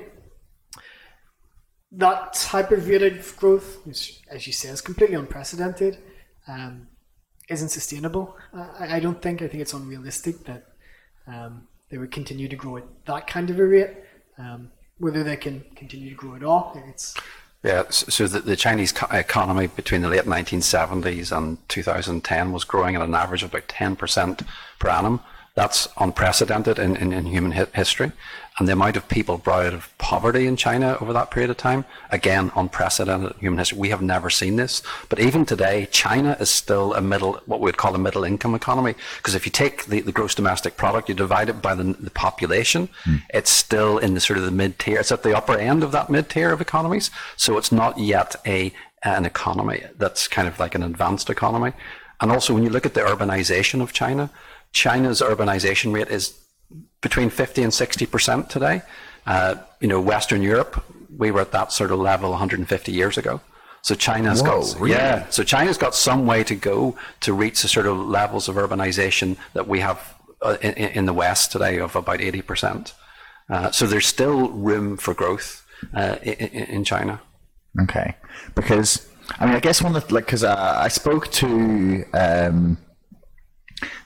that 1.93 2.33
type 2.35 2.71
of 2.71 2.89
rate 2.89 3.03
of 3.03 3.37
growth, 3.37 3.85
which, 3.85 4.21
as 4.31 4.47
you 4.47 4.53
say, 4.53 4.69
is 4.69 4.81
completely 4.81 5.17
unprecedented, 5.17 5.99
um, 6.47 6.87
isn't 7.49 7.71
sustainable. 7.71 8.37
Uh, 8.55 8.69
I, 8.79 8.97
I, 8.97 9.01
don't 9.01 9.21
think. 9.21 9.43
I 9.43 9.49
think 9.49 9.61
it's 9.61 9.73
unrealistic 9.73 10.45
that 10.45 10.69
um, 11.27 11.67
they 11.91 11.99
would 11.99 12.13
continue 12.13 12.49
to 12.49 12.57
grow 12.57 12.77
at 12.77 12.85
that 13.07 13.27
kind 13.27 13.51
of 13.51 13.59
a 13.59 13.67
rate. 13.67 13.91
Um, 14.39 14.71
whether 14.99 15.25
they 15.25 15.37
can 15.37 15.65
continue 15.75 16.11
to 16.11 16.15
grow 16.15 16.37
at 16.37 16.45
all, 16.45 16.79
it's 16.89 17.17
yeah, 17.63 17.85
so 17.91 18.27
the, 18.27 18.41
the, 18.41 18.57
Chinese 18.57 18.95
economy 19.13 19.67
between 19.67 20.01
the 20.01 20.09
late 20.09 20.25
1970s 20.25 21.37
and 21.37 21.59
2010 21.69 22.53
was 22.53 22.65
growing 22.65 22.97
at 22.97 23.03
an 23.03 23.15
average 23.15 23.43
of 23.43 23.51
about 23.51 23.69
10% 23.69 24.47
per 24.79 24.89
annum. 24.89 25.21
That's 25.55 25.89
unprecedented 25.99 26.79
in, 26.79 26.97
in, 26.97 27.13
in 27.13 27.27
human 27.27 27.53
hi- 27.53 27.67
history. 27.75 28.13
And 28.59 28.69
the 28.69 28.75
amount 28.75 28.97
of 28.97 29.09
people 29.09 29.39
brought 29.39 29.67
out 29.67 29.75
of 29.75 29.97
poverty 29.97 30.47
in 30.47 30.57
China 30.57 30.99
over 31.01 31.13
that 31.15 31.31
period 31.31 31.51
of 31.51 31.57
time, 31.57 31.87
again, 32.11 32.53
unprecedented 32.55 33.33
in 33.33 33.39
human 33.39 33.59
history. 33.59 33.79
We 33.79 33.89
have 33.89 34.03
never 34.03 34.29
seen 34.29 34.57
this. 34.57 34.83
But 35.09 35.19
even 35.19 35.47
today, 35.47 35.89
China 35.91 36.37
is 36.39 36.51
still 36.51 36.93
a 36.93 37.01
middle, 37.01 37.41
what 37.47 37.61
we 37.61 37.65
would 37.65 37.79
call 37.79 37.95
a 37.95 37.99
middle 37.99 38.23
income 38.23 38.55
economy. 38.55 38.95
Because 39.17 39.35
if 39.35 39.47
you 39.47 39.53
take 39.53 39.87
the, 39.87 40.01
the 40.01 40.13
gross 40.13 40.35
domestic 40.35 40.77
product, 40.77 41.09
you 41.09 41.15
divide 41.15 41.49
it 41.49 41.63
by 41.63 41.75
the, 41.75 41.85
the 41.85 42.11
population, 42.11 42.89
mm. 43.05 43.23
it's 43.33 43.51
still 43.51 43.97
in 43.99 44.15
the 44.15 44.21
sort 44.21 44.39
of 44.39 44.45
the 44.45 44.51
mid 44.51 44.79
tier. 44.79 45.01
It's 45.01 45.13
at 45.13 45.23
the 45.23 45.37
upper 45.37 45.57
end 45.57 45.83
of 45.83 45.93
that 45.93 46.11
mid 46.11 46.29
tier 46.29 46.53
of 46.53 46.61
economies. 46.61 47.11
So 47.37 47.57
it's 47.57 47.73
not 47.73 47.99
yet 47.99 48.37
a 48.47 48.73
an 49.03 49.25
economy 49.25 49.83
that's 49.97 50.29
kind 50.29 50.47
of 50.47 50.61
like 50.61 50.75
an 50.75 50.83
advanced 50.83 51.31
economy. 51.31 51.73
And 52.21 52.31
also, 52.31 52.53
when 52.53 52.63
you 52.63 52.69
look 52.69 52.85
at 52.85 52.93
the 52.93 53.01
urbanization 53.01 53.81
of 53.81 53.95
China, 53.95 54.31
China's 54.73 55.21
urbanization 55.21 55.93
rate 55.93 56.09
is 56.09 56.39
between 57.01 57.31
50 57.31 57.63
and 57.63 57.75
60 57.75 58.07
percent 58.07 58.51
today. 58.51 58.83
Uh, 59.27 59.57
you 59.81 59.89
know, 59.89 60.01
Western 60.01 60.43
Europe, 60.43 60.83
we 61.17 61.31
were 61.31 61.41
at 61.41 61.53
that 61.53 61.73
sort 61.73 61.91
of 61.91 61.99
level 61.99 62.31
150 62.31 62.93
years 62.93 63.19
ago. 63.19 63.41
So 63.83 63.95
China's 63.95 64.43
Whoa, 64.43 64.63
got 64.63 64.81
really? 64.81 64.93
yeah. 64.93 65.29
So 65.31 65.43
China's 65.43 65.79
got 65.79 65.95
some 65.95 66.27
way 66.27 66.45
to 66.45 66.55
go 66.55 66.97
to 67.21 67.33
reach 67.33 67.63
the 67.63 67.69
sort 67.69 67.87
of 67.87 67.99
levels 67.99 68.49
of 68.49 68.57
urbanization 68.57 69.37
that 69.55 69.67
we 69.67 69.81
have 69.81 70.15
uh, 70.43 70.57
in, 70.61 70.73
in 70.75 71.07
the 71.07 71.13
West 71.15 71.53
today 71.53 71.79
of 71.79 71.97
about 71.97 72.21
80 72.21 72.43
percent. 72.43 72.95
Uh, 73.49 73.71
so 73.71 73.87
there's 73.87 74.07
still 74.07 74.51
room 74.51 74.97
for 74.97 75.15
growth 75.15 75.67
uh, 75.95 76.17
in, 76.23 76.65
in 76.65 76.85
China. 76.85 77.21
Okay, 77.83 78.17
because 78.55 79.09
I 79.39 79.47
mean, 79.47 79.55
I 79.55 79.61
guess 79.61 79.83
one 79.83 79.97
of 79.97 80.07
the, 80.07 80.15
like 80.15 80.27
because 80.27 80.45
uh, 80.45 80.79
I 80.79 80.89
spoke 80.89 81.31
to 81.33 82.05
um, 82.15 82.79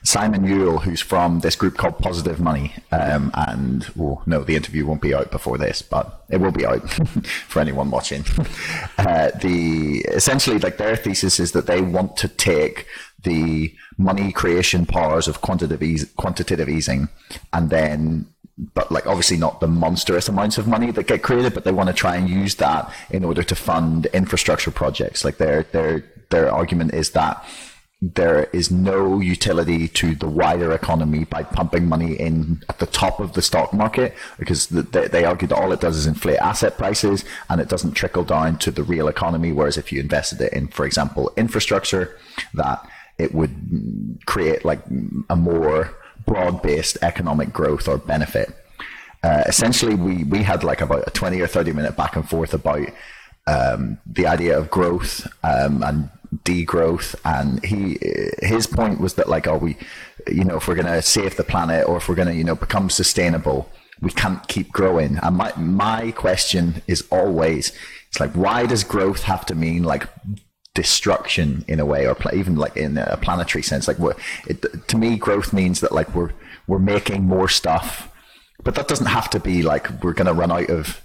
Simon 0.03 0.43
Youel, 0.43 0.81
who's 0.81 1.01
from 1.01 1.39
this 1.39 1.55
group 1.55 1.77
called 1.77 1.97
Positive 1.99 2.39
Money, 2.39 2.75
um, 2.91 3.31
and 3.33 3.85
well, 3.95 4.21
no, 4.25 4.43
the 4.43 4.55
interview 4.55 4.85
won't 4.85 5.01
be 5.01 5.13
out 5.13 5.31
before 5.31 5.57
this, 5.57 5.81
but 5.81 6.23
it 6.29 6.37
will 6.37 6.51
be 6.51 6.65
out 6.65 6.87
for 7.47 7.59
anyone 7.59 7.89
watching. 7.91 8.23
uh, 8.97 9.31
the 9.41 10.05
essentially 10.09 10.59
like 10.59 10.77
their 10.77 10.95
thesis 10.95 11.39
is 11.39 11.51
that 11.53 11.67
they 11.67 11.81
want 11.81 12.17
to 12.17 12.27
take 12.27 12.87
the 13.23 13.73
money 13.97 14.31
creation 14.31 14.85
powers 14.85 15.27
of 15.27 15.41
quantitative 15.41 16.15
quantitative 16.15 16.69
easing, 16.69 17.09
and 17.53 17.69
then 17.69 18.27
but 18.73 18.91
like 18.91 19.05
obviously 19.05 19.37
not 19.37 19.59
the 19.59 19.67
monstrous 19.67 20.29
amounts 20.29 20.57
of 20.57 20.67
money 20.67 20.91
that 20.91 21.07
get 21.07 21.23
created, 21.23 21.53
but 21.53 21.63
they 21.63 21.71
want 21.71 21.87
to 21.87 21.93
try 21.93 22.15
and 22.15 22.29
use 22.29 22.55
that 22.55 22.91
in 23.09 23.23
order 23.23 23.43
to 23.43 23.55
fund 23.55 24.05
infrastructure 24.07 24.71
projects. 24.71 25.25
Like 25.25 25.37
their 25.37 25.63
their 25.63 26.03
their 26.29 26.51
argument 26.51 26.93
is 26.93 27.11
that 27.11 27.43
there 28.01 28.43
is 28.51 28.69
no 28.69 29.19
utility 29.19 29.87
to 29.87 30.15
the 30.15 30.27
wider 30.27 30.73
economy 30.73 31.23
by 31.23 31.43
pumping 31.43 31.87
money 31.87 32.13
in 32.13 32.61
at 32.67 32.79
the 32.79 32.85
top 32.85 33.19
of 33.19 33.33
the 33.33 33.41
stock 33.41 33.73
market 33.73 34.13
because 34.37 34.67
they, 34.67 35.07
they 35.07 35.23
argue 35.23 35.47
that 35.47 35.57
all 35.57 35.71
it 35.71 35.79
does 35.79 35.95
is 35.95 36.05
inflate 36.05 36.37
asset 36.39 36.77
prices 36.77 37.23
and 37.49 37.61
it 37.61 37.69
doesn't 37.69 37.93
trickle 37.93 38.23
down 38.23 38.57
to 38.57 38.69
the 38.69 38.83
real 38.83 39.07
economy. 39.07 39.51
Whereas 39.51 39.77
if 39.77 39.91
you 39.91 40.01
invested 40.01 40.41
it 40.41 40.53
in, 40.53 40.67
for 40.67 40.85
example, 40.85 41.31
infrastructure, 41.37 42.17
that 42.53 42.85
it 43.17 43.33
would 43.33 44.19
create 44.25 44.65
like 44.65 44.81
a 45.29 45.35
more 45.35 45.95
broad-based 46.25 46.97
economic 47.01 47.53
growth 47.53 47.87
or 47.87 47.97
benefit. 47.97 48.53
Uh, 49.23 49.43
essentially, 49.47 49.95
we 49.95 50.23
we 50.25 50.43
had 50.43 50.63
like 50.63 50.81
about 50.81 51.07
a 51.07 51.11
twenty 51.11 51.41
or 51.41 51.47
thirty 51.47 51.71
minute 51.71 51.95
back 51.95 52.15
and 52.15 52.29
forth 52.29 52.53
about 52.53 52.87
um, 53.47 53.97
the 54.05 54.27
idea 54.27 54.57
of 54.57 54.69
growth 54.69 55.25
um, 55.43 55.81
and 55.81 56.09
degrowth, 56.43 57.15
and 57.23 57.63
he 57.63 57.97
his 58.41 58.67
point 58.67 58.99
was 58.99 59.15
that 59.15 59.29
like, 59.29 59.47
are 59.47 59.57
we, 59.57 59.77
you 60.27 60.43
know, 60.43 60.57
if 60.57 60.67
we're 60.67 60.75
going 60.75 60.87
to 60.87 61.01
save 61.01 61.37
the 61.37 61.43
planet 61.43 61.87
or 61.87 61.97
if 61.97 62.09
we're 62.09 62.15
going 62.15 62.27
to 62.27 62.35
you 62.35 62.43
know 62.43 62.55
become 62.55 62.89
sustainable, 62.89 63.69
we 64.01 64.11
can't 64.11 64.47
keep 64.47 64.71
growing. 64.71 65.17
And 65.21 65.37
my 65.37 65.53
my 65.57 66.11
question 66.11 66.81
is 66.87 67.05
always, 67.11 67.71
it's 68.09 68.19
like, 68.19 68.31
why 68.31 68.65
does 68.65 68.83
growth 68.83 69.23
have 69.23 69.45
to 69.47 69.55
mean 69.55 69.83
like 69.83 70.07
destruction 70.75 71.65
in 71.67 71.79
a 71.79 71.85
way, 71.85 72.05
or 72.05 72.13
pla 72.13 72.31
even 72.33 72.55
like 72.55 72.77
in 72.77 72.97
a 72.99 73.17
planetary 73.17 73.63
sense. 73.63 73.87
Like, 73.87 73.97
what 73.97 74.19
it, 74.45 74.87
to 74.89 74.97
me, 74.97 75.17
growth 75.17 75.51
means 75.53 75.79
that 75.79 75.91
like 75.91 76.13
we're 76.13 76.33
we're 76.67 76.77
making 76.77 77.23
more 77.23 77.47
stuff, 77.47 78.11
but 78.63 78.75
that 78.75 78.87
doesn't 78.87 79.07
have 79.07 79.29
to 79.31 79.39
be 79.39 79.63
like 79.63 79.89
we're 80.03 80.13
going 80.13 80.27
to 80.27 80.33
run 80.33 80.51
out 80.51 80.69
of 80.69 81.01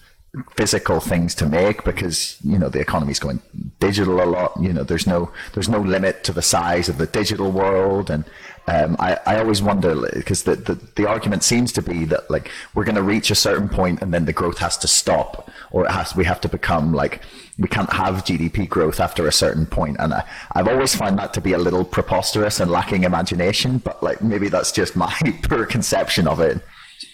physical 0.51 1.01
things 1.01 1.35
to 1.35 1.47
make 1.47 1.83
because 1.83 2.37
you 2.45 2.57
know 2.57 2.68
the 2.68 2.78
economy's 2.78 3.18
going 3.18 3.43
digital 3.81 4.22
a 4.22 4.24
lot. 4.24 4.53
You 4.61 4.72
know, 4.72 4.85
there's 4.85 5.07
no 5.07 5.33
there's 5.55 5.68
no 5.68 5.81
limit 5.81 6.22
to 6.24 6.33
the 6.33 6.43
size 6.43 6.89
of 6.89 6.99
the 6.99 7.07
digital 7.07 7.51
world, 7.51 8.11
and 8.11 8.24
um, 8.68 8.95
I 9.01 9.18
I 9.26 9.39
always 9.39 9.61
wonder 9.61 10.09
because 10.14 10.45
the, 10.45 10.55
the 10.55 10.74
the 10.95 11.07
argument 11.09 11.43
seems 11.43 11.72
to 11.72 11.83
be 11.83 12.05
that 12.07 12.31
like 12.31 12.51
we're 12.74 12.85
going 12.85 12.95
to 12.95 13.03
reach 13.03 13.33
a 13.33 13.35
certain 13.35 13.68
point 13.68 14.03
and 14.03 14.14
then 14.14 14.24
the 14.24 14.33
growth 14.33 14.59
has 14.59 14.78
to 14.78 14.89
stop, 14.89 15.51
or 15.72 15.85
it 15.87 15.91
has 15.91 16.14
we 16.14 16.24
have 16.24 16.41
to 16.43 16.49
become 16.49 16.93
like 16.93 17.22
we 17.59 17.66
can't 17.66 17.93
have 17.93 18.24
GDP 18.24 18.68
growth 18.68 19.01
after 19.01 19.26
a 19.26 19.33
certain 19.33 19.66
point, 19.66 19.97
and 19.99 20.14
I, 20.14 20.24
I've 20.53 20.68
always 20.68 20.95
found 20.95 21.18
that 21.18 21.35
to 21.35 21.41
be 21.41 21.55
a 21.55 21.59
little 21.59 21.85
preposterous 21.85 22.61
and 22.61 22.70
lacking 22.70 23.03
imagination. 23.03 23.78
But 23.78 24.01
like 24.01 24.22
maybe 24.22 24.49
that's 24.49 24.70
just 24.70 24.95
my 24.95 25.12
poor 25.43 25.66
conception 25.66 26.28
of 26.28 26.39
it. 26.39 26.62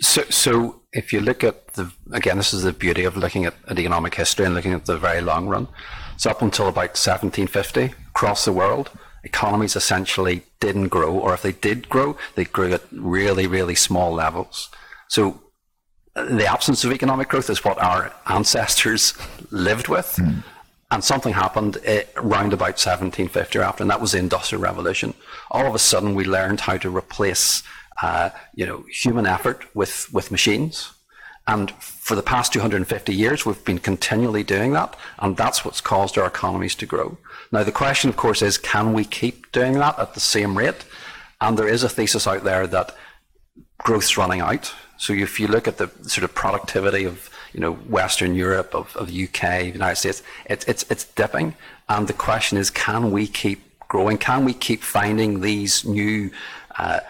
So, 0.01 0.23
so 0.25 0.81
if 0.97 1.12
you 1.12 1.20
look 1.20 1.44
at 1.44 1.74
the 1.74 1.92
again, 2.12 2.38
this 2.38 2.55
is 2.55 2.62
the 2.62 2.72
beauty 2.72 3.05
of 3.05 3.16
looking 3.16 3.44
at, 3.44 3.55
at 3.68 3.78
economic 3.78 4.14
history 4.14 4.47
and 4.47 4.55
looking 4.55 4.72
at 4.72 4.86
the 4.86 4.97
very 4.97 5.20
long 5.20 5.47
run. 5.47 5.68
So 6.16 6.30
up 6.30 6.40
until 6.40 6.68
about 6.68 6.97
1750, 6.97 7.94
across 8.09 8.47
the 8.47 8.53
world, 8.53 8.90
economies 9.22 9.76
essentially 9.76 10.42
didn't 10.61 10.88
grow, 10.88 11.12
or 11.12 11.34
if 11.34 11.42
they 11.42 11.53
did 11.53 11.88
grow, 11.90 12.16
they 12.34 12.44
grew 12.44 12.72
at 12.72 12.82
really, 12.90 13.47
really 13.47 13.74
small 13.74 14.12
levels. 14.12 14.70
So 15.09 15.42
the 16.14 16.47
absence 16.47 16.82
of 16.84 16.92
economic 16.92 17.28
growth 17.28 17.51
is 17.51 17.62
what 17.62 17.78
our 17.78 18.12
ancestors 18.26 19.12
lived 19.51 19.88
with. 19.88 20.18
And 20.90 21.03
something 21.03 21.32
happened 21.32 21.78
uh, 21.86 22.03
around 22.16 22.53
about 22.53 22.78
1750 22.78 23.59
or 23.59 23.62
after, 23.62 23.82
and 23.82 23.90
that 23.90 24.01
was 24.01 24.12
the 24.12 24.18
Industrial 24.18 24.62
Revolution. 24.62 25.14
All 25.51 25.66
of 25.66 25.74
a 25.74 25.80
sudden, 25.80 26.14
we 26.14 26.24
learned 26.24 26.61
how 26.61 26.76
to 26.78 26.97
replace, 26.97 27.64
uh, 28.03 28.30
you 28.55 28.66
know, 28.66 28.84
human 28.90 29.26
effort 29.26 29.64
with, 29.74 30.12
with 30.12 30.30
machines. 30.30 30.92
And 31.49 31.70
for 31.72 32.16
the 32.16 32.22
past 32.22 32.53
250 32.53 33.14
years, 33.14 33.47
we've 33.47 33.64
been 33.64 33.78
continually 33.78 34.42
doing 34.42 34.72
that, 34.72 34.97
and 35.20 35.36
that's 35.36 35.64
what's 35.64 35.80
caused 35.80 36.18
our 36.18 36.26
economies 36.26 36.74
to 36.76 36.86
grow. 36.86 37.18
Now, 37.53 37.62
the 37.62 37.72
question, 37.72 38.11
of 38.11 38.16
course, 38.16 38.42
is 38.42 38.59
can 38.59 38.92
we 38.92 39.05
keep 39.05 39.53
doing 39.53 39.74
that 39.74 39.99
at 39.99 40.14
the 40.14 40.20
same 40.20 40.59
rate? 40.59 40.84
And 41.40 41.57
there 41.57 41.68
is 41.68 41.84
a 41.84 41.88
thesis 41.88 42.26
out 42.26 42.42
there 42.42 42.66
that 42.66 42.97
growth's 43.78 44.16
running 44.16 44.40
out. 44.40 44.74
So 44.97 45.12
if 45.12 45.38
you 45.38 45.47
look 45.47 45.68
at 45.68 45.78
the 45.78 45.90
sort 46.03 46.24
of 46.24 46.34
productivity 46.34 47.05
of 47.05 47.30
you 47.53 47.61
know 47.61 47.74
Western 47.74 48.34
Europe, 48.34 48.74
of, 48.74 48.97
of 48.97 49.09
the 49.09 49.24
UK, 49.24 49.66
United 49.66 49.97
States, 49.97 50.22
it's 50.47 50.64
it's 50.66 50.84
it's 50.90 51.05
dipping. 51.05 51.55
And 51.88 52.09
the 52.09 52.12
question 52.12 52.59
is, 52.59 52.70
can 52.70 53.12
we 53.12 53.26
keep 53.26 53.61
growing? 53.88 54.18
Can 54.18 54.44
we 54.44 54.55
keep 54.55 54.82
finding 54.82 55.40
these 55.40 55.84
new 55.84 56.30
uh, 56.78 57.01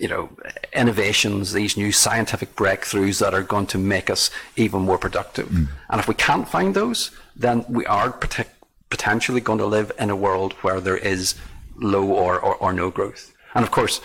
you 0.00 0.08
know, 0.08 0.30
innovations, 0.72 1.52
these 1.52 1.76
new 1.76 1.92
scientific 1.92 2.56
breakthroughs 2.56 3.20
that 3.20 3.34
are 3.34 3.42
going 3.42 3.66
to 3.66 3.78
make 3.78 4.08
us 4.08 4.30
even 4.56 4.82
more 4.82 4.98
productive. 4.98 5.48
Mm. 5.48 5.68
And 5.90 6.00
if 6.00 6.08
we 6.08 6.14
can't 6.14 6.48
find 6.48 6.74
those, 6.74 7.10
then 7.36 7.64
we 7.68 7.84
are 7.86 8.12
pot- 8.12 8.48
potentially 8.88 9.40
going 9.40 9.58
to 9.58 9.66
live 9.66 9.92
in 9.98 10.10
a 10.10 10.16
world 10.16 10.54
where 10.62 10.80
there 10.80 10.96
is 10.96 11.34
low 11.76 12.06
or, 12.06 12.40
or, 12.40 12.56
or 12.56 12.72
no 12.72 12.90
growth. 12.90 13.32
And 13.54 13.64
of 13.64 13.70
course, 13.70 14.00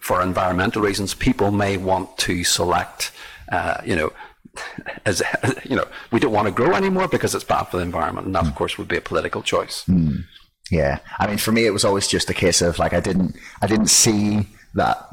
for 0.00 0.22
environmental 0.22 0.82
reasons, 0.82 1.14
people 1.14 1.50
may 1.50 1.76
want 1.76 2.16
to 2.18 2.44
select, 2.44 3.12
uh, 3.50 3.80
you 3.84 3.96
know, 3.96 4.12
as 5.06 5.22
you 5.64 5.76
know, 5.76 5.86
we 6.10 6.20
don't 6.20 6.32
want 6.32 6.46
to 6.46 6.52
grow 6.52 6.74
anymore 6.74 7.08
because 7.08 7.34
it's 7.34 7.44
bad 7.44 7.64
for 7.64 7.78
the 7.78 7.82
environment, 7.82 8.26
and 8.26 8.34
that, 8.34 8.46
of 8.46 8.52
mm. 8.52 8.56
course, 8.56 8.78
would 8.78 8.88
be 8.88 8.96
a 8.96 9.00
political 9.00 9.42
choice. 9.42 9.84
Mm. 9.86 10.24
Yeah, 10.70 10.98
I 11.18 11.26
mean, 11.26 11.38
for 11.38 11.52
me, 11.52 11.66
it 11.66 11.70
was 11.70 11.84
always 11.84 12.06
just 12.06 12.30
a 12.30 12.34
case 12.34 12.62
of 12.62 12.78
like 12.78 12.92
I 12.92 13.00
didn't, 13.00 13.36
I 13.60 13.66
didn't 13.66 13.88
see 13.88 14.46
that 14.74 15.08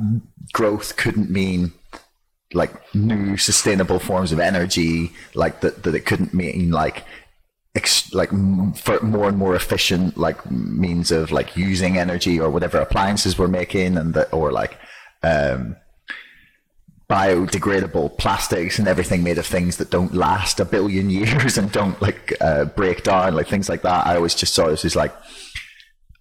growth 0.53 0.97
couldn't 0.97 1.30
mean 1.30 1.72
like 2.53 2.72
new 2.95 3.38
sustainable 3.38 3.99
forms 3.99 4.32
of 4.32 4.39
energy, 4.39 5.12
like 5.36 5.62
that 5.62 5.84
that 5.84 5.95
it 5.95 6.05
couldn't 6.05 6.34
mean 6.34 6.72
like 6.72 7.05
ex- 7.76 8.14
like 8.14 8.30
for 8.76 8.99
more 9.01 9.28
and 9.28 9.38
more 9.38 9.55
efficient 9.55 10.18
like 10.18 10.49
means 10.49 11.12
of 11.12 11.32
like 11.32 11.55
using 11.55 11.97
energy 11.97 12.39
or 12.39 12.49
whatever 12.49 12.80
appliances 12.80 13.38
we're 13.38 13.47
making, 13.47 13.97
and 13.97 14.14
that 14.16 14.34
or 14.34 14.51
like 14.51 14.78
um, 15.22 15.76
biodegradable 17.10 18.18
plastics 18.18 18.80
and 18.80 18.88
everything 18.88 19.24
made 19.24 19.38
of 19.38 19.45
things 19.45 19.78
that 19.78 19.89
don't 19.89 20.14
last 20.14 20.60
a 20.60 20.66
billion 20.66 21.10
years 21.20 21.57
and 21.57 21.72
don't 21.72 22.01
like 22.01 22.34
uh, 22.41 22.66
break 22.66 23.03
down, 23.03 23.36
like 23.36 23.47
things 23.47 23.70
like 23.70 23.84
that. 23.84 24.07
I 24.07 24.16
always 24.16 24.34
just 24.34 24.55
saw 24.55 24.68
it 24.68 24.84
as 24.84 24.95
like 24.95 25.14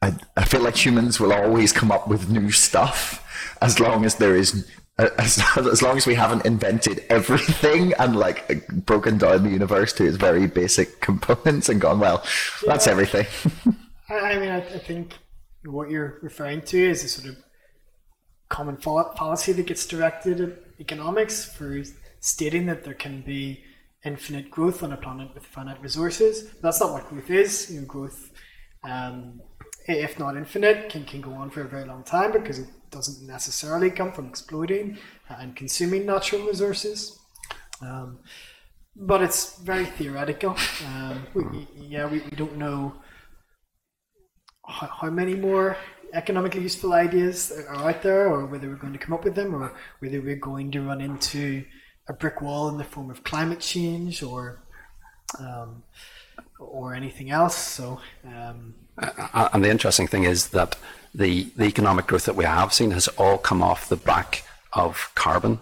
I, 0.03 0.14
I 0.36 0.45
feel 0.45 0.61
like 0.61 0.76
humans 0.76 1.18
will 1.18 1.32
always 1.32 1.72
come 1.72 1.91
up 1.91 2.07
with 2.07 2.30
new 2.30 2.53
stuff 2.53 3.24
as 3.61 3.81
long 3.81 4.05
as 4.05 4.17
there 4.17 4.37
is 4.37 4.69
as, 4.99 5.41
as 5.57 5.83
long 5.83 5.97
as 5.97 6.07
we 6.07 6.15
haven't 6.15 6.45
invented 6.45 7.05
everything 7.09 7.93
and 7.99 8.17
like 8.17 8.67
broken 8.69 9.19
down 9.19 9.45
the 9.45 9.51
universe 9.51 9.93
to 9.93 10.07
its 10.07 10.17
very 10.17 10.47
basic 10.47 11.01
components 11.01 11.69
and 11.69 11.81
gone 11.81 12.01
well 12.01 12.25
that's 12.67 12.87
everything 12.87 13.27
I, 14.11 14.39
mean, 14.39 14.49
I, 14.49 14.61
think 14.61 15.19
what 15.65 15.91
you're 15.91 16.19
referring 16.23 16.63
to 16.63 16.79
is 16.79 17.05
a 17.05 17.09
sort 17.09 17.29
of 17.29 17.37
common 18.49 18.79
policy 18.79 19.53
that 19.53 19.67
gets 19.67 19.87
directed 19.87 20.41
at 20.41 20.59
economics 20.81 21.45
for 21.45 21.83
stating 22.21 22.67
that 22.67 22.85
there 22.85 22.95
can 22.95 23.21
be 23.21 23.63
infinite 24.05 24.51
growth 24.51 24.83
on 24.83 24.93
a 24.93 24.97
planet 24.97 25.35
with 25.35 25.45
finite 25.45 25.83
resources. 25.83 26.51
That's 26.63 26.81
not 26.81 26.93
what 26.93 27.09
growth 27.09 27.31
is. 27.31 27.71
You 27.71 27.81
know, 27.81 27.87
growth, 27.87 28.31
um, 28.83 29.43
if 29.89 30.18
not 30.18 30.36
infinite, 30.36 30.91
can, 30.91 31.05
can 31.05 31.20
go 31.20 31.32
on 31.32 31.51
for 31.51 31.62
a 31.62 31.68
very 31.68 31.84
long 31.84 32.03
time 32.05 32.30
because 32.30 32.59
it 32.59 32.68
doesn't 32.91 33.26
necessarily 33.26 33.91
come 33.91 34.12
from 34.12 34.26
exploiting 34.26 34.99
and 35.28 35.57
consuming 35.57 36.05
natural 36.05 36.47
resources. 36.47 37.18
Um, 37.80 38.18
but 38.95 39.22
it's 39.22 39.59
very 39.61 39.86
theoretical. 39.86 40.57
Um, 40.86 41.26
we, 41.34 41.66
yeah, 41.74 42.07
we, 42.07 42.18
we 42.20 42.36
don't 42.36 42.57
know 42.59 42.95
how, 44.66 44.89
how 44.89 45.11
many 45.11 45.34
more 45.34 45.76
economically 46.12 46.62
useful 46.62 46.93
ideas 46.93 47.53
are 47.68 47.89
out 47.89 48.03
there, 48.03 48.28
or 48.28 48.47
whether 48.47 48.68
we're 48.68 48.76
going 48.76 48.93
to 48.93 48.99
come 48.99 49.14
up 49.14 49.24
with 49.24 49.34
them, 49.34 49.55
or 49.55 49.74
whether 50.01 50.20
we're 50.20 50.36
going 50.36 50.70
to 50.72 50.82
run 50.82 51.01
into 51.01 51.64
a 52.09 52.12
brick 52.12 52.43
wall 52.43 52.68
in 52.68 52.76
the 52.76 52.84
form 52.84 53.11
of 53.11 53.24
climate 53.24 53.61
change 53.61 54.22
or 54.22 54.64
um, 55.39 55.82
or 56.59 56.95
anything 56.95 57.30
else. 57.30 57.57
So, 57.57 58.01
um, 58.24 58.74
Uh, 58.88 58.88
and 58.99 59.64
the 59.64 59.70
interesting 59.70 60.07
thing 60.07 60.24
is 60.24 60.49
that 60.49 60.76
the, 61.14 61.44
the 61.57 61.64
economic 61.64 62.07
growth 62.07 62.24
that 62.26 62.36
we 62.36 62.44
have 62.44 62.72
seen 62.72 62.90
has 62.90 63.09
all 63.09 63.38
come 63.38 63.62
off 63.62 63.88
the 63.88 63.96
back 63.96 64.44
of 64.72 65.11
carbon. 65.14 65.61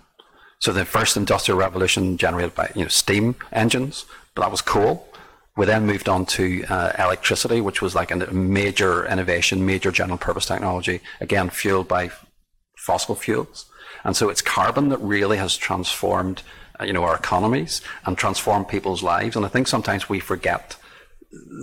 So 0.58 0.72
the 0.72 0.84
first 0.84 1.16
industrial 1.16 1.58
revolution 1.58 2.16
generated 2.16 2.54
by 2.54 2.72
you 2.74 2.82
know 2.82 2.88
steam 2.88 3.36
engines, 3.52 4.06
but 4.34 4.42
that 4.42 4.50
was 4.50 4.62
coal. 4.62 5.06
We 5.56 5.64
then 5.64 5.86
moved 5.86 6.08
on 6.08 6.26
to 6.26 6.64
uh, 6.64 6.92
electricity, 6.98 7.60
which 7.60 7.80
was 7.80 7.94
like 7.94 8.10
a 8.10 8.16
major 8.32 9.06
innovation, 9.06 9.64
major 9.64 9.90
general 9.90 10.18
purpose 10.18 10.46
technology, 10.46 11.00
again 11.20 11.50
fueled 11.50 11.88
by 11.88 12.10
fossil 12.76 13.14
fuels. 13.14 13.66
And 14.04 14.16
so 14.16 14.28
it's 14.28 14.42
carbon 14.42 14.90
that 14.90 14.98
really 14.98 15.38
has 15.38 15.56
transformed, 15.56 16.42
uh, 16.78 16.84
you 16.84 16.92
know, 16.92 17.04
our 17.04 17.16
economies 17.16 17.80
and 18.04 18.16
transformed 18.16 18.68
people's 18.68 19.02
lives. 19.02 19.36
And 19.36 19.44
I 19.44 19.48
think 19.48 19.66
sometimes 19.66 20.08
we 20.08 20.20
forget 20.20 20.76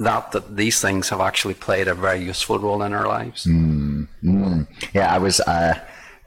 that 0.01 0.31
that 0.31 0.55
these 0.55 0.79
things 0.81 1.09
have 1.09 1.21
actually 1.21 1.53
played 1.53 1.87
a 1.87 1.93
very 1.93 2.23
useful 2.23 2.59
role 2.59 2.83
in 2.83 2.93
our 2.93 3.07
lives. 3.07 3.45
Yeah, 4.93 5.13
I 5.13 5.17
was. 5.17 5.39
Uh, 5.41 5.79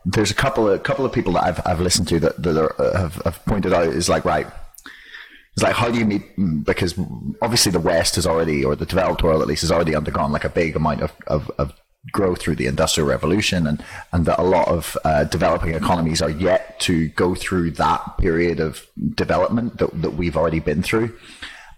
there's 0.04 0.30
a 0.30 0.34
couple 0.34 0.68
of 0.68 0.82
couple 0.82 1.04
of 1.04 1.12
people 1.12 1.32
that 1.34 1.44
I've 1.44 1.60
I've 1.66 1.80
listened 1.80 2.08
to 2.08 2.20
that 2.20 2.42
that 2.42 2.56
are, 2.56 2.80
uh, 2.80 2.98
have 2.98 3.14
have 3.24 3.44
pointed 3.44 3.72
out 3.72 3.86
is 3.86 4.08
like 4.08 4.24
right. 4.24 4.46
It's 5.54 5.62
like 5.62 5.74
how 5.74 5.90
do 5.90 5.98
you 5.98 6.04
meet 6.04 6.22
because 6.64 6.94
obviously 7.40 7.72
the 7.72 7.80
West 7.80 8.16
has 8.16 8.26
already 8.26 8.62
or 8.62 8.76
the 8.76 8.86
developed 8.86 9.22
world 9.22 9.40
at 9.40 9.48
least 9.48 9.62
has 9.62 9.72
already 9.72 9.96
undergone 9.96 10.30
like 10.30 10.44
a 10.44 10.50
big 10.50 10.76
amount 10.76 11.00
of, 11.00 11.12
of, 11.28 11.50
of 11.58 11.72
growth 12.12 12.42
through 12.42 12.56
the 12.56 12.66
industrial 12.66 13.08
revolution 13.08 13.66
and 13.66 13.82
and 14.12 14.26
that 14.26 14.38
a 14.38 14.42
lot 14.42 14.68
of 14.68 14.98
uh, 15.04 15.24
developing 15.24 15.74
economies 15.74 16.20
are 16.20 16.30
yet 16.30 16.78
to 16.80 17.08
go 17.08 17.34
through 17.34 17.70
that 17.70 18.18
period 18.18 18.60
of 18.60 18.86
development 19.14 19.78
that, 19.78 19.90
that 20.02 20.10
we've 20.10 20.36
already 20.36 20.60
been 20.60 20.82
through 20.82 21.16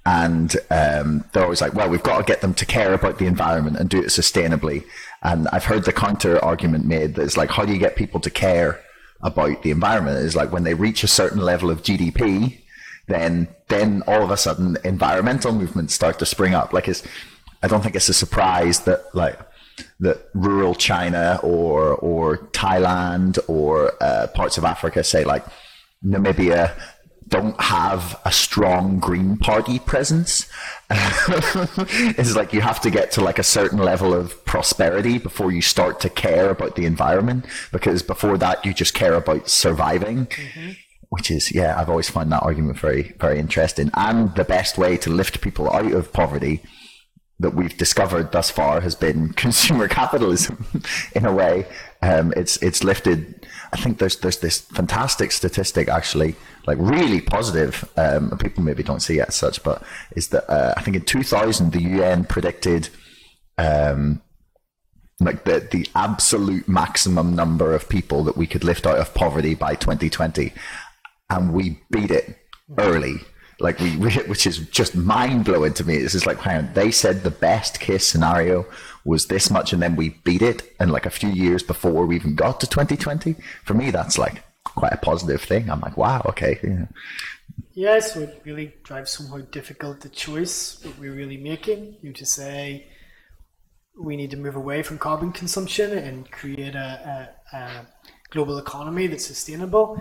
and 0.07 0.57
um, 0.71 1.25
they're 1.33 1.45
always 1.45 1.61
like, 1.61 1.75
well, 1.75 1.89
we've 1.89 2.03
got 2.03 2.19
to 2.19 2.25
get 2.25 2.41
them 2.41 2.55
to 2.55 2.67
care 2.67 2.95
about 2.95 3.19
the 3.19 3.27
environment 3.27 3.77
and 3.77 3.91
do 3.91 4.01
it 4.01 4.07
sustainably. 4.07 4.85
And 5.23 5.49
I've 5.49 5.65
heard 5.65 5.85
the 5.85 5.93
counter 5.93 6.43
argument 6.43 6.87
made 6.87 7.15
that 7.15 7.23
it's 7.23 7.37
like, 7.37 7.51
how 7.51 7.65
do 7.65 7.73
you 7.73 7.79
get 7.79 7.97
people 7.97 8.21
to 8.21 8.31
care 8.31 8.81
about 9.21 9.63
the 9.63 9.71
environment? 9.71 10.19
Is 10.19 10.37
like 10.37 10.53
when 10.53 10.65
they 10.65 10.75
reach 10.75 11.03
a 11.03 11.09
certain 11.09 11.41
level 11.41 11.71
of 11.71 11.83
GDP, 11.83 12.61
then 13.07 13.49
then 13.69 14.03
all 14.07 14.23
of 14.23 14.31
a 14.31 14.37
sudden 14.37 14.77
environmental 14.85 15.53
movements 15.53 15.95
start 15.95 16.19
to 16.21 16.27
spring 16.27 16.55
up. 16.55 16.73
Like, 16.73 16.89
it's 16.89 17.03
I 17.63 17.69
don't 17.69 17.83
think 17.83 17.97
it's 17.97 18.09
a 18.09 18.15
surprise 18.15 18.81
that 18.81 19.05
like 19.15 19.39
that 20.01 20.29
rural 20.35 20.75
China 20.75 21.41
or 21.43 21.97
or 21.97 22.39
Thailand 22.53 23.39
or 23.49 23.93
uh, 24.03 24.29
parts 24.29 24.59
of 24.59 24.65
Africa, 24.65 25.03
say 25.03 25.25
like 25.25 25.45
Namibia, 26.05 26.79
don't 27.29 27.61
have 27.61 28.21
a 28.25 28.33
strong 28.33 28.99
Green 28.99 29.37
Party 29.37 29.79
presence. 29.79 30.49
it's 30.91 32.35
like 32.35 32.53
you 32.53 32.61
have 32.61 32.81
to 32.81 32.91
get 32.91 33.13
to 33.13 33.21
like 33.21 33.39
a 33.39 33.43
certain 33.43 33.79
level 33.79 34.15
of 34.15 34.45
prosperity 34.45 35.19
before 35.19 35.53
you 35.53 35.63
start 35.63 36.01
to 36.01 36.09
care 36.09 36.51
about 36.51 36.77
the 36.77 36.87
environment, 36.87 37.45
because 37.71 38.03
before 38.03 38.39
that 38.39 38.65
you 38.65 38.73
just 38.73 38.95
care 38.95 39.15
about 39.15 39.49
surviving. 39.49 40.29
Which 41.11 41.31
is, 41.31 41.55
yeah, 41.55 41.81
I've 41.81 41.89
always 41.89 42.11
found 42.11 42.31
that 42.33 42.43
argument 42.43 42.79
very, 42.79 43.15
very 43.19 43.39
interesting. 43.39 43.91
And 43.95 44.35
the 44.35 44.45
best 44.45 44.77
way 44.77 44.99
to 44.99 45.11
lift 45.11 45.41
people 45.41 45.71
out 45.71 45.93
of 45.93 46.13
poverty 46.13 46.63
that 47.41 47.55
we've 47.55 47.77
discovered 47.77 48.33
thus 48.33 48.51
far 48.51 48.81
has 48.81 48.95
been 48.95 49.33
consumer 49.35 49.89
capitalism 49.89 50.67
in 51.15 51.25
a 51.25 51.33
way. 51.33 51.67
Um, 52.03 52.33
it's 52.37 52.57
it's 52.63 52.85
lifted. 52.85 53.38
I 53.73 53.77
think 53.77 53.99
there's 53.99 54.17
there's 54.17 54.39
this 54.39 54.61
fantastic 54.61 55.33
statistic 55.33 55.89
actually, 55.89 56.37
like 56.67 56.79
really 56.81 57.21
positive. 57.21 57.89
Um, 57.97 58.37
people 58.39 58.65
maybe 58.65 58.83
don't 58.83 59.01
see 59.01 59.19
it 59.19 59.29
as 59.29 59.35
such, 59.35 59.63
but 59.63 59.83
is 60.17 60.29
that 60.29 60.51
uh, 60.51 60.75
I 60.77 60.83
think 60.83 60.97
in 60.97 61.03
2000 61.03 61.73
the 61.73 61.83
UN 61.83 62.25
predicted 62.25 62.89
um, 63.59 64.23
like 65.21 65.45
the 65.45 65.67
the 65.71 65.87
absolute 65.95 66.69
maximum 66.69 67.35
number 67.35 67.75
of 67.75 67.89
people 67.89 68.25
that 68.25 68.37
we 68.37 68.47
could 68.47 68.65
lift 68.65 68.87
out 68.87 68.99
of 68.99 69.15
poverty 69.15 69.55
by 69.55 69.75
2020, 69.75 70.53
and 71.31 71.53
we 71.53 71.81
beat 71.91 72.11
it 72.11 72.39
early. 72.79 73.17
Like 73.61 73.81
we, 73.81 73.97
which 73.97 74.47
is 74.47 74.59
just 74.69 74.95
mind 74.95 75.45
blowing 75.45 75.75
to 75.75 75.85
me. 75.85 75.99
This 75.99 76.15
is 76.15 76.27
like, 76.27 76.43
they 76.75 76.91
said 76.91 77.23
the 77.23 77.31
best 77.31 77.81
case 77.81 78.07
scenario 78.07 78.65
was 79.09 79.27
this 79.27 79.51
much, 79.51 79.73
and 79.73 79.83
then 79.83 79.97
we 79.97 80.11
beat 80.25 80.43
it, 80.43 80.63
and 80.79 80.93
like 80.93 81.07
a 81.07 81.11
few 81.11 81.31
years 81.31 81.63
before 81.63 82.07
we 82.07 82.17
even 82.17 82.35
got 82.35 82.61
to 82.61 82.67
2020. 82.67 83.35
For 83.65 83.75
me, 83.75 83.91
that's 83.91 84.19
like 84.19 84.45
quite 84.65 84.93
a 84.93 84.99
positive 84.99 85.43
thing. 85.43 85.71
I'm 85.71 85.81
like, 85.81 85.97
wow, 85.97 86.23
okay, 86.27 86.59
yeah. 86.63 86.87
yeah, 87.73 88.01
so 88.01 88.21
it 88.21 88.43
really 88.45 88.75
drives 88.85 89.15
home 89.15 89.29
how 89.29 89.39
difficult 89.51 90.01
the 90.01 90.11
choice 90.11 90.75
that 90.77 90.99
we're 90.99 91.15
really 91.15 91.39
making. 91.39 91.97
You 92.03 92.13
to 92.13 92.27
say 92.27 92.87
we 93.99 94.17
need 94.17 94.31
to 94.31 94.37
move 94.37 94.57
away 94.57 94.83
from 94.83 94.99
carbon 94.99 95.33
consumption 95.33 95.97
and 95.97 96.31
create 96.31 96.75
a, 96.75 97.35
a, 97.53 97.57
a 97.57 97.87
global 98.31 98.59
economy 98.59 99.07
that's 99.07 99.27
sustainable 99.27 99.99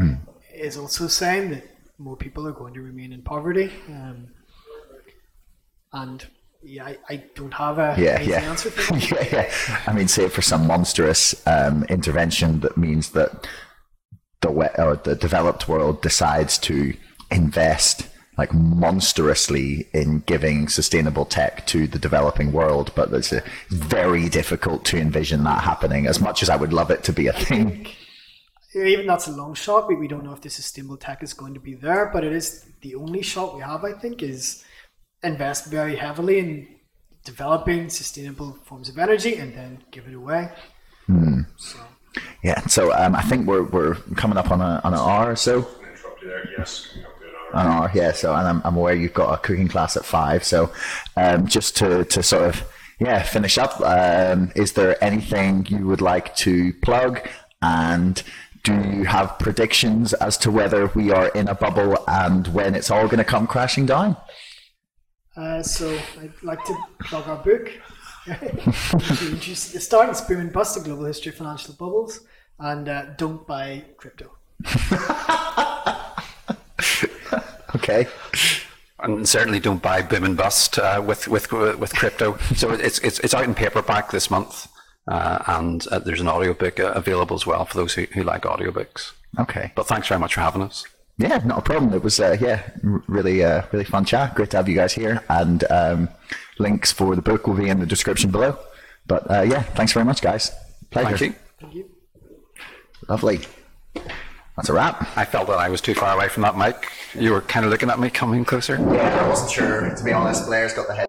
is 0.53 0.77
also 0.77 1.07
saying 1.07 1.49
that 1.49 1.63
more 1.97 2.15
people 2.15 2.47
are 2.47 2.51
going 2.51 2.73
to 2.73 2.81
remain 2.81 3.11
in 3.11 3.21
poverty. 3.21 3.71
Um, 3.87 4.27
and 5.93 6.27
yeah, 6.67 6.85
I, 6.85 6.97
I 7.09 7.23
don't 7.33 7.53
have 7.53 7.79
a 7.79 7.95
yeah, 7.97 8.21
easy 8.21 8.31
yeah. 8.31 8.41
answer 8.41 8.69
for 8.69 8.93
that. 8.93 9.11
yeah, 9.11 9.39
yeah. 9.39 9.81
I 9.87 9.93
mean, 9.93 10.07
say 10.09 10.27
for 10.27 10.41
some 10.41 10.67
monstrous 10.67 11.47
um, 11.47 11.85
intervention 11.85 12.59
that 12.59 12.77
means 12.77 13.11
that 13.11 13.47
the 14.41 14.49
or 14.49 14.97
the 14.97 15.15
developed 15.15 15.69
world 15.69 16.01
decides 16.01 16.57
to 16.59 16.93
invest 17.31 18.07
like 18.37 18.53
monstrously 18.53 19.87
in 19.93 20.19
giving 20.27 20.67
sustainable 20.67 21.25
tech 21.25 21.65
to 21.67 21.87
the 21.87 21.97
developing 21.97 22.51
world, 22.51 22.91
but 22.95 23.11
it's 23.13 23.33
uh, 23.33 23.41
very 23.69 24.29
difficult 24.29 24.85
to 24.85 24.97
envision 24.97 25.43
that 25.43 25.63
happening. 25.63 26.05
As 26.05 26.19
much 26.19 26.43
as 26.43 26.49
I 26.49 26.55
would 26.55 26.71
love 26.71 26.91
it 26.91 27.03
to 27.05 27.13
be 27.13 27.27
a 27.27 27.33
thing. 27.33 27.87
even 28.75 29.07
that's 29.07 29.27
a 29.27 29.31
long 29.31 29.55
shot. 29.55 29.87
We, 29.87 29.95
we 29.95 30.07
don't 30.07 30.23
know 30.23 30.33
if 30.33 30.41
the 30.41 30.51
sustainable 30.51 30.97
tech 30.97 31.23
is 31.23 31.33
going 31.33 31.55
to 31.55 31.59
be 31.59 31.73
there, 31.73 32.11
but 32.13 32.23
it 32.23 32.33
is 32.33 32.67
the 32.81 32.93
only 32.93 33.23
shot 33.23 33.55
we 33.55 33.61
have, 33.61 33.83
I 33.83 33.93
think, 33.93 34.21
is 34.21 34.63
invest 35.23 35.67
very 35.67 35.95
heavily 35.95 36.39
in 36.39 36.67
developing 37.23 37.89
sustainable 37.89 38.57
forms 38.63 38.89
of 38.89 38.97
energy 38.97 39.35
and 39.35 39.53
then 39.55 39.83
give 39.91 40.07
it 40.07 40.13
away. 40.13 40.49
So, 41.57 41.79
Yeah. 42.43 42.59
So 42.67 42.93
um, 42.93 43.15
I 43.15 43.21
think 43.21 43.47
we're 43.47 43.63
we're 43.63 43.95
coming 44.15 44.37
up 44.37 44.51
on 44.51 44.61
a 44.61 44.81
on 44.83 44.93
an 44.93 44.99
hour 44.99 45.31
or 45.31 45.35
so. 45.35 45.59
interrupt 45.59 46.21
you 46.21 46.27
there. 46.29 46.47
Yes, 46.57 46.87
coming 46.91 47.05
up 47.05 47.19
to 47.19 47.23
an 47.25 47.33
hour. 47.53 47.61
an 47.61 47.67
hour, 47.67 47.91
yeah. 47.93 48.11
So, 48.11 48.33
and 48.35 48.47
I'm, 48.47 48.61
I'm 48.63 48.75
aware 48.75 48.95
you've 48.95 49.13
got 49.13 49.33
a 49.33 49.37
cooking 49.37 49.67
class 49.67 49.97
at 49.97 50.05
five. 50.05 50.43
So, 50.43 50.71
um, 51.15 51.47
just 51.47 51.75
to, 51.77 52.03
to 52.05 52.23
sort 52.23 52.43
of, 52.49 52.63
yeah, 52.99 53.21
finish 53.23 53.57
up, 53.57 53.79
um, 53.81 54.51
is 54.55 54.73
there 54.73 55.01
anything 55.03 55.65
you 55.69 55.85
would 55.87 56.01
like 56.01 56.35
to 56.37 56.73
plug? 56.81 57.27
And 57.61 58.21
do 58.63 58.73
you 58.73 59.05
have 59.05 59.39
predictions 59.39 60.13
as 60.13 60.37
to 60.39 60.51
whether 60.51 60.87
we 60.87 61.11
are 61.11 61.29
in 61.29 61.47
a 61.47 61.55
bubble 61.55 61.97
and 62.07 62.47
when 62.49 62.75
it's 62.75 62.91
all 62.91 63.05
going 63.05 63.17
to 63.19 63.23
come 63.23 63.47
crashing 63.47 63.85
down? 63.85 64.17
Uh, 65.37 65.63
so 65.63 65.97
I'd 66.19 66.33
like 66.43 66.63
to 66.65 66.75
plug 66.99 67.27
our 67.27 67.43
book. 67.43 67.71
To 68.27 68.33
introduce- 68.33 69.71
the 69.71 69.79
start 69.79 70.09
and 70.09 70.27
boom 70.27 70.41
and 70.41 70.51
bust: 70.51 70.75
a 70.75 70.81
global 70.81 71.05
history 71.05 71.29
of 71.31 71.37
financial 71.37 71.73
bubbles, 71.75 72.19
and 72.59 72.89
uh, 72.89 73.05
don't 73.15 73.47
buy 73.47 73.85
crypto. 73.97 74.31
Okay. 77.75 78.07
and 78.99 79.27
certainly 79.27 79.59
don't 79.59 79.81
buy 79.81 80.01
boom 80.01 80.23
and 80.23 80.35
bust 80.35 80.79
uh, 80.79 81.01
with 81.05 81.27
with 81.27 81.51
with 81.51 81.93
crypto. 81.93 82.37
So 82.55 82.71
it's 82.71 82.99
it's 82.99 83.19
it's 83.19 83.33
out 83.33 83.43
in 83.43 83.53
paperback 83.53 84.11
this 84.11 84.29
month, 84.31 84.67
uh, 85.07 85.43
and 85.47 85.85
uh, 85.87 85.99
there's 85.99 86.21
an 86.21 86.27
audiobook 86.27 86.79
uh, 86.79 86.91
available 86.95 87.35
as 87.35 87.45
well 87.45 87.65
for 87.65 87.77
those 87.77 87.93
who, 87.93 88.03
who 88.13 88.23
like 88.23 88.41
audiobooks. 88.43 89.11
Okay. 89.39 89.71
But 89.75 89.87
thanks 89.87 90.07
very 90.07 90.19
much 90.19 90.33
for 90.33 90.41
having 90.41 90.61
us. 90.63 90.83
Yeah, 91.19 91.41
not 91.43 91.59
a 91.59 91.61
problem. 91.61 91.93
It 91.93 92.03
was, 92.03 92.19
uh, 92.19 92.37
yeah, 92.39 92.61
really, 92.83 93.43
uh, 93.43 93.63
really 93.71 93.85
fun 93.85 94.05
chat. 94.05 94.35
Great 94.35 94.51
to 94.51 94.57
have 94.57 94.69
you 94.69 94.75
guys 94.75 94.93
here. 94.93 95.23
And 95.29 95.63
um, 95.71 96.09
links 96.59 96.91
for 96.91 97.15
the 97.15 97.23
book 97.23 97.47
will 97.47 97.55
be 97.55 97.69
in 97.69 97.79
the 97.79 97.87
description 97.87 98.29
below. 98.29 98.57
But 99.07 99.29
uh, 99.31 99.41
yeah, 99.41 99.63
thanks 99.63 99.93
very 99.93 100.05
much, 100.05 100.21
guys. 100.21 100.51
Pleasure. 100.91 101.17
Thank 101.17 101.33
you. 101.33 101.39
Thank 101.59 101.73
you. 101.73 101.89
Lovely. 103.09 103.39
That's 104.55 104.69
a 104.69 104.73
wrap. 104.73 105.17
I 105.17 105.25
felt 105.25 105.47
that 105.47 105.57
I 105.59 105.69
was 105.69 105.81
too 105.81 105.93
far 105.93 106.15
away 106.15 106.29
from 106.29 106.43
that 106.43 106.57
mic. 106.57 106.87
You 107.13 107.31
were 107.31 107.41
kind 107.41 107.65
of 107.65 107.71
looking 107.71 107.89
at 107.89 107.99
me 107.99 108.09
coming 108.09 108.43
closer. 108.43 108.75
Yeah, 108.75 109.23
I 109.23 109.27
wasn't 109.27 109.51
sure. 109.51 109.95
To 109.95 110.03
be 110.03 110.11
honest, 110.11 110.45
Blair's 110.45 110.73
got 110.73 110.87
the 110.87 110.95
head. 110.95 111.07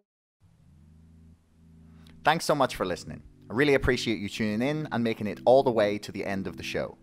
Thanks 2.24 2.44
so 2.44 2.54
much 2.54 2.76
for 2.76 2.84
listening. 2.84 3.22
I 3.50 3.54
really 3.54 3.74
appreciate 3.74 4.18
you 4.18 4.28
tuning 4.28 4.60
in 4.60 4.88
and 4.92 5.02
making 5.02 5.26
it 5.26 5.40
all 5.46 5.62
the 5.62 5.70
way 5.70 5.96
to 5.98 6.12
the 6.12 6.26
end 6.26 6.46
of 6.46 6.58
the 6.58 6.62
show. 6.62 6.98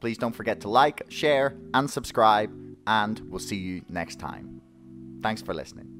Please 0.00 0.18
don't 0.18 0.34
forget 0.34 0.60
to 0.60 0.68
like, 0.68 1.02
share, 1.08 1.56
and 1.74 1.90
subscribe, 1.90 2.50
and 2.86 3.20
we'll 3.30 3.38
see 3.38 3.56
you 3.56 3.82
next 3.88 4.16
time. 4.20 4.60
Thanks 5.22 5.42
for 5.42 5.54
listening. 5.54 5.96